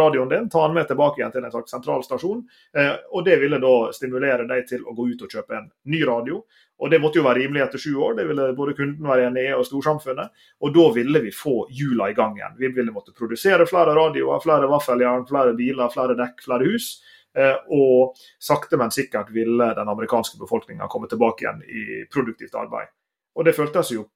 radioen 0.00 0.32
din, 0.32 0.48
ta 0.48 0.64
den 0.64 0.78
med 0.78 0.88
tilbake 0.88 1.20
igjen 1.20 1.34
til 1.34 1.44
en 1.44 1.52
slags 1.52 1.76
sentralstasjon. 1.76 2.40
stasjon. 2.48 3.04
og 3.12 3.24
det 3.24 3.36
ville 3.42 3.60
da 3.60 3.74
stimulere 3.92 4.48
deg 4.48 4.64
til 4.68 4.88
å 4.88 4.96
gå 4.96 5.10
ut 5.12 5.26
og 5.26 5.36
kjøpe 5.36 5.60
en 5.60 5.68
ny 5.84 6.02
radio. 6.08 6.40
Og 6.78 6.90
Det 6.90 7.00
måtte 7.02 7.18
jo 7.18 7.24
være 7.26 7.40
rimelig 7.42 7.64
etter 7.64 7.80
sju 7.82 7.96
år, 7.98 8.14
det 8.14 8.28
ville 8.28 8.52
både 8.54 8.76
kunden 8.78 9.08
være 9.08 9.26
enig 9.26 9.48
i 9.48 9.54
og 9.56 9.64
storsamfunnet. 9.66 10.30
Og 10.62 10.74
da 10.74 10.84
ville 10.94 11.22
vi 11.24 11.32
få 11.34 11.64
hjula 11.74 12.10
i 12.10 12.14
gang 12.14 12.36
igjen. 12.38 12.54
Vi 12.58 12.70
ville 12.76 12.94
måtte 12.94 13.14
produsere 13.16 13.66
flere 13.66 13.96
radioer, 13.98 14.38
flere 14.44 14.68
vaffeljern, 14.70 15.26
flere 15.26 15.56
biler, 15.58 15.90
flere 15.90 16.14
dekk, 16.18 16.44
flere 16.44 16.68
hus. 16.70 16.92
Eh, 17.38 17.56
og 17.74 18.14
sakte, 18.38 18.78
men 18.78 18.94
sikkert 18.94 19.32
ville 19.34 19.72
den 19.74 19.90
amerikanske 19.90 20.38
befolkninga 20.38 20.86
komme 20.90 21.10
tilbake 21.10 21.44
igjen 21.44 21.66
i 21.66 22.04
produktivt 22.14 22.54
arbeid. 22.58 22.94
Og 23.34 23.46
det 23.46 23.56
føltes 23.58 23.92
jo 23.94 24.06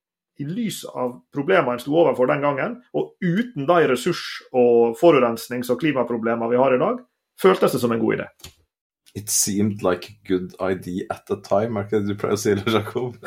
i 0.41 0.47
lys 0.47 0.81
av 0.89 1.19
problemene 1.33 1.75
en 1.75 1.83
sto 1.83 1.93
overfor 1.99 2.31
den 2.31 2.41
gangen, 2.41 2.79
og 2.97 3.13
uten 3.21 3.67
de 3.69 3.87
ressurs- 3.91 4.41
og 4.51 4.97
forurensnings- 4.97 5.69
og 5.69 5.79
klimaproblemer 5.83 6.49
vi 6.49 6.59
har 6.59 6.73
i 6.73 6.81
dag, 6.81 6.99
føltes 7.39 7.75
det 7.75 7.81
som 7.83 7.91
en 7.93 8.01
god 8.01 8.17
idé. 8.17 8.27
It 9.15 9.29
seemed 9.29 9.83
like 9.83 10.09
a 10.09 10.15
good 10.27 10.55
idea 10.59 11.05
at 11.11 11.27
the 11.27 11.37
time, 11.41 11.77
er 11.77 11.85
ikke 11.85 11.99
det 12.01 12.15
du 12.15 12.17
pleier 12.17 12.33
å 12.33 12.41
si, 12.41 12.55
Jakob? 12.57 13.19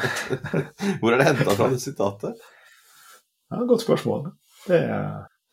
Hvor 1.01 1.15
er 1.15 1.21
det 1.21 1.29
henta 1.29 1.55
fra, 1.55 1.69
det 1.71 1.79
sitatet? 1.79 2.41
Ja, 3.53 3.63
Godt 3.63 3.85
spørsmål. 3.85 4.33
Det, 4.67 4.81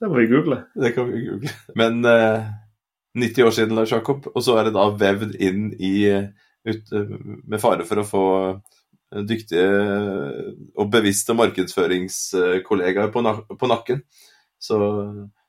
det, 0.02 0.10
må 0.10 0.18
vi 0.18 0.32
google. 0.32 0.64
Det 0.74 0.96
kan 0.96 1.12
vi 1.12 1.22
google. 1.28 1.54
Men 1.78 2.02
uh, 2.02 2.48
90 3.14 3.46
år 3.46 3.54
siden, 3.60 3.76
Lars 3.78 3.94
Jakob, 3.94 4.26
og 4.34 4.42
så 4.42 4.58
er 4.58 4.68
det 4.68 4.74
da 4.74 4.88
vevd 4.90 5.38
inn 5.38 5.70
i 5.78 5.94
ut, 6.64 6.94
Med 7.46 7.62
fare 7.62 7.86
for 7.86 8.02
å 8.02 8.08
få 8.08 8.26
dyktige 9.30 9.68
og 10.74 10.90
bevisste 10.90 11.36
markedsføringskollegaer 11.38 13.14
på, 13.14 13.22
nak 13.22 13.46
på 13.60 13.70
nakken, 13.70 14.02
så, 14.58 14.80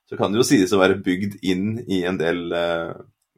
så, 0.04 0.18
kan 0.18 0.32
det 0.32 0.42
jo 0.42 0.48
sies 0.50 0.74
å 0.74 0.80
være 0.82 1.00
bygd 1.04 1.38
inn 1.46 1.78
i 1.86 2.02
en 2.04 2.20
del 2.20 2.50
uh, 2.52 2.92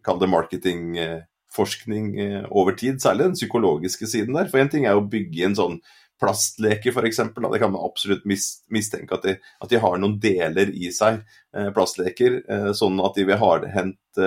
Kall 0.06 0.20
det 0.22 0.28
marketing 0.30 0.82
eh, 1.02 1.24
forskning 1.56 2.08
eh, 2.20 2.42
over 2.50 2.76
tid, 2.78 3.00
særlig 3.02 3.30
den 3.30 3.38
psykologiske 3.38 4.08
siden 4.10 4.36
der. 4.36 4.50
For 4.52 4.62
én 4.62 4.70
ting 4.72 4.86
er 4.86 4.98
å 4.98 5.06
bygge 5.10 5.48
en 5.48 5.56
sånn 5.58 5.78
plastleker, 6.20 6.94
f.eks. 6.94 7.20
Det 7.34 7.60
kan 7.60 7.72
man 7.74 7.84
absolutt 7.84 8.24
mistenke 8.24 9.16
at 9.18 9.26
de, 9.26 9.36
at 9.60 9.72
de, 9.72 9.80
har 9.82 9.98
noen 10.00 10.16
deler 10.20 10.72
i 10.72 10.88
seg, 10.94 11.20
eh, 11.56 11.68
plastleker, 11.76 12.40
eh, 12.48 12.70
sånn 12.76 13.02
at 13.04 13.18
de 13.18 13.26
ved 13.28 13.40
hardhendt 13.42 14.24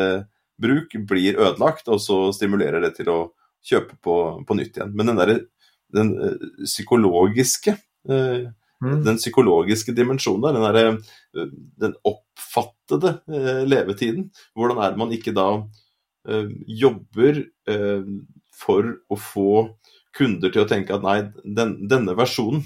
bruk 0.59 0.93
blir 1.07 1.39
ødelagt, 1.39 1.87
og 1.87 2.01
så 2.03 2.19
stimulerer 2.35 2.83
det 2.83 2.91
til 2.97 3.09
å 3.13 3.19
kjøpe 3.65 3.95
på, 4.03 4.15
på 4.45 4.57
nytt 4.59 4.77
igjen. 4.77 4.91
Men 4.93 5.11
den 5.11 5.21
der, 5.21 5.35
den 5.95 6.11
psykologiske 6.65 7.77
mm. 8.09 8.97
den 9.05 9.17
psykologiske 9.17 9.95
dimensjonen 9.95 10.57
den, 10.57 10.65
der, 10.75 11.47
den 11.79 11.95
oppfattede 12.03 13.15
levetiden. 13.71 14.27
Hvordan 14.53 14.83
er 14.83 14.91
det 14.93 15.01
man 15.01 15.15
ikke 15.15 15.33
da 15.35 15.47
jobber 16.67 17.37
eh, 17.69 18.03
for 18.59 18.89
å 19.09 19.17
få 19.19 19.53
kunder 20.15 20.51
til 20.51 20.65
å 20.65 20.69
tenke 20.69 20.95
at 20.95 21.05
nei, 21.05 21.19
den, 21.43 21.75
denne 21.89 22.15
versjonen 22.17 22.63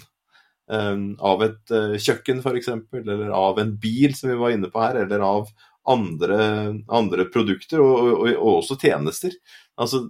eh, 0.72 1.04
av 1.32 1.44
et 1.46 1.74
eh, 1.76 1.98
kjøkken 2.02 2.42
f.eks., 2.42 2.72
eller 3.04 3.30
av 3.36 3.62
en 3.62 3.76
bil 3.80 4.16
som 4.18 4.32
vi 4.32 4.40
var 4.40 4.56
inne 4.56 4.72
på 4.74 4.84
her, 4.84 5.04
eller 5.04 5.26
av 5.26 5.52
andre, 5.90 6.40
andre 6.88 7.28
produkter, 7.32 7.84
og, 7.84 7.98
og, 8.14 8.26
og, 8.38 8.50
også 8.62 8.80
tjenester. 8.80 9.36
Altså, 9.76 10.06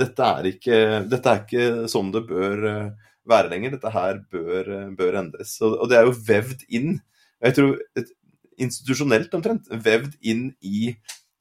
dette 0.00 0.26
er, 0.26 0.50
ikke, 0.50 0.78
dette 1.06 1.30
er 1.30 1.44
ikke 1.44 1.90
sånn 1.90 2.10
det 2.14 2.24
bør 2.26 2.68
eh, 2.70 3.10
være 3.30 3.52
lenger. 3.52 3.76
Dette 3.76 3.94
her 3.94 4.20
bør, 4.32 4.72
bør 4.98 5.20
endres. 5.22 5.56
Og, 5.62 5.78
og, 5.78 5.88
det 5.90 6.00
er 6.00 6.10
jo 6.10 6.18
vevd 6.26 6.66
inn, 6.74 6.98
jeg 7.44 7.56
tror 7.56 7.78
et, 7.98 8.10
institusjonelt 8.64 9.32
omtrent, 9.34 9.70
vevd 9.82 10.12
inn 10.22 10.48
i 10.62 10.92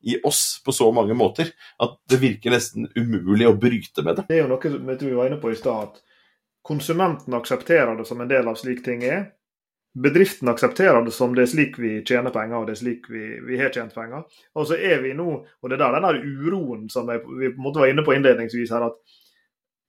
i 0.04 0.18
oss 0.28 0.62
på 0.66 0.72
så 0.76 0.90
mange 0.92 1.16
måter 1.18 1.54
at 1.84 1.96
det 2.10 2.20
virker 2.22 2.54
nesten 2.54 2.90
umulig 2.96 3.48
å 3.48 3.56
bryte 3.60 4.04
med 4.04 4.20
det. 4.20 4.26
Det 4.30 4.40
er 4.40 4.44
jo 4.44 4.52
noe 4.52 4.74
som 4.74 5.08
vi 5.08 5.14
var 5.16 5.30
inne 5.30 5.40
på 5.42 5.54
i 5.54 5.60
stad, 5.60 5.90
at 5.90 6.68
konsumenten 6.68 7.36
aksepterer 7.38 7.96
det 7.98 8.08
som 8.10 8.22
en 8.22 8.30
del 8.32 8.50
av 8.52 8.60
slik 8.60 8.84
ting 8.86 9.04
er. 9.08 9.32
Bedriften 10.04 10.50
aksepterer 10.50 11.06
det 11.06 11.14
som 11.14 11.36
det 11.38 11.46
er 11.46 11.52
slik 11.52 11.76
vi 11.80 12.00
tjener 12.02 12.34
penger, 12.34 12.60
og 12.60 12.68
det 12.68 12.76
er 12.76 12.82
slik 12.82 13.10
vi, 13.14 13.26
vi 13.46 13.60
har 13.62 13.74
tjent 13.74 13.94
penger. 13.94 14.24
Og 14.58 14.68
så 14.68 14.80
er 14.80 15.04
vi 15.04 15.14
nå, 15.16 15.28
og 15.44 15.70
det 15.70 15.78
er 15.78 15.84
der 15.84 15.98
den 16.00 16.08
der 16.08 16.24
uroen 16.24 16.88
som 16.90 17.12
jeg, 17.14 17.22
vi 17.28 17.52
på 17.54 17.62
en 17.62 17.68
måte 17.68 17.84
var 17.84 17.92
inne 17.92 18.06
på 18.06 18.16
innledningsvis 18.16 18.74
her, 18.74 18.88
at 18.90 19.20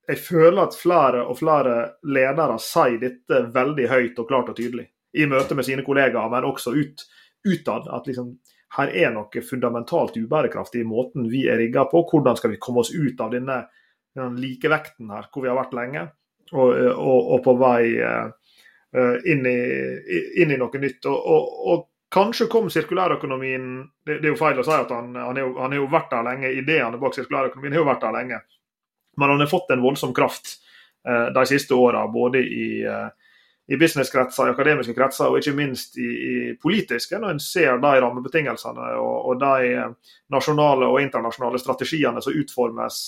jeg 0.05 0.21
føler 0.21 0.61
at 0.67 0.77
flere 0.77 1.23
og 1.25 1.39
flere 1.41 1.77
ledere 2.05 2.59
sier 2.61 2.99
dette 3.01 3.47
veldig 3.55 3.87
høyt 3.89 4.19
og 4.21 4.29
klart 4.29 4.51
og 4.53 4.59
tydelig. 4.59 4.91
I 5.17 5.29
møte 5.31 5.57
med 5.57 5.65
sine 5.65 5.85
kollegaer, 5.87 6.29
men 6.29 6.45
også 6.45 6.75
ut, 6.77 7.07
utad. 7.47 7.89
At 7.89 8.11
liksom 8.11 8.35
her 8.75 8.91
er 8.91 9.13
noe 9.15 9.43
fundamentalt 9.47 10.17
ubærekraftig 10.19 10.83
i 10.83 10.89
måten 10.89 11.29
vi 11.31 11.45
er 11.51 11.61
rigga 11.61 11.87
på. 11.91 12.03
Hvordan 12.11 12.39
skal 12.39 12.55
vi 12.55 12.61
komme 12.63 12.83
oss 12.83 12.91
ut 12.95 13.21
av 13.23 13.31
denne, 13.35 13.61
denne 14.17 14.41
likevekten 14.43 15.13
her, 15.15 15.29
hvor 15.31 15.45
vi 15.45 15.51
har 15.51 15.59
vært 15.59 15.77
lenge, 15.79 16.07
og, 16.53 16.71
og, 16.73 17.21
og 17.37 17.43
på 17.45 17.55
vei 17.61 17.83
uh, 18.03 19.17
inn, 19.31 19.47
i, 19.47 19.59
inn, 20.43 20.55
i, 20.55 20.59
noe 20.59 20.83
nytt. 20.83 21.07
Og, 21.11 21.55
og 21.71 21.87
kanskje 22.15 22.49
kom 22.51 22.67
sirkulærøkonomien 22.71 23.71
det, 24.07 24.19
det, 24.19 24.27
er 24.27 24.33
jo 24.33 24.41
feil 24.43 24.61
å 24.61 24.67
si 24.67 24.75
at 24.75 24.93
han, 24.95 25.15
han, 25.19 25.39
er 25.39 25.47
jo, 25.47 25.55
han 25.61 25.75
er 25.75 25.83
jo 25.83 25.91
vært 25.95 26.13
der 26.15 26.29
lenge, 26.29 26.53
ideene 26.59 27.01
bak 27.03 27.17
sirkulærøkonomien 27.17 27.79
har 27.79 27.85
jo 27.85 27.91
vært 27.93 28.07
der 28.07 28.19
lenge. 28.19 28.43
Men 29.19 29.35
han 29.35 29.45
har 29.45 29.51
fått 29.51 29.71
en 29.71 29.85
voldsom 29.85 30.15
kraft 30.17 30.57
uh, 31.07 31.31
de 31.35 31.47
siste 31.51 31.79
åra, 31.79 32.07
både 32.11 32.43
i 32.43 32.67
uh, 32.83 33.07
i 33.67 33.77
businesskretser, 33.81 34.49
i 34.49 34.53
akademiske 34.53 34.95
kretser 34.97 35.31
og 35.31 35.41
ikke 35.41 35.55
minst 35.57 35.97
i, 35.97 36.05
i 36.05 36.33
politiske, 36.61 37.19
når 37.19 37.35
en 37.35 37.41
ser 37.41 37.79
de 37.81 37.93
rammebetingelsene 38.05 38.89
og, 39.01 39.31
og, 39.31 39.41
de 39.41 39.87
nasjonale 40.33 40.89
og 40.91 41.01
internasjonale 41.01 41.61
strategiene 41.63 42.21
som 42.25 42.37
utformes 42.37 42.99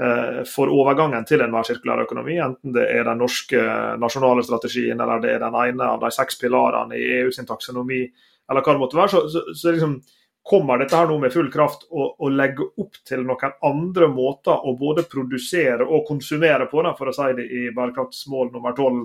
eh, 0.00 0.40
for 0.48 0.72
overgangen 0.72 1.26
til 1.28 1.44
en 1.44 1.52
mer 1.52 1.68
sirkulær 1.68 2.06
økonomi, 2.06 2.38
enten 2.40 2.72
det 2.76 2.86
er 2.88 3.04
den 3.10 3.20
norske 3.20 3.60
nasjonale 4.00 4.46
strategien 4.46 5.00
eller 5.00 5.20
det 5.20 5.34
er 5.34 5.44
den 5.44 5.60
ene 5.66 5.92
av 5.92 6.00
de 6.00 6.12
seks 6.16 6.40
pilarene 6.40 6.96
i 6.96 7.12
EU 7.20 7.34
sin 7.36 7.48
taksonomi, 7.48 8.06
eller 8.50 8.64
hva 8.64 8.74
det 8.74 8.82
måtte 8.82 8.98
være, 9.02 9.12
så, 9.12 9.24
så, 9.28 9.44
så 9.52 9.76
liksom, 9.76 10.00
kommer 10.42 10.80
dette 10.80 10.96
her 10.96 11.08
nå 11.10 11.18
med 11.20 11.32
full 11.34 11.50
kraft 11.52 11.84
og, 11.90 12.16
og 12.20 12.32
legger 12.32 12.80
opp 12.80 12.96
til 13.06 13.26
noen 13.26 13.58
andre 13.66 14.08
måter 14.10 14.66
å 14.66 14.74
både 14.78 15.04
produsere 15.10 15.84
og 15.84 16.06
konsumere 16.08 16.66
på, 16.70 16.82
da, 16.86 16.94
for 16.98 17.10
å 17.10 17.14
si 17.14 17.28
det 17.38 17.46
i 17.46 17.66
bærekraftsmål 17.76 18.52
nummer 18.54 18.76
tolv 18.76 19.04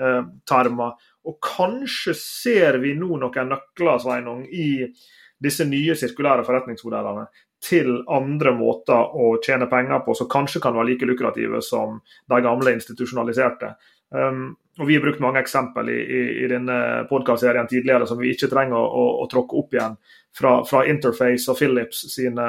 eh. 0.00 0.84
Og 1.24 1.38
kanskje 1.40 2.14
ser 2.18 2.78
vi 2.82 2.92
nå 2.98 3.16
noen 3.16 3.52
nøkler 3.54 4.02
Sveinung, 4.02 4.44
i 4.44 4.84
disse 5.44 5.64
nye 5.68 5.96
sirkulære 5.98 6.44
forretningsmodellene 6.46 7.26
til 7.64 8.02
andre 8.12 8.52
måter 8.56 9.16
å 9.16 9.34
tjene 9.44 9.68
penger 9.70 10.02
på 10.04 10.14
som 10.18 10.28
kanskje 10.30 10.60
kan 10.62 10.76
være 10.76 10.92
like 10.92 11.08
lukrative 11.08 11.62
som 11.64 11.96
de 12.28 12.40
gamle 12.44 12.74
institusjonaliserte. 12.76 13.72
Um, 14.14 14.52
og 14.78 14.88
Vi 14.88 14.96
har 14.96 15.04
brukt 15.04 15.22
mange 15.22 15.40
eksempel 15.40 15.88
i, 15.88 16.00
i, 16.02 16.22
i 16.44 16.50
denne 16.50 17.06
podkastserien 17.08 17.68
tidligere 17.70 18.08
som 18.10 18.18
vi 18.18 18.32
ikke 18.34 18.50
trenger 18.50 18.76
å, 18.76 18.84
å, 18.84 19.04
å 19.22 19.28
tråkke 19.30 19.58
opp 19.60 19.76
igjen. 19.76 19.96
Fra, 20.34 20.64
fra, 20.66 20.80
Interface 20.90 21.46
og 21.52 21.58
Philips 21.60 22.00
sine 22.10 22.46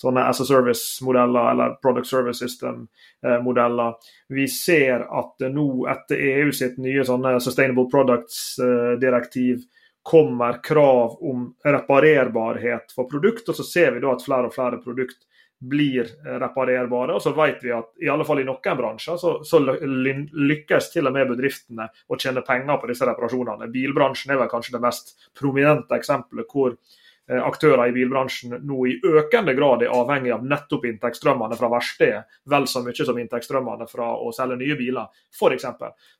sånne 0.00 0.24
as 0.26 0.40
a 0.42 0.46
service-modeller 0.48 1.50
eller 1.52 1.76
Product 1.82 2.08
Service 2.08 2.40
System-modeller. 2.42 3.94
Vi 4.34 4.48
ser 4.50 5.04
at 5.06 5.44
nå, 5.52 5.66
etter 5.92 6.24
EU 6.30 6.50
sitt 6.56 6.80
nye 6.82 7.04
sånne 7.06 7.36
Sustainable 7.44 7.86
Products-direktiv, 7.92 9.62
kommer 10.02 10.62
krav 10.64 11.18
om 11.20 11.50
reparerbarhet 11.64 12.94
for 12.96 13.08
produkt. 13.10 13.48
Og 13.52 13.58
så 13.58 13.66
ser 13.66 13.92
vi 13.94 14.00
da 14.02 14.14
at 14.14 14.24
flere 14.24 14.48
og 14.48 14.54
flere 14.54 14.80
produkt 14.80 15.26
blir 15.60 16.08
reparerbare. 16.24 17.12
Og 17.12 17.20
så 17.22 17.34
vet 17.36 17.60
vi 17.62 17.74
at 17.76 17.90
i 18.00 18.08
alle 18.08 18.24
fall 18.24 18.40
i 18.40 18.46
noen 18.48 18.78
bransjer 18.78 19.20
så, 19.20 19.34
så 19.44 19.60
lykkes 19.60 20.88
til 20.94 21.10
og 21.10 21.14
med 21.14 21.28
bedriftene 21.34 21.90
å 22.08 22.18
tjene 22.18 22.42
penger 22.46 22.80
på 22.80 22.88
disse 22.88 23.04
reparasjonene. 23.04 23.68
Bilbransjen 23.70 24.32
er 24.32 24.40
vel 24.40 24.50
kanskje 24.50 24.78
det 24.78 24.82
mest 24.86 25.14
prominente 25.36 26.00
eksempelet 26.00 26.48
hvor 26.48 26.74
Eh, 26.74 26.98
aktører 27.38 27.88
i 27.88 27.94
bilbransjen 27.94 28.56
nå 28.66 28.78
i 28.88 28.96
økende 29.06 29.54
grad 29.54 29.84
er 29.84 29.92
avhengig 29.94 30.32
av 30.34 30.46
nettopp 30.46 30.86
inntektsstrømmene 30.88 31.58
fra 31.58 31.70
verkstedet, 31.70 32.38
vel 32.50 32.66
så 32.70 32.82
mye 32.82 33.06
som 33.06 33.18
inntektsstrømmene 33.22 33.86
fra 33.90 34.08
å 34.18 34.32
selge 34.34 34.58
nye 34.60 34.78
biler, 34.78 35.06
f.eks. 35.30 35.68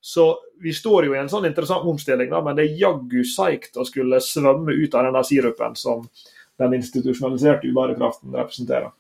Så 0.01 0.27
vi 0.63 0.75
står 0.77 1.09
jo 1.09 1.17
i 1.17 1.21
en 1.23 1.33
sånn 1.33 1.49
interessant 1.49 1.89
omstilling, 1.91 2.31
da, 2.31 2.43
men 2.45 2.59
det 2.59 2.69
er 2.69 2.79
jaggu 2.85 3.25
seigt 3.27 3.81
å 3.81 3.87
skulle 3.89 4.23
svømme 4.23 4.77
ut 4.77 4.95
av 4.95 5.09
den 5.09 5.19
sirupen 5.27 5.77
som 5.79 6.07
den 6.61 6.77
institusjonaliserte 6.79 7.71
ubærekraften 7.71 8.37
representerer. 8.37 8.93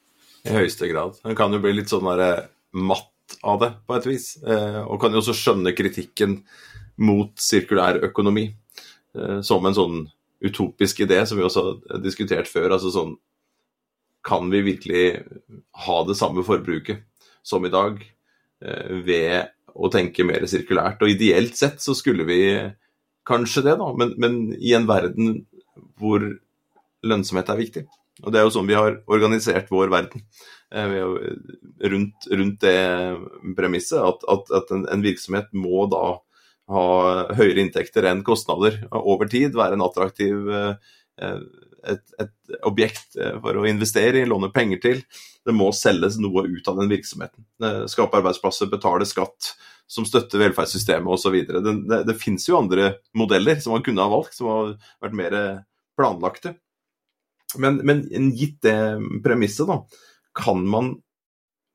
I 0.49 0.55
høyeste 0.57 0.88
grad. 0.88 1.18
En 1.29 1.37
kan 1.37 1.53
jo 1.53 1.61
bli 1.62 1.75
litt 1.77 1.92
sånn 1.92 2.09
der 2.09 2.49
matt 2.73 3.11
av 3.46 3.61
det, 3.61 3.70
på 3.87 3.96
et 3.96 4.09
vis. 4.09 4.33
Eh, 4.42 4.81
og 4.83 5.01
kan 5.03 5.12
jo 5.12 5.20
også 5.20 5.37
skjønne 5.37 5.75
kritikken 5.77 6.40
mot 7.05 7.33
sirkulær 7.40 8.01
økonomi 8.09 8.49
eh, 8.49 9.38
som 9.46 9.66
en 9.68 9.77
sånn 9.77 10.01
utopisk 10.40 11.03
idé, 11.05 11.20
som 11.26 11.38
vi 11.38 11.44
også 11.44 11.64
har 11.90 12.03
diskutert 12.05 12.48
før. 12.48 12.70
altså 12.72 12.92
sånn 12.94 13.16
Kan 14.24 14.50
vi 14.53 14.62
virkelig 14.62 15.22
ha 15.87 16.03
det 16.05 16.16
samme 16.16 16.44
forbruket 16.44 17.05
som 17.42 17.64
i 17.64 17.72
dag 17.72 18.00
eh, 18.64 18.92
ved 19.05 19.53
å 19.72 19.88
tenke 19.92 20.24
mer 20.24 20.44
sirkulært? 20.48 21.03
Og 21.03 21.12
ideelt 21.12 21.57
sett 21.57 21.81
så 21.81 21.94
skulle 21.96 22.26
vi 22.29 22.40
kanskje 23.29 23.64
det, 23.68 23.76
da, 23.81 23.88
men, 23.96 24.14
men 24.20 24.38
i 24.57 24.74
en 24.76 24.88
verden 24.88 25.44
hvor 26.00 26.24
lønnsomhet 27.07 27.53
er 27.53 27.61
viktig. 27.61 27.85
Og 28.24 28.33
det 28.33 28.40
er 28.40 28.44
jo 28.44 28.53
sånn 28.53 28.68
vi 28.68 28.76
har 28.76 28.98
organisert 29.09 29.70
vår 29.72 29.92
verden. 29.92 30.24
Eh, 30.70 30.96
rundt, 31.92 32.29
rundt 32.31 32.61
det 32.64 32.81
premisset 33.57 34.00
at, 34.05 34.26
at, 34.29 34.53
at 34.61 34.74
en, 34.76 34.85
en 34.92 35.05
virksomhet 35.05 35.48
må 35.57 35.87
da 35.90 36.20
ha 36.70 36.85
høyere 37.37 37.64
inntekter 37.64 38.06
enn 38.11 38.22
kostnader 38.26 38.78
over 38.94 39.30
tid, 39.30 39.56
være 39.59 39.78
en 39.78 39.85
attraktiv 39.87 40.50
eh, 40.54 40.92
et, 41.90 42.02
et, 42.20 42.33
objekt 42.66 43.16
eh, 43.18 43.37
for 43.42 43.59
å 43.59 43.66
investere 43.68 44.22
i, 44.22 44.28
låne 44.28 44.52
penger 44.54 44.83
til. 44.85 45.02
Det 45.46 45.54
må 45.56 45.70
selges 45.76 46.18
noe 46.20 46.44
ut 46.46 46.68
av 46.68 46.78
den 46.80 46.90
virksomheten. 46.92 47.46
Skape 47.90 48.20
arbeidsplasser, 48.20 48.68
betale 48.70 49.09
skatt 49.09 49.54
som 49.90 50.06
støtter 50.06 50.42
velferdssystemet 50.44 51.11
osv. 51.11 51.38
Det, 51.48 51.76
det, 51.90 52.02
det 52.06 52.18
finnes 52.20 52.44
jo 52.46 52.59
andre 52.61 52.92
modeller 53.16 53.59
som 53.62 53.74
man 53.74 53.85
kunne 53.87 54.04
ha 54.04 54.12
valgt, 54.12 54.37
som 54.37 54.50
har 54.50 54.74
vært 55.02 55.16
mer 55.18 55.38
planlagte. 55.98 56.54
Men, 57.59 57.80
men 57.83 58.04
gitt 58.38 58.61
det 58.62 58.76
premisset, 59.24 59.66
da, 59.66 59.80
kan 60.37 60.62
man 60.70 60.94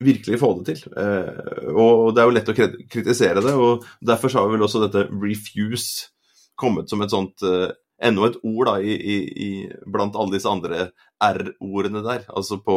virkelig 0.02 0.40
få 0.40 0.52
det 0.58 0.74
til. 0.74 0.92
Eh, 0.98 1.72
og 1.72 2.12
det 2.14 2.22
er 2.22 2.28
jo 2.28 2.36
lett 2.36 2.52
å 2.52 2.56
kritisere 2.56 3.42
det, 3.44 3.54
og 3.54 3.86
derfor 4.04 4.34
har 4.36 4.50
vel 4.52 4.66
også 4.66 4.84
dette 4.84 5.06
'refuse' 5.08 6.10
kommet 6.56 6.90
som 6.90 7.02
et 7.02 7.12
sånt 7.12 7.42
eh, 7.42 7.72
Enda 7.96 8.26
et 8.26 8.34
ord 8.44 8.66
da, 8.68 8.74
i, 8.76 8.92
i, 8.92 9.50
blant 9.88 10.16
alle 10.20 10.34
disse 10.34 10.50
andre 10.50 10.90
R-ordene 11.24 12.02
der. 12.04 12.26
Altså 12.28 12.58
på 12.60 12.76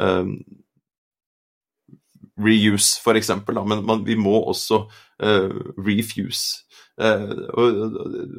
um, 0.00 0.30
reuse, 2.36 3.00
for 3.02 3.16
eksempel. 3.16 3.56
Da. 3.56 3.64
Men 3.64 3.84
man, 3.86 4.04
vi 4.04 4.16
må 4.18 4.36
også 4.50 4.84
uh, 4.86 5.58
refuse. 5.80 6.62
Uh, 6.96 7.28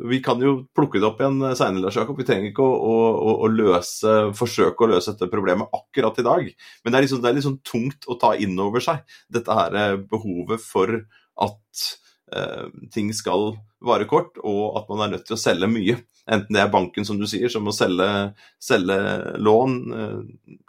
vi 0.10 0.20
kan 0.26 0.42
jo 0.42 0.54
plukke 0.76 1.02
det 1.02 1.08
opp 1.10 1.22
igjen 1.22 1.42
seinere, 1.58 1.86
Lars 1.86 2.00
Jakob. 2.00 2.18
Vi 2.20 2.26
trenger 2.28 2.52
ikke 2.52 2.66
å, 2.66 2.74
å, 2.78 3.36
å, 3.46 3.52
løse, 3.52 4.18
forsøke 4.38 4.86
å 4.86 4.92
løse 4.94 5.14
dette 5.14 5.30
problemet 5.34 5.74
akkurat 5.74 6.18
i 6.22 6.28
dag. 6.28 6.50
Men 6.84 6.94
det 6.94 7.00
er, 7.00 7.08
liksom, 7.08 7.24
det 7.24 7.32
er 7.32 7.40
liksom 7.40 7.62
tungt 7.66 8.10
å 8.10 8.20
ta 8.22 8.34
inn 8.38 8.58
over 8.62 8.84
seg 8.84 9.06
dette 9.34 9.58
her 9.58 9.78
eh, 9.78 9.96
behovet 10.10 10.64
for 10.64 10.94
at 11.48 11.88
uh, 12.34 12.68
ting 12.94 13.12
skal 13.14 13.52
vare 13.86 14.08
kort, 14.10 14.40
og 14.42 14.80
at 14.80 14.88
man 14.90 15.06
er 15.06 15.16
nødt 15.16 15.28
til 15.30 15.38
å 15.38 15.42
selge 15.42 15.70
mye. 15.70 16.00
Enten 16.28 16.58
det 16.58 16.64
er 16.64 16.74
banken, 16.74 17.06
som 17.08 17.20
du 17.22 17.28
sier, 17.30 17.50
som 17.54 17.64
må 17.64 17.72
selge, 17.78 18.08
selge 18.60 18.98
lån, 19.40 19.78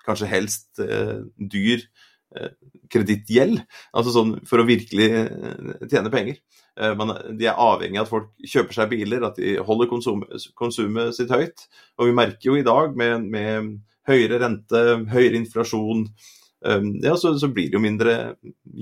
kanskje 0.07 0.29
helst 0.31 0.79
dyr 0.79 1.81
kredittgjeld, 2.93 3.63
altså 3.97 4.13
sånn 4.15 4.33
for 4.49 4.61
å 4.61 4.69
virkelig 4.69 5.09
tjene 5.89 6.13
penger. 6.13 6.41
Eh, 6.79 6.95
man, 6.99 7.15
de 7.39 7.49
er 7.49 7.59
avhengig 7.59 8.01
av 8.01 8.07
at 8.07 8.13
folk 8.13 8.31
kjøper 8.47 8.77
seg 8.77 8.91
biler, 8.93 9.25
at 9.27 9.39
de 9.41 9.57
holder 9.65 9.91
konsum, 9.91 10.25
konsumet 10.59 11.17
sitt 11.17 11.33
høyt. 11.35 11.67
Og 11.99 12.11
vi 12.11 12.17
merker 12.17 12.51
jo 12.51 12.59
i 12.59 12.67
dag 12.67 12.97
med, 12.99 13.29
med 13.33 13.73
høyere 14.09 14.43
rente, 14.45 14.85
høyere 15.13 15.41
inflasjon, 15.41 16.09
ja, 16.59 17.13
så, 17.15 17.31
så, 17.39 17.47
blir 17.55 17.69
det 17.71 17.77
jo 17.77 17.81
mindre 17.85 18.13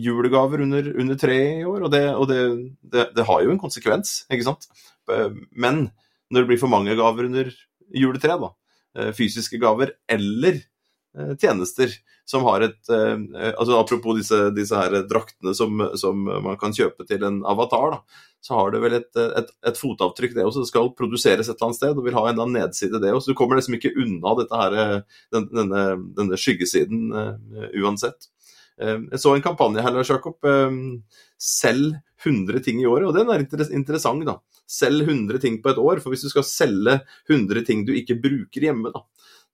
julegaver 0.00 0.62
under, 0.64 0.86
under 0.96 1.18
treet 1.20 1.58
i 1.60 1.66
år, 1.68 1.82
og, 1.84 1.90
det, 1.92 2.06
og 2.16 2.24
det, 2.30 2.38
det, 2.80 3.02
det, 3.18 3.26
har 3.28 3.42
jo 3.44 3.50
en 3.52 3.60
konsekvens, 3.60 4.22
ikke 4.32 4.46
sant. 4.46 4.64
Men 5.52 5.82
når 6.32 6.46
det 6.46 6.48
blir 6.48 6.62
for 6.62 6.72
mange 6.72 6.96
gaver 6.96 7.28
under 7.28 7.50
juletreet, 7.92 8.46
da, 8.46 8.48
eh, 8.96 9.10
fysiske 9.18 9.60
gaver 9.60 9.92
eller 10.08 10.62
Eh, 11.16 11.32
tjenester 11.40 11.92
som 12.26 12.44
har 12.48 12.64
et 12.66 12.90
eh, 12.90 13.52
altså 13.52 13.78
Apropos 13.78 14.16
disse, 14.18 14.38
disse 14.56 14.78
her 14.78 14.94
draktene 15.06 15.54
som, 15.54 15.82
som, 15.98 16.24
man 16.26 16.58
kan 16.60 16.74
kjøpe 16.74 17.06
til 17.06 17.22
en 17.26 17.42
avatar, 17.46 17.94
da, 17.94 18.22
så 18.42 18.58
har 18.58 18.72
det 18.74 18.80
vel 18.82 18.96
et, 18.98 19.10
et, 19.16 19.52
et, 19.66 19.78
fotavtrykk, 19.78 20.34
det 20.36 20.46
også. 20.46 20.64
Det 20.64 20.70
skal 20.70 20.92
produseres 20.98 21.48
et 21.48 21.54
eller 21.54 21.68
annet 21.68 21.78
sted 21.80 21.98
og 21.98 22.06
vil 22.06 22.16
ha 22.18 22.24
en 22.26 22.34
eller 22.34 22.46
annen 22.46 22.58
nedside, 22.64 23.00
det 23.02 23.12
også. 23.14 23.32
Du 23.32 23.38
kommer 23.38 23.58
liksom 23.58 23.78
ikke 23.78 23.94
unna 24.02 24.34
her, 24.52 24.78
eh, 24.82 25.20
den, 25.34 25.46
denne, 25.54 25.84
denne, 26.18 26.40
skyggesiden 26.40 27.06
uh, 27.14 27.70
uansett. 27.82 28.28
Uh, 28.82 29.06
jeg 29.14 29.22
så 29.22 29.34
en 29.34 29.46
kampanje 29.46 29.82
her, 29.82 29.94
Lars 29.94 30.10
Jakob. 30.10 30.38
Uh, 30.46 31.00
selg 31.42 31.96
100 32.26 32.62
ting 32.64 32.82
i 32.82 32.88
året, 32.88 33.06
og 33.10 33.14
den 33.14 33.30
er 33.30 33.44
interessant, 33.76 34.26
da. 34.26 34.38
Selg 34.66 35.06
100 35.06 35.42
ting 35.42 35.60
på 35.62 35.70
et 35.70 35.78
år, 35.78 36.00
for 36.02 36.14
hvis 36.14 36.24
du 36.26 36.30
skal 36.32 36.46
selge 36.46 36.98
100 37.28 37.66
ting 37.68 37.84
du 37.86 37.92
ikke 37.94 38.18
bruker 38.18 38.66
hjemme, 38.66 38.90
da, 38.94 39.04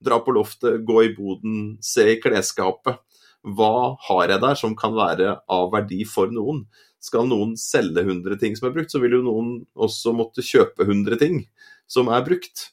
dra 0.05 0.19
på 0.23 0.35
loftet, 0.37 0.83
gå 0.87 0.99
i 1.07 1.13
boden, 1.17 1.77
se 1.85 2.07
i 2.15 2.21
klesskapet. 2.23 3.01
Hva 3.43 3.97
har 4.09 4.31
jeg 4.31 4.43
der 4.43 4.59
som 4.59 4.77
kan 4.79 4.95
være 4.95 5.37
av 5.51 5.73
verdi 5.73 6.03
for 6.09 6.31
noen? 6.35 6.65
Skal 7.03 7.27
noen 7.27 7.57
selge 7.59 8.05
100 8.05 8.39
ting 8.39 8.55
som 8.59 8.69
er 8.69 8.77
brukt, 8.77 8.93
så 8.93 9.01
vil 9.03 9.19
jo 9.19 9.25
noen 9.27 9.57
også 9.75 10.15
måtte 10.15 10.45
kjøpe 10.47 10.87
100 10.87 11.19
ting 11.19 11.43
som 11.91 12.11
er 12.15 12.23
brukt. 12.27 12.69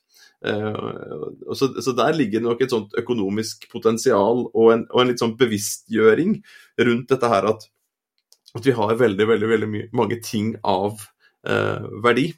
Uh, 0.45 1.33
så, 1.57 1.91
der 1.97 2.13
ligger 2.15 2.43
nok 2.45 2.61
et 2.63 2.71
sånt 2.71 2.93
økonomisk 2.99 3.65
potensial 3.73 4.45
og 4.53 4.69
en, 4.71 4.85
og 4.93 5.01
en 5.01 5.09
litt 5.11 5.19
sånn 5.19 5.35
bevisstgjøring 5.39 6.37
rundt 6.79 7.09
dette 7.11 7.31
her 7.33 7.49
at, 7.49 7.65
at 8.55 8.69
vi 8.69 8.75
har 8.77 8.93
veldig, 9.01 9.27
veldig, 9.33 9.49
veldig 9.51 9.71
mange 9.97 10.21
ting 10.23 10.53
av 10.63 11.01
Eh, 11.01 11.18
verdi. 11.43 12.33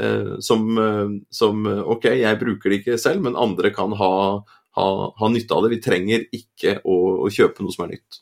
Eh, 0.00 0.38
som, 0.38 0.78
eh, 0.78 1.08
som, 1.30 1.66
OK, 1.66 2.04
jeg 2.04 2.38
bruker 2.40 2.70
det 2.70 2.80
ikke 2.82 2.98
selv, 3.00 3.22
men 3.24 3.36
andre 3.36 3.72
kan 3.74 3.92
ha, 3.96 4.12
ha, 4.76 4.88
ha 5.20 5.28
nytte 5.32 5.56
av 5.56 5.64
det. 5.64 5.74
Vi 5.76 5.82
trenger 5.84 6.26
ikke 6.36 6.80
å, 6.84 6.96
å 7.24 7.30
kjøpe 7.32 7.64
noe 7.64 7.74
som 7.74 7.86
er 7.86 7.96
nytt. 7.96 8.20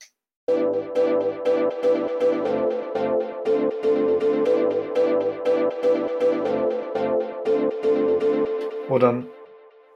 Og 8.95 9.01
den 9.03 9.25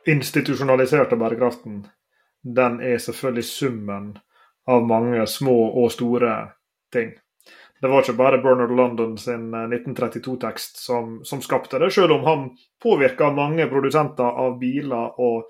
institusjonaliserte 0.09 1.15
bærekraften, 1.21 1.85
den 2.43 2.81
er 2.83 2.99
selvfølgelig 2.99 3.47
summen 3.47 4.11
av 4.69 4.83
mange 4.89 5.23
små 5.31 5.55
og 5.79 5.93
store 5.95 6.33
ting. 6.91 7.13
Det 7.81 7.89
var 7.89 8.03
ikke 8.03 8.19
bare 8.19 8.39
Bernard 8.43 8.75
London 8.77 9.19
sin 9.19 9.55
1932-tekst 9.55 10.77
eh, 10.77 10.83
som, 10.83 11.19
som, 11.25 11.43
skapte 11.43 11.79
det, 11.79 11.93
selv 11.95 12.17
om 12.19 12.25
han 12.27 12.47
påvirka 12.83 13.31
mange 13.31 13.69
produsenter 13.71 14.39
av 14.47 14.57
biler 14.59 15.21
og 15.23 15.47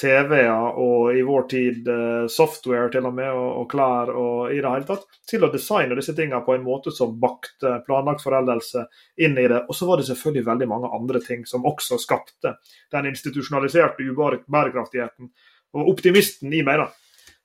TV-er 0.00 0.78
og 0.80 1.14
i 1.14 1.22
vår 1.26 1.46
tid 1.50 1.88
eh, 1.92 2.24
software 2.32 2.88
til 2.90 3.06
og 3.06 3.14
med, 3.14 3.30
og, 3.30 3.50
og, 3.60 3.68
klær 3.70 4.10
og 4.10 4.54
i 4.54 4.58
det 4.58 4.72
hele 4.72 4.88
tatt, 4.88 5.06
til 5.30 5.46
å 5.46 5.52
designe 5.52 5.98
disse 5.98 6.14
tingene 6.16 6.42
på 6.46 6.56
en 6.56 6.64
måte 6.66 6.94
som 6.94 7.14
bakte 7.22 7.76
planlagt 7.86 8.24
foreldelse 8.24 8.86
inn 9.22 9.38
i 9.38 9.46
det. 9.50 9.62
Og 9.68 9.76
så 9.76 9.86
var 9.86 10.00
det 10.00 10.08
selvfølgelig 10.10 10.46
veldig 10.48 10.70
mange 10.70 10.90
andre 10.96 11.22
ting 11.22 11.46
som 11.46 11.68
også 11.68 12.00
skapte 12.02 12.56
den 12.94 13.10
institusjonaliserte 13.12 14.08
ubærekraftigheten. 14.10 15.30
Og 15.78 15.94
optimisten 15.94 16.50
i 16.50 16.64
meg 16.66 16.82
da, 16.82 16.90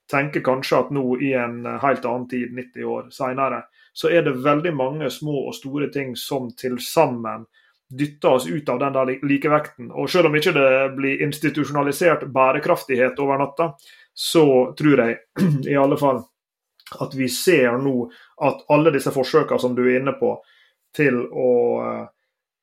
tenker 0.09 0.41
kanskje 0.45 0.82
at 0.82 0.93
nå 0.93 1.05
i 1.21 1.34
en 1.38 1.63
helt 1.82 2.05
annen 2.05 2.30
tid, 2.30 2.53
90 2.53 2.89
år 2.89 3.09
seinere, 3.13 3.65
så 3.96 4.12
er 4.12 4.26
det 4.26 4.36
veldig 4.43 4.74
mange 4.76 5.10
små 5.14 5.46
og 5.48 5.56
store 5.56 5.88
ting 5.93 6.16
som 6.20 6.50
til 6.60 6.76
sammen 6.84 7.46
dytter 7.89 8.36
oss 8.36 8.48
ut 8.50 8.70
av 8.70 8.80
den 8.82 8.96
der 8.96 9.12
likevekten. 9.24 9.91
Og 9.93 10.10
selv 10.12 10.28
om 10.28 10.36
ikke 10.36 10.52
det 10.56 10.72
blir 10.98 11.22
institusjonalisert 11.24 12.26
bærekraftighet 12.34 13.20
over 13.24 13.39
natta, 13.39 13.70
så 14.14 14.74
tror 14.78 15.04
jeg 15.04 15.20
i 15.72 15.78
alle 15.80 16.00
fall 16.00 16.24
at 17.02 17.16
vi 17.18 17.30
ser 17.32 17.80
nå 17.82 17.96
at 18.46 18.66
alle 18.74 18.91
disse 18.93 19.14
forsøkene 19.16 19.62
som 19.62 19.78
du 19.78 19.86
er 19.86 20.00
inne 20.02 20.14
på, 20.20 20.36
til 20.96 21.24
å 21.28 21.54
eh, 21.86 22.04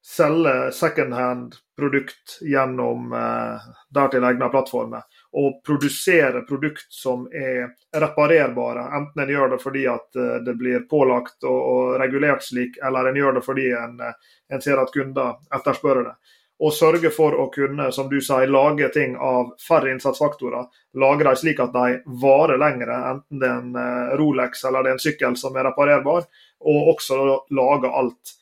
selge 0.03 0.55
secondhand 0.77 1.57
produkt 1.79 2.39
gjennom 2.47 3.13
eh, 3.17 3.67
dertil 3.95 4.29
egna 4.29 4.49
plattformer, 4.53 5.03
å 5.33 5.63
produsere 5.65 6.41
produkt 6.41 6.87
som 6.93 7.25
er 7.33 7.71
reparerbare. 7.97 8.85
Enten 8.97 9.23
en 9.23 9.33
gjør 9.33 9.55
det 9.55 9.59
fordi 9.63 9.87
at 9.89 10.17
eh, 10.17 10.37
det 10.45 10.55
blir 10.61 10.85
pålagt 10.91 11.47
og, 11.49 11.61
og 11.73 11.95
regulert 12.03 12.45
slik, 12.45 12.77
eller 12.85 13.09
en 13.09 13.17
gjør 13.17 13.39
det 13.39 13.45
fordi 13.47 13.71
en, 13.73 13.97
eh, 14.01 14.37
en 14.53 14.65
ser 14.65 14.83
at 14.83 14.93
kunder 14.93 15.39
etterspør 15.57 16.03
det. 16.05 16.15
Og 16.63 16.75
sørge 16.77 17.11
for 17.11 17.35
å 17.35 17.49
kunne 17.51 17.89
som 17.97 18.11
du 18.13 18.21
sier, 18.23 18.47
lage 18.47 18.93
ting 18.95 19.17
av 19.17 19.55
færre 19.59 19.91
innsatsfaktorer. 19.91 20.69
Lage 21.01 21.27
dem 21.27 21.41
slik 21.41 21.65
at 21.65 21.73
de 21.75 21.97
varer 22.23 22.61
lengre, 22.61 23.01
enten 23.15 23.41
det 23.41 23.49
er 23.49 23.65
en 23.65 23.81
eh, 23.81 24.15
Rolex 24.21 24.69
eller 24.69 24.85
det 24.85 24.93
er 24.93 25.01
en 25.01 25.05
sykkel 25.09 25.41
som 25.41 25.57
er 25.57 25.71
reparerbar. 25.71 26.29
Og 26.61 26.93
også 26.93 27.19
lage 27.57 27.89
alt 27.89 28.37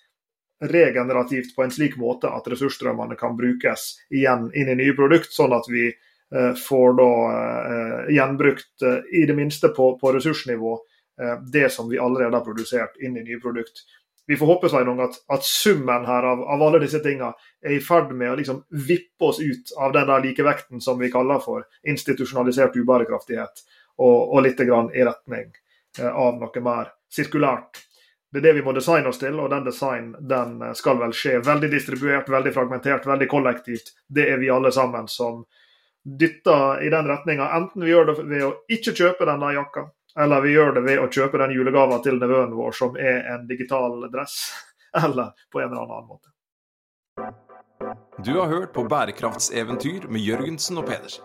regenerativt 0.61 1.55
på 1.57 1.63
en 1.65 1.71
slik 1.73 1.95
måte 1.97 2.29
at 2.29 2.51
ressursstrømmene 2.51 3.17
kan 3.17 3.39
brukes 3.39 3.95
igjen 4.13 4.51
inn 4.53 4.69
i 4.69 4.77
nye 4.83 4.99
produkt, 4.99 5.33
sånn 5.33 5.55
at 5.57 5.71
vi 5.71 5.89
får 6.55 6.93
da 6.95 7.13
eh, 7.31 8.15
gjenbrukt, 8.15 8.83
eh, 8.83 9.23
i 9.23 9.27
det 9.27 9.35
minste 9.35 9.69
på, 9.69 9.99
på 9.99 10.13
ressursnivå, 10.13 10.79
det 11.53 11.69
som 11.69 11.89
vi 11.91 11.99
allerede 12.01 12.33
har 12.33 12.45
produsert 12.45 12.95
inn 12.97 13.19
i 13.21 13.23
nye 13.23 13.37
produkt. 13.43 13.83
Vi 14.27 14.39
får 14.41 14.47
håpe 14.47 14.69
at, 15.05 15.19
at 15.29 15.45
summen 15.45 16.07
her 16.07 16.23
av, 16.23 16.41
av, 16.41 16.63
alle 16.63 16.79
disse 16.81 17.03
tingene 17.05 17.35
er 17.61 17.75
i 17.75 17.81
ferd 17.85 18.15
med 18.17 18.31
å 18.33 18.39
liksom 18.39 18.63
vippe 18.89 19.29
oss 19.29 19.41
ut 19.41 19.75
av 19.77 19.93
den 19.93 20.07
der 20.09 20.25
likevekten 20.25 20.81
som 20.81 20.97
vi 20.99 21.11
kaller 21.13 21.43
for 21.45 21.67
institusjonalisert 21.85 22.79
ubærekraftighet, 22.81 23.61
og, 23.99 24.33
og 24.33 24.47
litt 24.47 24.65
grann 24.65 24.89
i 24.97 25.05
retning 25.05 25.53
av 26.01 26.41
noe 26.41 26.65
mer 26.65 26.95
sirkulært. 27.13 27.85
Det 28.33 28.39
er 28.39 28.49
det 28.49 28.57
vi 28.61 28.65
må 28.65 28.73
designe 28.73 29.11
oss 29.11 29.19
til, 29.21 29.37
og 29.43 29.51
den 29.51 29.65
design 29.67 30.13
den 30.25 30.61
skal 30.79 31.01
vel 31.03 31.13
skje 31.13 31.41
veldig 31.45 31.69
distribuert, 31.73 32.33
veldig 32.33 32.53
fragmentert, 32.55 33.09
veldig 33.11 33.29
kollektivt. 33.29 33.93
Det 34.09 34.29
er 34.31 34.41
vi 34.41 34.49
alle 34.55 34.71
sammen 34.73 35.11
som, 35.11 35.43
dytta 36.05 36.81
i 36.83 36.91
den 36.91 37.09
retninga. 37.09 37.51
Enten 37.57 37.85
vi 37.85 37.91
gjør 37.91 38.11
det 38.11 38.17
ved 38.23 38.45
å 38.47 38.53
ikke 38.73 38.95
kjøpe 38.97 39.29
denne 39.29 39.53
jakka, 39.55 39.87
eller 40.19 40.45
vi 40.45 40.55
gjør 40.55 40.75
det 40.79 40.85
ved 40.89 41.03
å 41.03 41.09
kjøpe 41.13 41.41
den 41.43 41.55
julegava 41.57 42.01
til 42.05 42.19
nevøen 42.21 42.57
vår 42.57 42.77
som 42.77 42.97
er 42.97 43.25
en 43.35 43.47
digital 43.51 44.07
dress, 44.13 44.43
eller 45.05 45.33
på 45.53 45.63
en 45.63 45.73
eller 45.73 45.87
annen 45.87 46.11
måte. 46.11 46.29
Du 48.21 48.35
har 48.37 48.51
hørt 48.51 48.75
på 48.77 48.85
Bærekraftseventyr 48.85 50.09
med 50.13 50.21
Jørgensen 50.21 50.79
og 50.81 50.91
Pedersen. 50.91 51.25